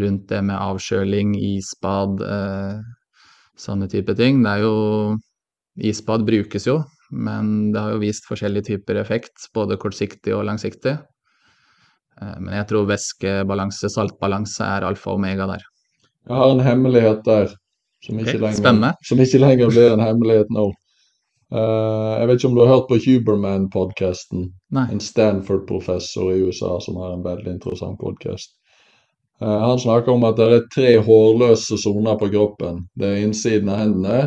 rundt 0.00 0.26
det 0.30 0.40
med 0.42 0.58
avkjøling, 0.58 1.36
isbad, 1.38 2.22
eh, 2.24 2.80
sånne 3.60 3.88
type 3.90 4.16
ting. 4.18 4.42
Det 4.42 4.58
er 4.58 4.66
jo 4.66 5.16
Isbad 5.74 6.22
brukes 6.22 6.68
jo, 6.68 6.84
men 7.10 7.72
det 7.74 7.80
har 7.82 7.90
jo 7.90 7.98
vist 7.98 8.28
forskjellige 8.28 8.68
typer 8.68 8.94
effekt, 9.00 9.48
både 9.52 9.74
kortsiktig 9.74 10.30
og 10.30 10.44
langsiktig. 10.46 10.92
Men 12.20 12.52
jeg 12.54 12.68
tror 12.70 12.86
væskebalanse, 12.86 13.90
saltbalanse 13.90 14.62
er 14.62 14.86
alfa 14.86 15.10
og 15.10 15.18
omega 15.18 15.48
der. 15.50 15.64
Jeg 16.28 16.36
har 16.38 16.52
en 16.52 16.62
hemmelighet 16.62 17.26
der 17.26 17.50
som 18.06 18.20
ikke, 18.22 18.38
lenger, 18.38 18.94
som 19.02 19.18
ikke 19.18 19.42
lenger 19.42 19.74
blir 19.74 19.96
en 19.96 20.04
hemmelighet 20.06 20.54
nå. 20.54 20.68
Eh, 21.52 22.12
jeg 22.20 22.28
vet 22.28 22.38
ikke 22.38 22.50
om 22.50 22.56
du 22.56 22.62
har 22.62 22.72
hørt 22.72 22.88
på 22.88 23.00
Huberman-podkasten? 23.04 24.46
En 24.80 25.00
Stanford-professor 25.00 26.32
i 26.32 26.40
USA 26.46 26.78
som 26.80 26.96
har 27.02 27.14
en 27.14 27.26
veldig 27.26 27.56
interessant 27.58 28.00
podkast. 28.00 28.56
han 29.40 29.78
snakker 29.78 30.12
om 30.12 30.24
at 30.24 30.36
det 30.38 30.44
er 30.46 30.68
tre 30.72 30.90
hårløse 31.04 31.76
soner 31.82 32.14
på 32.16 32.30
kroppen. 32.32 32.84
Det 32.96 33.08
er 33.08 33.24
innsiden 33.26 33.68
av 33.68 33.80
hendene, 33.82 34.20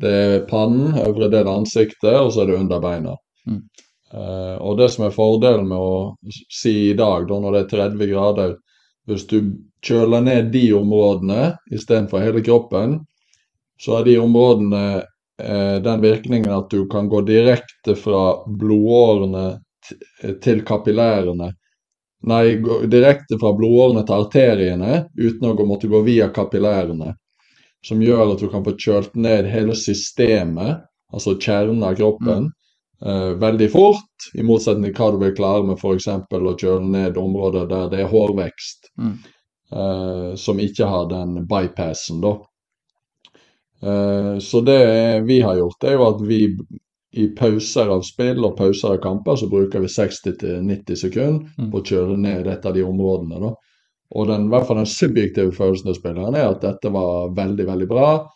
det 0.00 0.12
er 0.12 0.46
pannen, 0.48 0.96
øvre 0.98 1.28
del 1.30 1.46
av 1.46 1.60
ansiktet, 1.60 2.16
og 2.16 2.32
så 2.32 2.42
er 2.42 2.50
det 2.50 2.58
under 2.58 2.80
beina. 2.80 3.14
Mm. 3.46 3.60
Uh, 4.14 4.56
og 4.62 4.78
det 4.78 4.90
som 4.94 5.06
er 5.06 5.14
fordelen 5.14 5.66
med 5.68 5.82
å 5.82 6.36
si 6.52 6.90
i 6.90 6.96
dag, 6.98 7.26
da 7.28 7.40
når 7.42 7.56
det 7.56 7.62
er 7.62 7.72
30 7.74 8.10
grader, 8.12 8.54
hvis 9.06 9.26
du 9.30 9.38
kjøler 9.86 10.24
ned 10.24 10.50
de 10.54 10.64
områdene 10.76 11.56
istedenfor 11.74 12.24
hele 12.24 12.42
kroppen, 12.46 13.00
så 13.82 13.98
er 13.98 14.06
de 14.06 14.16
områdene 14.18 14.80
eh, 14.96 15.04
den 15.36 16.00
virkningen 16.00 16.52
at 16.52 16.70
du 16.72 16.86
kan 16.88 17.10
gå 17.12 17.20
direkte 17.28 17.92
fra 17.98 18.22
blodårene 18.48 19.58
til 20.42 20.62
kapillærene. 20.64 21.50
Nei, 22.26 22.56
gå 22.62 22.80
direkte 22.90 23.38
fra 23.40 23.52
blodårene 23.54 24.02
til 24.06 24.24
arteriene 24.24 25.04
uten 25.18 25.48
å 25.50 25.66
måtte 25.68 25.90
gå 25.92 26.00
via 26.06 26.30
kapillærene. 26.34 27.12
Som 27.86 28.02
gjør 28.02 28.32
at 28.32 28.42
du 28.42 28.48
kan 28.50 28.64
få 28.66 28.74
kjølt 28.80 29.14
ned 29.14 29.46
hele 29.50 29.76
systemet, 29.78 30.80
altså 31.12 31.36
kjernen 31.38 31.84
av 31.86 31.94
kroppen, 32.00 32.48
mm. 33.04 33.36
veldig 33.42 33.68
fort. 33.70 34.30
I 34.34 34.42
motsetning 34.46 34.90
til 34.90 35.04
hva 35.04 35.12
du 35.14 35.20
vil 35.22 35.36
klare 35.36 35.68
med 35.68 35.78
f.eks. 35.78 36.08
å 36.08 36.56
kjøle 36.56 36.82
ned 36.90 37.20
områder 37.20 37.68
der 37.70 37.92
det 37.92 38.02
er 38.02 38.10
hårvekst. 38.10 38.90
Mm. 38.98 39.14
eh, 39.70 40.34
som 40.40 40.60
ikke 40.62 40.90
har 40.90 41.06
den 41.12 41.44
bypassen, 41.46 42.24
da. 42.24 42.34
Eh, 43.82 44.38
Så 44.38 44.60
det 44.64 45.24
vi 45.26 45.40
har 45.40 45.56
gjort, 45.56 45.84
er 45.84 45.92
jo 45.96 46.06
at 46.08 46.20
vi 46.26 46.56
i 47.16 47.28
pauser 47.36 47.88
av 47.88 48.02
spill 48.04 48.44
og 48.44 48.56
pauser 48.58 48.92
av 48.94 48.98
kamper, 49.02 49.36
så 49.36 49.48
bruker 49.48 49.80
vi 49.80 49.86
60-90 49.88 50.96
sekunder 50.96 51.46
Mm. 51.58 51.70
på 51.72 51.80
å 51.80 51.84
kjøre 51.84 52.16
ned 52.18 52.46
et 52.46 52.66
av 52.66 52.74
de 52.74 52.82
områdene. 52.82 53.40
da. 53.40 53.54
Og 54.14 54.26
den, 54.28 54.46
i 54.46 54.48
hvert 54.50 54.66
fall 54.66 54.76
den 54.76 54.86
subjektive 54.86 55.52
følelsen 55.52 55.84
til 55.92 55.94
spilleren 55.94 56.34
er 56.36 56.50
at 56.50 56.60
dette 56.60 56.92
var 56.92 57.30
veldig, 57.34 57.66
veldig 57.66 57.88
bra. 57.88 58.28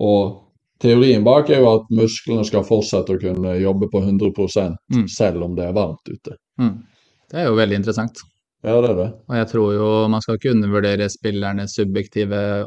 Og 0.00 0.40
teorien 0.80 1.24
bak 1.24 1.48
er 1.50 1.60
jo 1.60 1.68
at 1.76 1.86
musklene 1.90 2.44
skal 2.44 2.62
fortsette 2.64 3.14
å 3.14 3.20
kunne 3.20 3.54
jobbe 3.60 3.88
på 3.90 4.02
100 4.02 4.76
Mm. 4.92 5.08
selv 5.08 5.42
om 5.44 5.54
det 5.54 5.64
er 5.68 5.72
varmt 5.72 6.04
ute. 6.08 6.36
Mm. 6.60 6.82
Det 7.30 7.38
er 7.40 7.44
jo 7.46 7.54
veldig 7.56 7.76
interessant. 7.76 8.16
Ja, 8.64 8.80
det 8.80 8.90
er 8.90 8.96
det. 8.96 9.12
Og 9.28 9.34
jeg 9.36 9.46
tror 9.48 9.72
jo 9.74 10.08
man 10.08 10.20
skal 10.20 10.36
ikke 10.38 10.50
undervurdere 10.54 11.08
spillernes 11.08 11.74
subjektive 11.76 12.64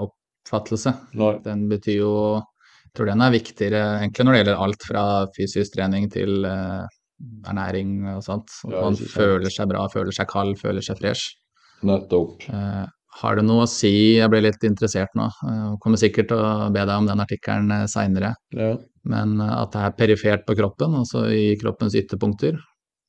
oppfattelse. 0.48 0.94
Nei. 1.20 1.34
Den 1.46 1.68
betyr 1.70 2.00
jo 2.02 2.14
Jeg 2.88 2.94
tror 3.04 3.10
den 3.12 3.22
er 3.22 3.34
viktigere 3.36 3.80
egentlig 4.00 4.24
når 4.26 4.34
det 4.34 4.38
gjelder 4.40 4.62
alt 4.64 4.86
fra 4.88 5.02
fysisk 5.36 5.74
trening 5.76 6.08
til 6.10 6.48
uh, 6.50 6.88
ernæring 7.46 8.08
og 8.16 8.24
sånt. 8.26 8.50
At 8.66 8.74
Ja, 8.74 8.82
man 8.88 8.96
føler 8.98 9.54
seg 9.54 9.70
bra, 9.70 9.84
føler 9.94 10.16
seg 10.16 10.30
kald, 10.32 10.56
føler 10.58 10.82
seg 10.82 10.98
fresh. 10.98 11.36
Nettopp. 11.86 12.48
Uh, 12.50 12.88
har 13.22 13.38
det 13.38 13.44
noe 13.46 13.68
å 13.68 13.70
si, 13.70 14.18
jeg 14.18 14.30
ble 14.34 14.42
litt 14.48 14.66
interessert 14.66 15.14
nå, 15.18 15.28
Uh, 15.46 15.76
kommer 15.84 16.02
sikkert 16.02 16.32
til 16.32 16.42
å 16.42 16.72
be 16.74 16.88
deg 16.88 16.96
om 16.96 17.06
den 17.12 17.22
artikkelen 17.22 17.86
seinere, 17.92 18.34
Ja. 18.58 18.72
men 19.06 19.42
at 19.42 19.72
det 19.76 19.84
er 19.84 19.94
perifert 20.00 20.48
på 20.48 20.58
kroppen, 20.58 20.98
altså 20.98 21.28
i 21.30 21.54
kroppens 21.62 21.94
ytterpunkter, 21.94 22.58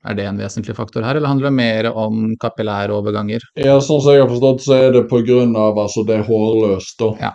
er 0.05 0.15
det 0.15 0.27
en 0.29 0.39
vesentlig 0.39 0.77
faktor 0.77 1.03
her, 1.03 1.17
eller 1.19 1.29
handler 1.29 1.51
det 1.51 1.57
mer 1.59 1.91
om 1.91 2.37
kapillære 2.41 2.95
overganger? 2.95 3.41
Ja, 3.59 3.81
sånn 3.81 4.01
som 4.01 4.15
jeg 4.15 4.23
har 4.23 4.31
forstått, 4.31 4.63
så 4.63 4.77
er 4.79 4.93
det 4.95 5.09
pga. 5.11 5.43
Altså, 5.73 6.05
det 6.07 6.21
er 6.21 6.29
hårløst, 6.29 6.99
da. 7.01 7.11
Ja. 7.21 7.33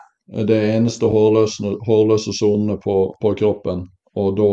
Det 0.48 0.62
eneste 0.78 1.10
hårløse, 1.12 1.76
hårløse 1.86 2.32
sonene 2.34 2.78
på, 2.80 3.14
på 3.22 3.34
kroppen. 3.36 3.88
Og 4.16 4.38
da 4.38 4.52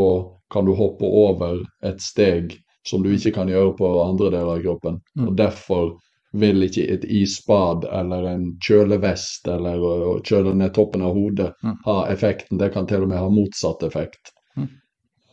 kan 0.51 0.67
du 0.67 0.75
hoppe 0.75 1.07
over 1.07 1.61
et 1.87 2.01
steg 2.03 2.57
som 2.89 3.03
du 3.05 3.13
ikke 3.15 3.35
kan 3.37 3.49
gjøre 3.49 3.77
på 3.79 3.91
andre 4.03 4.31
deler 4.33 4.57
av 4.57 4.63
kroppen. 4.65 4.99
Mm. 5.15 5.29
Og 5.29 5.37
derfor 5.39 5.93
vil 6.33 6.63
ikke 6.63 6.87
et 6.95 7.05
isbad 7.05 7.85
eller 7.91 8.27
en 8.31 8.45
kjølevest 8.63 9.49
eller 9.51 9.83
å 9.83 10.19
kjøle 10.27 10.55
ned 10.55 10.75
toppen 10.75 11.03
av 11.03 11.15
hodet 11.15 11.53
Mm. 11.63 11.77
ha 11.85 12.07
effekten. 12.09 12.59
Det 12.59 12.73
kan 12.73 12.87
til 12.87 13.03
og 13.03 13.09
med 13.09 13.19
ha 13.19 13.29
motsatt 13.29 13.83
effekt. 13.83 14.31
Mm. 14.57 14.69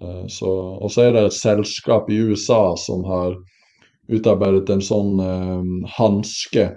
Eh, 0.01 0.25
Så, 0.27 0.49
og 0.81 0.91
så 0.91 1.07
er 1.07 1.13
det 1.15 1.25
et 1.25 1.37
selskap 1.37 2.09
i 2.09 2.19
USA 2.19 2.75
som 2.77 3.03
har 3.07 3.37
utarbeidet 4.07 4.69
en 4.69 4.83
sånn 4.83 5.17
eh, 5.23 5.87
hanske. 5.97 6.67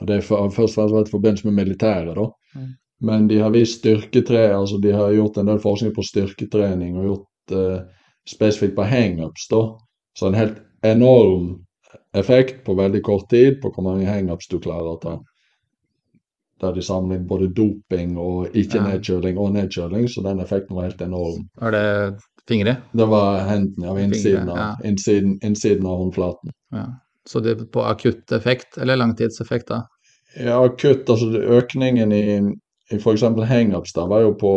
Det 0.00 0.18
er 0.18 0.24
for, 0.24 0.50
først 0.52 0.76
og 0.76 0.82
fremst 0.82 0.96
vært 0.96 1.08
i 1.12 1.14
forbindelse 1.14 1.48
med 1.48 1.58
militæret, 1.62 2.16
da. 2.18 2.26
Mm. 2.56 2.72
Men 3.06 3.28
de 3.28 3.38
har 3.40 3.52
vist 3.52 3.80
styrketre, 3.80 4.48
altså 4.56 4.78
de 4.80 4.92
har 4.92 5.12
gjort 5.12 5.36
en 5.36 5.50
del 5.50 5.60
forskning 5.60 5.92
på 5.96 6.04
styrketrening 6.04 6.96
og 6.96 7.08
gjort 7.10 7.56
eh, 7.56 7.78
spesifikt 8.28 8.76
på 8.76 8.88
hangups, 8.88 9.48
da. 9.52 9.62
Så 10.16 10.28
en 10.28 10.38
helt 10.38 10.60
enorm 10.84 11.54
effekt 12.16 12.64
på 12.64 12.76
veldig 12.76 13.02
kort 13.04 13.28
tid 13.30 13.60
på 13.62 13.70
hvor 13.72 13.84
mange 13.84 14.08
hangups 14.08 14.48
du 14.48 14.58
klarer 14.60 14.94
å 14.94 15.00
ta. 15.00 15.16
Der 16.60 16.72
de 16.72 16.82
sammenlignet 16.82 17.28
både 17.28 17.50
doping 17.52 18.16
og 18.18 18.54
ikke 18.56 18.78
Ja. 18.78 18.86
nedkjøling 18.92 19.38
og 19.38 19.52
nedkjøling, 19.52 20.06
så 20.08 20.22
den 20.24 20.40
effekten 20.40 20.76
var 20.76 20.86
helt 20.88 21.00
enorm. 21.04 21.48
Er 21.60 21.70
det 21.70 22.20
fingre? 22.48 22.76
Det 22.96 23.08
var 23.08 23.42
hendene 23.48 23.90
av 23.90 23.98
innsiden 24.00 24.48
av, 24.48 24.56
ja. 24.56 24.70
innsiden, 24.88 25.38
innsiden 25.44 25.86
av 25.86 25.98
håndflaten. 25.98 26.54
Ja. 26.72 26.86
Så 27.28 27.40
det 27.40 27.58
på 27.72 27.82
akutt 27.84 28.32
effekt, 28.32 28.78
eller 28.78 28.96
langtidseffekt 28.96 29.68
da? 29.68 29.82
Ja, 30.38 30.64
akutt, 30.64 31.08
altså 31.10 31.26
økningen 31.58 32.12
i, 32.12 32.22
i 32.92 32.96
f.eks. 32.96 33.22
hangups 33.22 33.92
der 33.92 34.06
var 34.06 34.20
jo 34.22 34.32
på 34.40 34.52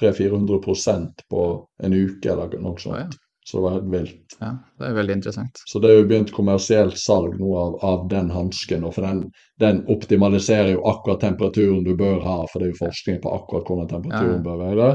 300-400% 0.00 1.26
på 1.30 1.42
en 1.82 1.94
uke 1.94 2.32
eller 2.32 2.54
noe 2.58 2.80
sånt. 2.80 3.14
Så 3.44 3.58
det 3.58 3.62
var 3.62 3.74
helt 3.76 3.90
vilt. 3.92 4.36
ja, 4.40 4.50
det 4.80 4.86
er 4.88 4.94
veldig 4.96 5.14
interessant. 5.18 5.58
Så 5.68 5.78
det 5.84 5.90
er 5.90 5.98
jo 5.98 6.06
begynt 6.08 6.30
kommersielt 6.32 6.96
salg 6.98 7.34
nå 7.40 7.50
av, 7.60 7.74
av 7.84 8.06
den 8.08 8.30
hansken. 8.32 8.86
For 8.92 9.04
den, 9.04 9.18
den 9.60 9.82
optimaliserer 9.92 10.70
jo 10.72 10.84
akkurat 10.88 11.20
temperaturen 11.20 11.84
du 11.84 11.92
bør 11.96 12.22
ha, 12.24 12.38
for 12.48 12.58
det 12.64 12.70
er 12.70 12.72
jo 12.72 12.80
forskning 12.86 13.20
på 13.20 13.34
akkurat 13.36 13.68
hvordan 13.68 13.90
temperaturen 13.92 14.38
Ja, 14.38 14.46
bør 14.46 14.62
være. 14.64 14.88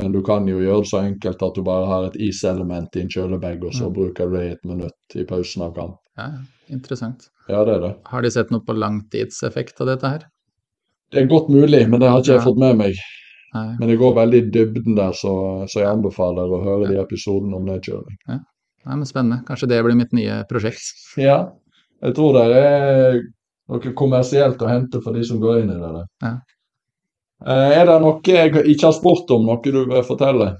Men 0.00 0.12
du 0.16 0.22
kan 0.26 0.48
jo 0.48 0.58
gjøre 0.64 0.80
det 0.82 0.88
så 0.90 1.02
enkelt 1.04 1.42
at 1.46 1.54
du 1.54 1.62
bare 1.62 1.86
har 1.86 2.06
et 2.08 2.16
iselement 2.24 2.96
i 2.96 3.02
en 3.04 3.12
kjølebag, 3.12 3.60
og 3.68 3.76
så 3.76 3.86
Mm. 3.90 3.92
bruker 4.00 4.30
du 4.32 4.36
det 4.38 4.44
i 4.46 4.52
et 4.56 4.64
minutt 4.64 5.14
i 5.20 5.24
pausen 5.28 5.62
av 5.68 5.74
kamp. 5.76 6.00
Ja, 6.18 6.30
ja, 6.32 6.40
interessant. 6.74 7.28
Ja, 7.48 7.64
det 7.68 7.74
er 7.76 7.80
det. 7.84 7.92
Har 8.06 8.22
de 8.22 8.30
sett 8.30 8.50
noe 8.50 8.64
på 8.64 8.72
langtidseffekt 8.74 9.80
av 9.84 9.86
dette 9.92 10.08
her? 10.08 10.24
Det 11.12 11.22
er 11.22 11.28
godt 11.30 11.48
mulig, 11.52 11.84
men 11.88 12.00
det 12.00 12.08
har 12.10 12.18
ikke 12.24 12.32
jeg 12.38 12.42
fått 12.48 12.58
med 12.58 12.76
meg. 12.80 12.94
Nei. 13.54 13.68
Men 13.78 13.88
det 13.90 13.96
går 14.00 14.14
veldig 14.16 14.38
i 14.42 14.46
dybden 14.54 14.96
der, 14.98 15.12
så, 15.14 15.32
så 15.70 15.80
jeg 15.84 15.90
anbefaler 15.92 16.50
å 16.50 16.62
høre 16.64 16.88
de 16.90 16.98
episodene 16.98 17.54
om 17.54 17.68
nedkjøling. 17.68 18.16
Nei, 18.26 18.40
men 18.98 19.06
spennende. 19.06 19.44
Kanskje 19.46 19.68
det 19.70 19.78
blir 19.86 19.98
mitt 19.98 20.12
nye 20.16 20.40
prosjekt. 20.50 20.82
Ja, 21.22 21.36
jeg 22.02 22.16
tror 22.16 22.34
det 22.34 22.42
er 22.58 23.20
noe 23.70 23.92
kommersielt 23.96 24.60
å 24.60 24.68
hente 24.68 25.00
for 25.04 25.14
de 25.16 25.22
som 25.24 25.38
går 25.40 25.62
inn 25.62 25.70
i 25.72 25.78
det. 25.78 25.92
der. 25.94 26.10
Ja. 26.26 26.32
Eh, 27.46 27.70
Er 27.78 27.86
det 27.88 27.94
noe 28.02 28.18
jeg 28.26 28.50
ikke 28.74 28.90
har 28.90 28.96
spurt 28.98 29.30
om, 29.32 29.46
noe 29.46 29.62
du 29.64 29.80
vil 29.86 30.04
fortelle? 30.04 30.50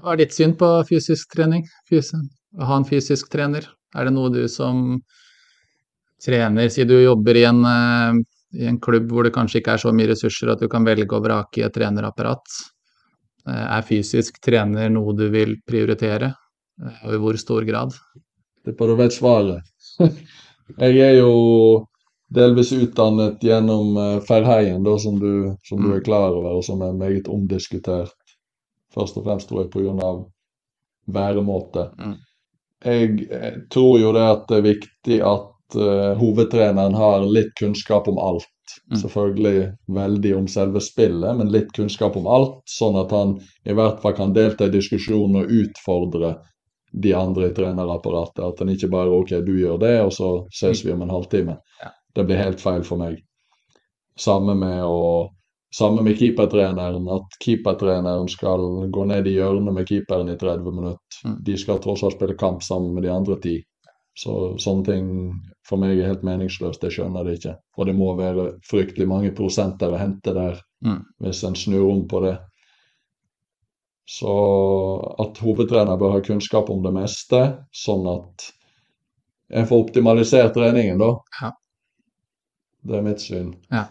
Hva 0.00 0.14
er 0.14 0.20
ditt 0.24 0.34
syn 0.34 0.56
på 0.58 0.68
fysisk 0.88 1.30
trening? 1.36 1.62
Fysi 1.88 2.18
å 2.58 2.66
ha 2.66 2.76
en 2.80 2.86
fysisk 2.88 3.30
trener? 3.32 3.66
Er 3.94 4.06
det 4.08 4.14
noe 4.16 4.30
du 4.34 4.42
som 4.50 4.98
trener, 6.20 6.68
si 6.72 6.84
du 6.84 6.96
jobber 7.00 7.38
i 7.40 7.46
en, 7.48 7.62
eh, 7.64 8.20
i 8.52 8.66
en 8.66 8.80
klubb 8.82 9.10
hvor 9.12 9.24
det 9.24 9.32
kanskje 9.34 9.60
ikke 9.60 9.72
er 9.76 9.82
så 9.82 9.92
mye 9.94 10.08
ressurser 10.10 10.50
at 10.52 10.60
du 10.60 10.68
kan 10.68 10.84
velge 10.84 11.12
og 11.16 11.22
vrake 11.24 11.60
i 11.60 11.64
et 11.66 11.72
trenerapparat. 11.74 12.42
Eh, 13.46 13.66
Er 13.78 13.82
fysisk 13.82 14.40
trener 14.42 14.90
noe 14.90 15.14
du 15.16 15.28
vil 15.30 15.56
prioritere, 15.66 16.34
Eh, 16.80 17.00
og 17.06 17.12
i 17.14 17.18
hvor 17.20 17.36
stor 17.36 17.62
grad? 17.68 17.92
Tipper 18.64 18.86
du 18.88 18.94
vet 18.96 19.12
svaret. 19.12 19.60
Jeg 20.80 20.96
er 21.04 21.18
jo 21.18 21.86
delvis 22.32 22.70
utdannet 22.72 23.42
gjennom 23.44 23.96
eh, 24.00 24.20
Ferheien, 24.24 24.82
da, 24.86 24.94
som 24.98 25.18
du, 25.20 25.56
som 25.68 25.76
du 25.82 25.88
Mm. 25.90 25.96
er 25.98 26.00
klar 26.06 26.30
over, 26.32 26.56
og 26.56 26.64
som 26.64 26.80
er 26.82 26.92
meget 26.96 27.28
omdiskutert. 27.28 28.14
Først 28.94 29.16
og 29.18 29.24
fremst 29.24 29.48
tror 29.48 29.62
jeg 29.66 29.70
pga. 29.70 30.24
væremåte. 31.06 31.90
Mm. 31.98 32.16
Jeg 32.84 33.68
tror 33.70 33.98
jo 34.00 34.12
det 34.12 34.22
at 34.22 34.44
det 34.48 34.56
er 34.56 34.62
viktig 34.62 35.20
at 35.26 35.46
eh, 35.76 36.12
hovedtreneren 36.18 36.94
har 36.94 37.26
litt 37.26 37.54
kunnskap 37.58 38.08
om 38.08 38.18
alt. 38.18 38.48
Mm. 38.90 39.00
Selvfølgelig 39.00 39.72
veldig 39.86 40.36
om 40.36 40.46
selve 40.48 40.80
spillet, 40.80 41.36
men 41.36 41.50
litt 41.52 41.72
kunnskap 41.76 42.16
om 42.16 42.28
alt, 42.30 42.60
sånn 42.70 42.98
at 43.00 43.10
han 43.14 43.36
i 43.66 43.74
hvert 43.74 43.98
fall 44.02 44.14
kan 44.18 44.34
delta 44.36 44.68
i 44.68 44.74
diskusjonen 44.74 45.42
og 45.42 45.56
utfordre 45.62 46.36
de 46.92 47.14
andre 47.14 47.50
i 47.50 47.54
trenerapparatet. 47.54 48.44
At 48.44 48.62
han 48.62 48.70
ikke 48.74 48.90
bare 48.92 49.14
OK, 49.14 49.34
du 49.46 49.56
gjør 49.58 49.80
det, 49.82 49.96
og 50.04 50.14
så 50.14 50.30
ses 50.54 50.84
vi 50.86 50.94
om 50.94 51.02
en 51.06 51.12
halvtime. 51.14 51.58
Ja. 51.82 51.92
Det 52.14 52.26
blir 52.26 52.42
helt 52.42 52.62
feil 52.62 52.86
for 52.86 53.02
meg. 53.02 53.20
Samme 54.18 54.56
med 54.58 54.82
å 54.86 55.28
Samme 55.70 56.02
med 56.02 56.18
keepertreneren, 56.18 57.04
at 57.14 57.36
keepertreneren 57.44 58.26
skal 58.28 58.64
gå 58.90 59.04
ned 59.06 59.28
i 59.30 59.36
hjørnet 59.36 59.74
med 59.76 59.86
keeperen 59.86 60.32
i 60.32 60.34
30 60.38 60.72
minutter. 60.74 61.20
Mm. 61.24 61.36
De 61.46 61.54
skal 61.62 61.78
tross 61.78 62.02
alt 62.02 62.16
spille 62.16 62.34
kamp 62.34 62.64
sammen 62.66 62.96
med 62.96 63.06
de 63.06 63.12
andre 63.14 63.36
ti. 63.38 63.52
Så 64.18 64.56
sånne 64.58 64.84
ting 64.88 65.04
for 65.70 65.78
meg 65.80 65.94
er 66.00 66.10
helt 66.10 66.26
meningsløst, 66.26 66.82
jeg 66.82 66.96
skjønner 66.98 67.26
det 67.26 67.38
ikke. 67.38 67.54
Og 67.78 67.86
det 67.86 67.94
må 67.96 68.10
være 68.18 68.46
fryktelig 68.66 69.06
mange 69.10 69.30
prosenter 69.36 69.94
å 69.94 70.00
hente 70.00 70.34
der, 70.36 70.60
Mm. 70.82 71.04
hvis 71.20 71.44
en 71.44 71.54
snur 71.54 71.90
om 71.92 72.06
på 72.08 72.22
det. 72.24 72.38
Så 74.08 74.30
at 75.22 75.38
hovedtrener 75.38 75.98
bør 76.00 76.16
ha 76.16 76.20
kunnskap 76.24 76.70
om 76.72 76.82
det 76.82 76.92
meste, 76.96 77.40
sånn 77.70 78.06
at 78.10 78.46
en 79.50 79.66
får 79.66 79.84
optimalisert 79.84 80.54
treningen, 80.54 80.98
da. 80.98 81.10
Ja. 81.42 81.52
Det 82.82 82.96
er 82.96 83.04
mitt 83.06 83.20
syn. 83.20 83.52
Ja. 83.70 83.84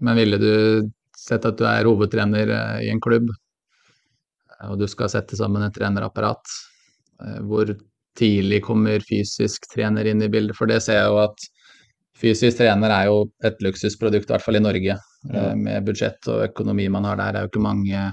Men 0.00 0.16
ville 0.16 0.38
du 0.40 0.90
sett 1.14 1.44
at 1.44 1.58
du 1.60 1.66
er 1.68 1.84
hovedtrener 1.84 2.48
eh, 2.56 2.86
i 2.86 2.90
en 2.90 3.02
klubb, 3.04 3.28
eh, 3.30 4.66
og 4.70 4.78
du 4.80 4.86
skal 4.88 5.10
sette 5.12 5.36
sammen 5.36 5.66
et 5.66 5.74
trenerapparat, 5.76 6.54
eh, 7.20 7.40
hvor 7.44 7.74
tidlig 8.18 8.62
kommer 8.66 9.02
fysisk 9.06 9.68
trener 9.72 10.08
inn 10.10 10.22
i 10.22 10.30
bildet? 10.32 10.56
For 10.58 10.70
det 10.70 10.80
ser 10.84 11.00
jeg 11.00 11.12
jo 11.12 11.20
at 11.22 11.46
fysisk 12.20 12.58
trener 12.60 12.92
er 12.92 13.08
jo 13.08 13.22
et 13.46 13.60
luksusprodukt, 13.64 14.28
i 14.28 14.34
hvert 14.34 14.44
fall 14.44 14.58
i 14.60 14.64
Norge. 14.64 14.96
Ja. 15.30 15.46
Eh, 15.50 15.54
Med 15.56 15.86
budsjett 15.86 16.28
og 16.32 16.44
økonomi 16.48 16.88
man 16.92 17.08
har 17.08 17.20
der, 17.20 17.32
det 17.32 17.40
er 17.40 17.46
jo 17.48 17.52
ikke 17.52 17.66
mange 17.68 18.04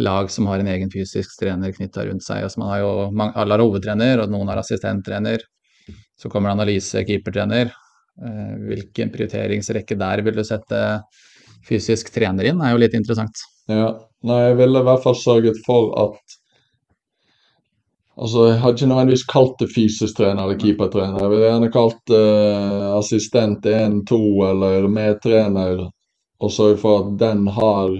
lag 0.00 0.30
som 0.30 0.46
har 0.46 0.62
en 0.62 0.70
egen 0.70 0.90
fysisk 0.92 1.34
trener 1.40 1.74
knytta 1.74 2.06
rundt 2.06 2.24
seg. 2.24 2.44
Altså 2.46 2.62
man 2.62 2.70
har 2.72 2.82
jo, 2.84 2.90
alle 3.34 3.56
har 3.56 3.64
hovedtrener, 3.64 4.22
og 4.22 4.30
noen 4.32 4.48
har 4.52 4.60
assistenttrener. 4.62 5.42
Så 6.20 6.30
kommer 6.30 6.52
analyse, 6.52 7.02
keepertrener. 7.06 7.72
Eh, 8.20 8.54
Hvilken 8.68 9.10
prioriteringsrekke 9.14 9.98
der 9.98 10.22
vil 10.26 10.38
du 10.38 10.44
sette 10.46 11.00
fysisk 11.66 12.12
trener 12.14 12.48
inn, 12.48 12.60
er 12.64 12.72
jo 12.74 12.80
litt 12.80 12.94
interessant. 12.96 13.42
Ja, 13.70 13.92
nei, 14.26 14.38
jeg 14.48 14.56
ville 14.62 14.80
i 14.80 14.86
hvert 14.86 15.02
fall 15.04 15.18
sørget 15.18 15.58
for 15.66 15.92
at 16.00 16.38
Altså, 18.18 18.46
jeg 18.46 18.60
hadde 18.60 18.76
ikke 18.76 18.90
nødvendigvis 18.90 19.26
kalt 19.30 19.56
det 19.60 19.70
fysisk 19.74 20.16
trener 20.16 20.42
eller 20.42 20.58
keepertrener. 20.58 21.22
Jeg 21.22 21.30
ville 21.30 21.46
gjerne 21.46 21.72
kalt 21.72 22.00
det 22.10 22.26
assistent 22.98 23.66
1-2 23.66 24.20
eller 24.50 24.88
medtrener, 24.88 25.86
og 26.40 26.52
sørge 26.52 26.76
for 26.82 27.04
at 27.04 27.18
den 27.20 27.46
har 27.54 27.94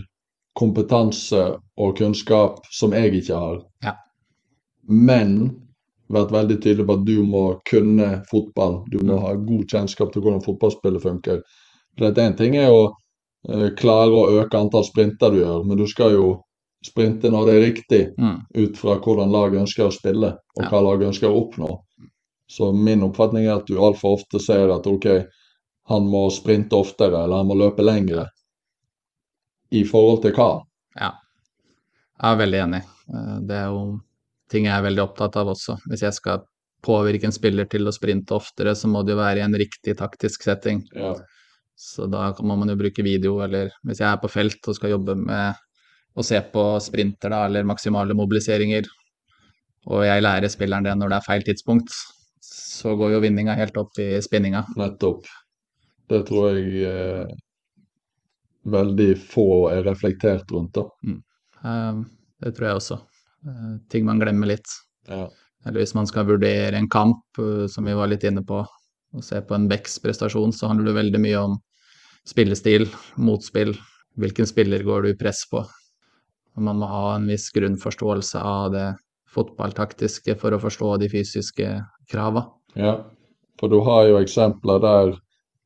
kompetanse 0.58 1.42
og 1.76 1.96
kunnskap 1.96 2.60
som 2.72 2.92
jeg 2.96 3.14
ikke 3.22 3.38
har. 3.38 3.60
Ja. 3.84 3.94
Men 4.88 5.36
vært 6.10 6.34
veldig 6.34 6.58
tydelig 6.58 6.86
på 6.88 6.96
at 6.98 7.06
du 7.06 7.16
må 7.24 7.44
kunne 7.70 8.10
fotball. 8.30 8.80
Du 8.90 8.98
må 9.06 9.20
ha 9.22 9.34
god 9.38 9.66
kjennskap 9.70 10.12
til 10.12 10.24
hvordan 10.24 10.42
fotballspillet 10.44 11.04
funker. 11.04 11.42
For 11.96 12.08
dette 12.08 12.26
Én 12.26 12.36
ting 12.38 12.56
er 12.58 12.70
å 12.74 12.82
uh, 12.90 13.68
klare 13.78 14.16
å 14.16 14.40
øke 14.42 14.58
antall 14.58 14.86
sprinter 14.88 15.32
du 15.32 15.42
gjør, 15.42 15.62
men 15.68 15.78
du 15.78 15.86
skal 15.90 16.16
jo 16.16 16.26
sprinte 16.84 17.30
når 17.30 17.46
det 17.46 17.54
er 17.54 17.66
riktig, 17.66 18.14
Mm. 18.18 18.40
ut 18.54 18.76
fra 18.76 18.96
hvordan 18.98 19.30
laget 19.30 19.60
ønsker 19.60 19.86
å 19.86 19.92
spille, 19.92 20.36
og 20.56 20.64
hva 20.64 20.80
laget 20.82 21.08
ønsker 21.12 21.28
å 21.28 21.40
oppnå. 21.44 21.78
Så 22.48 22.72
min 22.74 23.02
oppfatning 23.02 23.46
er 23.46 23.56
at 23.56 23.66
du 23.66 23.76
altfor 23.78 24.16
ofte 24.18 24.40
ser 24.40 24.70
at 24.74 24.86
ok, 24.86 25.26
han 25.90 26.02
må 26.08 26.30
sprinte 26.30 26.72
oftere, 26.78 27.24
eller 27.24 27.36
han 27.36 27.46
må 27.46 27.54
løpe 27.58 27.82
lengre. 27.84 28.26
I 29.72 29.84
forhold 29.84 30.22
til 30.22 30.32
hva? 30.32 30.62
Ja. 30.98 31.12
Jeg 32.20 32.32
er 32.32 32.40
veldig 32.46 32.60
enig. 32.64 32.82
Eh, 33.14 33.38
Det 33.46 33.56
er 33.56 33.66
jo 33.70 34.00
ting 34.50 34.64
jeg 34.64 34.74
er 34.74 34.82
veldig 34.88 35.02
opptatt 35.04 35.36
av 35.36 35.46
også. 35.48 35.78
Hvis 35.88 36.00
jeg 36.02 36.12
skal 36.14 36.42
påvirke 36.82 37.24
en 37.24 37.32
spiller 37.32 37.68
til 37.70 37.86
å 37.86 37.92
sprinte 37.92 38.34
oftere, 38.34 38.74
så 38.74 38.88
må 38.88 39.04
det 39.04 39.12
jo 39.14 39.20
være 39.20 39.38
i 39.38 39.44
en 39.46 39.54
riktig 39.54 39.96
taktisk 39.96 40.42
setting. 40.42 40.82
Ja. 40.94 41.14
Så 41.76 42.10
da 42.10 42.32
må 42.42 42.56
man 42.58 42.68
jo 42.68 42.76
bruke 42.76 43.02
video, 43.04 43.38
eller 43.40 43.70
hvis 43.86 43.98
jeg 44.00 44.08
er 44.12 44.16
på 44.20 44.28
felt 44.30 44.66
og 44.68 44.74
skal 44.74 44.90
jobbe 44.90 45.14
med 45.16 45.54
å 46.18 46.24
se 46.26 46.40
på 46.52 46.64
sprinter, 46.82 47.30
da, 47.32 47.44
eller 47.46 47.68
maksimale 47.68 48.16
mobiliseringer, 48.18 48.88
og 49.90 50.04
jeg 50.04 50.24
lærer 50.24 50.52
spilleren 50.52 50.84
det 50.86 50.96
når 50.98 51.12
det 51.12 51.18
er 51.20 51.26
feil 51.26 51.44
tidspunkt, 51.46 51.92
så 52.44 52.94
går 52.98 53.14
jo 53.14 53.22
vinninga 53.24 53.54
helt 53.58 53.76
opp 53.80 53.98
i 54.00 54.12
spinninga. 54.24 54.64
Nettopp. 54.80 55.28
Det 56.10 56.24
tror 56.28 56.56
jeg 56.56 56.84
eh, 56.90 57.32
veldig 58.74 59.10
få 59.30 59.46
er 59.72 59.84
reflektert 59.86 60.50
rundt, 60.52 60.74
da. 60.76 60.86
Eh, 61.64 62.02
Det 62.40 62.54
tror 62.56 62.66
jeg 62.70 62.80
også. 62.80 62.98
Eh, 63.46 63.72
Ting 63.92 64.06
man 64.08 64.20
glemmer 64.20 64.48
litt. 64.48 64.68
Ja. 65.08 65.26
Eller 65.66 65.82
hvis 65.82 65.94
man 65.94 66.08
skal 66.08 66.28
vurdere 66.28 66.76
en 66.78 66.88
kamp, 66.88 67.24
eh, 67.38 67.66
som 67.68 67.84
vi 67.84 67.96
var 67.96 68.08
litt 68.08 68.24
inne 68.24 68.42
på, 68.46 68.62
og 69.12 69.24
se 69.26 69.40
på 69.42 69.56
en 69.56 69.68
Becks 69.68 69.98
prestasjon, 70.00 70.52
så 70.52 70.70
handler 70.70 70.90
det 70.90 70.98
veldig 71.00 71.20
mye 71.20 71.44
om 71.50 71.58
spillestil, 72.28 72.86
motspill. 73.18 73.74
Hvilken 74.20 74.46
spiller 74.48 74.84
går 74.86 75.02
du 75.02 75.12
i 75.12 75.18
press 75.18 75.44
på? 75.50 75.64
Man 76.58 76.80
må 76.80 76.88
ha 76.90 77.14
en 77.14 77.28
viss 77.30 77.48
grunnforståelse 77.54 78.42
av 78.42 78.72
det 78.74 78.88
fotballtaktiske 79.30 80.34
for 80.40 80.54
å 80.54 80.60
forstå 80.62 80.96
de 81.02 81.08
fysiske 81.12 81.68
krava. 82.10 82.48
Ja, 82.74 82.96
for 83.60 83.70
du 83.70 83.80
har 83.86 84.06
jo 84.10 84.22
eksempler 84.22 84.82
der 84.82 85.18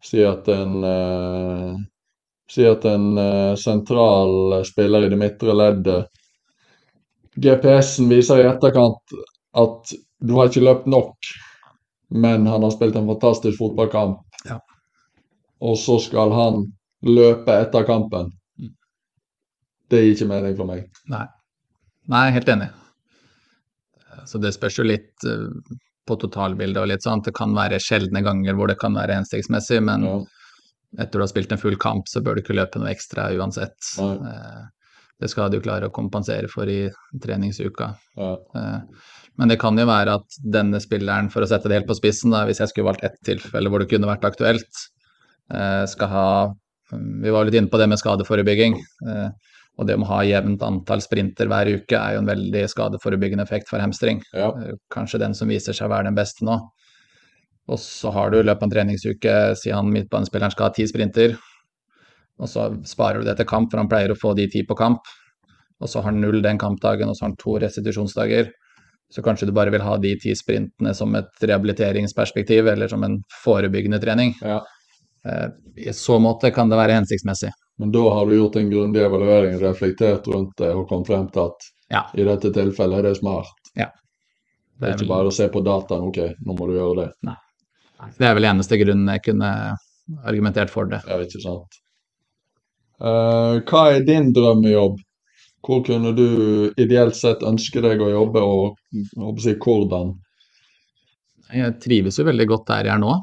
Si 0.04 0.20
at 0.20 0.48
en 0.52 0.84
eh, 0.84 1.76
Si 2.52 2.66
at 2.68 2.84
en 2.84 3.16
eh, 3.16 3.54
sentral 3.56 4.58
spiller 4.68 5.06
i 5.06 5.08
det 5.08 5.16
midtre 5.16 5.54
leddet 5.56 6.10
GPS-en 7.40 8.10
viser 8.12 8.42
i 8.42 8.48
etterkant 8.50 9.14
at 9.58 9.94
du 10.20 10.34
har 10.36 10.50
ikke 10.50 10.62
løpt 10.62 10.86
nok, 10.86 11.16
men 12.14 12.46
han 12.46 12.62
har 12.62 12.70
spilt 12.74 12.94
en 12.98 13.08
fantastisk 13.10 13.58
fotballkamp. 13.58 14.20
Ja. 14.46 14.60
Og 15.64 15.78
så 15.80 15.98
skal 16.02 16.30
han 16.34 16.60
løpe 17.02 17.56
etter 17.64 17.86
kampen. 17.88 18.30
Det 19.90 20.00
gir 20.02 20.14
ikke 20.16 20.28
mening 20.30 20.56
for 20.56 20.68
meg. 20.70 20.86
Nei. 21.12 21.26
Nei, 22.08 22.30
helt 22.34 22.48
enig. 22.52 22.70
Så 24.28 24.38
det 24.40 24.54
spørs 24.56 24.78
jo 24.78 24.86
litt 24.86 25.24
eh, 25.28 25.48
på 26.08 26.16
totalbildet 26.20 26.80
og 26.82 26.88
litt 26.90 27.04
sånn. 27.04 27.22
Det 27.24 27.34
kan 27.36 27.54
være 27.56 27.80
sjeldne 27.82 28.22
ganger 28.24 28.56
hvor 28.58 28.70
det 28.70 28.78
kan 28.80 28.94
være 28.96 29.16
hensiktsmessig, 29.20 29.80
men 29.84 30.04
Ja. 30.04 30.18
etter 31.04 31.18
du 31.18 31.24
har 31.24 31.28
spilt 31.32 31.52
en 31.52 31.58
full 31.58 31.76
kamp, 31.80 32.06
så 32.08 32.22
bør 32.22 32.36
du 32.36 32.42
ikke 32.42 32.56
løpe 32.56 32.78
noe 32.80 32.92
ekstra 32.92 33.30
uansett. 33.36 33.76
Nei. 33.98 34.14
Eh, 34.30 34.62
Det 35.20 35.28
skal 35.30 35.48
du 35.48 35.60
klare 35.62 35.86
å 35.86 35.92
kompensere 35.94 36.48
for 36.50 36.66
i 36.66 36.90
treningsuka. 37.22 37.94
Ja. 38.18 38.32
Eh, 38.56 38.80
Men 39.36 39.48
det 39.48 39.58
kan 39.58 39.76
jo 39.78 39.84
være 39.86 40.14
at 40.14 40.26
denne 40.52 40.78
spilleren, 40.82 41.30
for 41.30 41.42
å 41.42 41.46
sette 41.48 41.68
det 41.68 41.78
helt 41.80 41.86
på 41.88 41.96
spissen, 41.98 42.30
da, 42.30 42.44
hvis 42.46 42.58
jeg 42.58 42.68
skulle 42.68 42.86
valgt 42.92 43.02
ett 43.04 43.16
tilfelle 43.24 43.68
hvor 43.70 43.80
det 43.80 43.88
kunne 43.90 44.06
vært 44.06 44.22
aktuelt, 44.30 44.70
skal 45.88 46.08
ha 46.08 46.54
Vi 46.92 47.30
var 47.30 47.44
litt 47.44 47.54
inne 47.54 47.68
på 47.70 47.78
det 47.78 47.88
med 47.88 47.98
skadeforebygging. 47.98 48.76
Og 49.78 49.88
det 49.88 49.96
å 49.98 50.06
ha 50.06 50.20
jevnt 50.22 50.62
antall 50.62 51.02
sprinter 51.02 51.48
hver 51.50 51.72
uke 51.80 51.98
er 51.98 52.14
jo 52.14 52.22
en 52.22 52.30
veldig 52.30 52.62
skadeforebyggende 52.70 53.42
effekt 53.42 53.70
for 53.70 53.82
hamstring. 53.82 54.22
ja. 54.32 54.52
Eh, 54.54 54.76
Kanskje 54.94 55.18
den 55.24 55.34
som 55.34 55.50
viser 55.50 55.74
seg 55.74 55.88
å 55.88 55.94
være 55.94 56.10
den 56.10 56.18
beste 56.18 56.46
nå. 56.46 56.60
Og 57.68 57.80
så 57.80 58.12
har 58.12 58.30
du 58.30 58.38
i 58.38 58.44
løpet 58.44 58.62
av 58.62 58.68
en 58.68 58.74
treningsuke, 58.74 59.34
sier 59.56 59.74
han 59.78 59.90
midtbanespilleren 59.90 60.52
skal 60.52 60.68
ha 60.68 60.74
ti 60.76 60.84
sprinter, 60.86 61.38
og 62.38 62.50
så 62.50 62.66
sparer 62.84 63.22
du 63.22 63.28
det 63.28 63.38
til 63.38 63.48
kamp, 63.48 63.70
for 63.70 63.80
han 63.80 63.88
pleier 63.88 64.12
å 64.12 64.18
få 64.18 64.34
de 64.36 64.46
ti 64.50 64.64
på 64.66 64.76
kamp. 64.76 65.08
Og 65.80 65.88
så 65.90 66.00
har 66.02 66.10
han 66.10 66.20
null 66.20 66.42
den 66.42 66.58
kampdagen, 66.60 67.08
og 67.08 67.16
så 67.16 67.24
har 67.24 67.32
han 67.32 67.40
to 67.40 67.56
restitusjonsdager. 67.62 68.50
Så 69.14 69.22
kanskje 69.22 69.48
du 69.48 69.54
bare 69.56 69.72
vil 69.72 69.84
ha 69.84 69.96
de 70.02 70.14
ti 70.20 70.34
sprintene 70.36 70.94
som 70.96 71.14
et 71.18 71.44
rehabiliteringsperspektiv, 71.44 72.68
eller 72.72 72.90
som 72.90 73.04
en 73.06 73.20
forebyggende 73.44 74.00
trening. 74.02 74.34
Ja. 74.42 74.60
Eh, 75.24 75.48
I 75.88 75.94
så 75.96 76.18
måte 76.20 76.52
kan 76.54 76.68
det 76.68 76.80
være 76.80 76.98
hensiktsmessig. 76.98 77.52
Men 77.78 77.90
da 77.92 78.02
har 78.14 78.26
du 78.26 78.36
gjort 78.36 78.56
en 78.56 78.70
grundig 78.70 79.02
evaluering, 79.02 79.56
reflektert 79.60 80.26
rundt 80.30 80.52
det 80.60 80.70
og 80.74 80.88
kommet 80.88 81.06
frem 81.10 81.28
til 81.34 81.48
at 81.48 81.70
Ja. 81.90 82.02
i 82.14 82.24
dette 82.24 82.52
tilfellet 82.54 82.98
er 82.98 83.02
det 83.08 83.16
smart. 83.18 83.50
Det 83.74 83.90
Det 84.80 84.88
er 84.88 84.92
ikke 84.94 85.00
vel- 85.00 85.08
bare 85.08 85.28
å 85.28 85.32
se 85.32 85.48
på 85.48 85.60
dataen, 85.64 86.02
ok, 86.08 86.16
nå 86.44 86.54
må 86.58 86.66
du 86.66 86.72
gjøre 86.74 86.96
det. 87.24 87.36
Det 88.18 88.26
er 88.26 88.34
vel 88.34 88.44
eneste 88.44 88.76
grunnen 88.78 89.06
jeg 89.12 89.22
kunne 89.22 89.76
argumentert 90.26 90.68
for 90.70 90.84
det. 90.86 91.00
Ja, 91.06 91.18
ikke 91.22 91.40
sant. 91.40 91.78
Uh, 93.00 93.60
hva 93.60 93.94
er 93.94 94.04
din 94.04 94.32
drømmejobb? 94.32 94.98
Hvor 95.64 95.84
kunne 95.86 96.14
du 96.14 96.72
ideelt 96.76 97.14
sett 97.16 97.40
ønske 97.42 97.80
deg 97.80 98.00
å 98.00 98.10
jobbe, 98.10 98.42
og 98.42 98.76
håper 99.16 99.56
hvordan? 99.58 100.12
Jeg 101.52 101.78
trives 101.80 102.18
jo 102.18 102.24
veldig 102.24 102.46
godt 102.48 102.66
der 102.66 102.84
jeg 102.84 102.94
er 102.94 102.98
nå. 102.98 103.14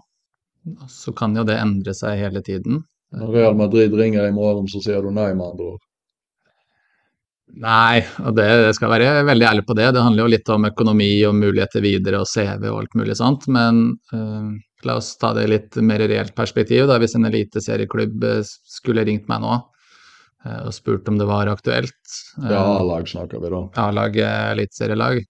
Så 0.87 1.13
kan 1.15 1.35
jo 1.35 1.43
det 1.43 1.59
endre 1.59 1.93
seg 1.93 2.17
hele 2.17 2.41
tiden. 2.41 2.83
Når 3.11 3.31
Real 3.35 3.55
Madrid 3.59 3.93
ringer 3.97 4.27
i 4.27 4.35
morgen, 4.35 4.67
så 4.71 4.79
sier 4.83 5.03
du 5.03 5.11
nei, 5.11 5.31
med 5.35 5.51
andre 5.51 5.73
ord. 5.73 5.81
Nei, 7.59 7.99
og 8.23 8.35
det 8.37 8.45
jeg 8.47 8.75
skal 8.77 8.93
være 8.93 9.25
veldig 9.27 9.47
ærlig 9.49 9.65
på 9.67 9.75
det. 9.75 9.89
Det 9.95 10.03
handler 10.03 10.23
jo 10.23 10.31
litt 10.31 10.51
om 10.53 10.67
økonomi 10.69 11.09
og 11.27 11.35
muligheter 11.35 11.83
videre 11.83 12.21
og 12.23 12.29
CV 12.29 12.69
og 12.69 12.77
alt 12.83 12.95
mulig 12.95 13.17
sånt. 13.19 13.47
Men 13.51 13.81
uh, 14.15 14.53
la 14.87 14.95
oss 15.01 15.11
ta 15.19 15.33
det 15.35 15.45
i 15.45 15.51
litt 15.57 15.75
mer 15.83 16.03
reelt 16.07 16.35
perspektiv. 16.37 16.85
Da. 16.87 16.99
Hvis 17.01 17.17
en 17.19 17.27
eliteserieklubb 17.27 18.23
eh, 18.29 18.39
skulle 18.47 19.03
ringt 19.07 19.27
meg 19.31 19.43
nå 19.43 19.57
uh, 19.59 20.61
og 20.61 20.71
spurt 20.75 21.11
om 21.11 21.19
det 21.19 21.27
var 21.27 21.51
aktuelt 21.51 22.15
uh, 22.39 22.47
Ja, 22.47 22.63
A-lag 22.79 23.11
snakker 23.11 23.43
vi 23.43 23.51
da. 23.51 23.63
A-lag, 23.83 24.15
eliteserielag, 24.55 25.23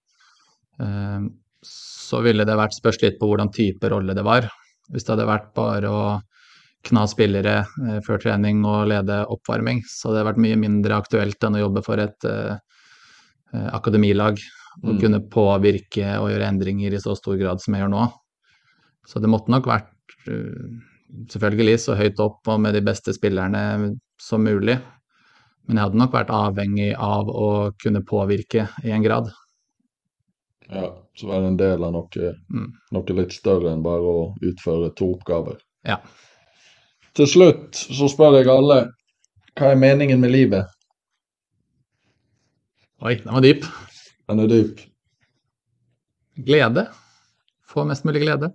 så 1.62 2.20
ville 2.24 2.46
det 2.48 2.54
vært 2.58 2.74
spørs 2.74 2.98
litt 3.02 3.18
på 3.20 3.28
hvordan 3.28 3.50
type 3.54 3.90
rolle 3.92 4.14
det 4.16 4.24
var. 4.26 4.46
Hvis 4.90 5.04
det 5.06 5.14
hadde 5.14 5.28
vært 5.28 5.50
bare 5.58 5.90
å 5.90 6.04
kna 6.88 7.04
spillere 7.10 7.56
eh, 7.62 8.00
før 8.06 8.22
trening 8.22 8.64
og 8.68 8.88
lede 8.90 9.22
oppvarming. 9.32 9.82
Så 9.88 10.12
det 10.12 10.22
har 10.22 10.32
vært 10.32 10.42
mye 10.42 10.58
mindre 10.58 10.98
aktuelt 10.98 11.44
enn 11.44 11.58
å 11.58 11.64
jobbe 11.66 11.84
for 11.86 12.02
et 12.02 12.28
eh, 12.28 12.56
eh 13.54 13.70
akademilag. 13.74 14.40
Og 14.82 14.94
Mm. 14.94 15.00
kunne 15.00 15.18
påvirke 15.28 16.14
og 16.16 16.30
gjøre 16.30 16.48
endringer 16.48 16.94
i 16.94 17.00
så 17.00 17.12
stor 17.14 17.36
grad 17.36 17.60
som 17.60 17.74
jeg 17.74 17.82
gjør 17.82 17.90
nå. 17.92 18.06
Så 19.06 19.20
det 19.20 19.28
måtte 19.28 19.52
nok 19.52 19.66
vært 19.68 19.92
eh, 20.26 20.70
selvfølgelig 21.28 21.78
så 21.82 21.96
høyt 21.98 22.20
opp 22.24 22.48
og 22.48 22.60
med 22.64 22.72
de 22.72 22.80
beste 22.80 23.12
spillerne 23.12 23.92
som 24.18 24.42
mulig. 24.44 24.78
Men 25.66 25.76
jeg 25.76 25.84
hadde 25.84 26.00
nok 26.00 26.14
vært 26.16 26.32
avhengig 26.34 26.94
av 26.96 27.28
å 27.28 27.72
kunne 27.82 28.00
påvirke 28.00 28.68
i 28.82 28.90
en 28.90 29.04
grad. 29.04 29.30
Ja, 30.72 30.88
så 31.18 31.28
være 31.28 31.50
en 31.52 31.58
del 31.60 31.84
av 31.84 31.92
noe, 31.92 32.34
Mm. 32.50 32.72
noe 32.92 33.16
litt 33.18 33.32
større 33.32 33.72
enn 33.72 33.82
bare 33.82 34.00
å 34.00 34.34
utføre 34.40 34.94
to 34.96 35.12
oppgaver. 35.14 35.60
Ja. 35.84 35.98
Til 37.16 37.28
slutt 37.28 37.76
så 37.76 38.08
spør 38.08 38.38
jeg 38.38 38.48
alle 38.48 38.78
hva 39.58 39.74
er 39.74 39.80
meningen 39.80 40.20
med 40.22 40.32
livet? 40.32 40.70
Oi, 43.04 43.18
den 43.20 43.34
var 43.34 43.44
dyp. 43.44 43.66
Den 44.30 44.40
er 44.40 44.48
dyp. 44.48 44.80
Glede. 46.46 46.86
Få 47.68 47.84
mest 47.84 48.06
mulig 48.08 48.22
glede. 48.24 48.48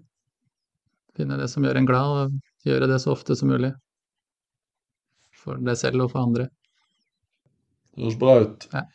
Finne 1.17 1.37
det 1.37 1.51
som 1.51 1.65
gjør 1.65 1.77
en 1.77 1.89
glad, 1.89 2.15
og 2.23 2.65
gjøre 2.65 2.89
det 2.89 2.97
så 3.03 3.13
ofte 3.13 3.37
som 3.37 3.51
mulig. 3.51 3.73
For 5.37 5.61
deg 5.61 5.77
selv 5.77 6.07
og 6.07 6.13
for 6.15 6.25
andre. 6.25 6.47
Det 7.93 8.07
høres 8.07 8.19
bra 8.21 8.39
ut. 8.41 8.67
Ja. 8.73 8.87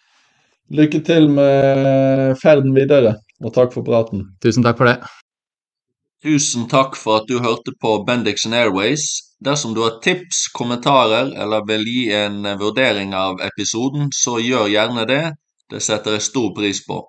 Lykke 0.73 1.03
til 1.07 1.29
med 1.31 2.35
ferden 2.43 2.75
videre, 2.75 3.17
og 3.43 3.55
takk 3.55 3.75
for 3.75 3.87
praten. 3.87 4.25
Tusen 4.43 4.67
takk 4.67 4.81
for 4.81 4.91
det. 4.91 4.99
Tusen 6.23 6.69
takk 6.71 6.95
for 6.95 7.19
at 7.19 7.25
du 7.27 7.41
hørte 7.43 7.73
på 7.83 7.97
Bendixen 8.07 8.53
Airways. 8.55 9.05
Dersom 9.43 9.73
du 9.75 9.81
har 9.83 9.97
tips, 10.05 10.45
kommentarer 10.55 11.33
eller 11.35 11.65
vil 11.67 11.83
gi 11.83 12.05
en 12.15 12.45
vurdering 12.61 13.11
av 13.19 13.43
episoden, 13.43 14.13
så 14.15 14.37
gjør 14.39 14.71
gjerne 14.71 15.07
det. 15.11 15.25
Det 15.67 15.81
setter 15.83 16.15
jeg 16.15 16.29
stor 16.29 16.53
pris 16.55 16.85
på. 16.87 17.01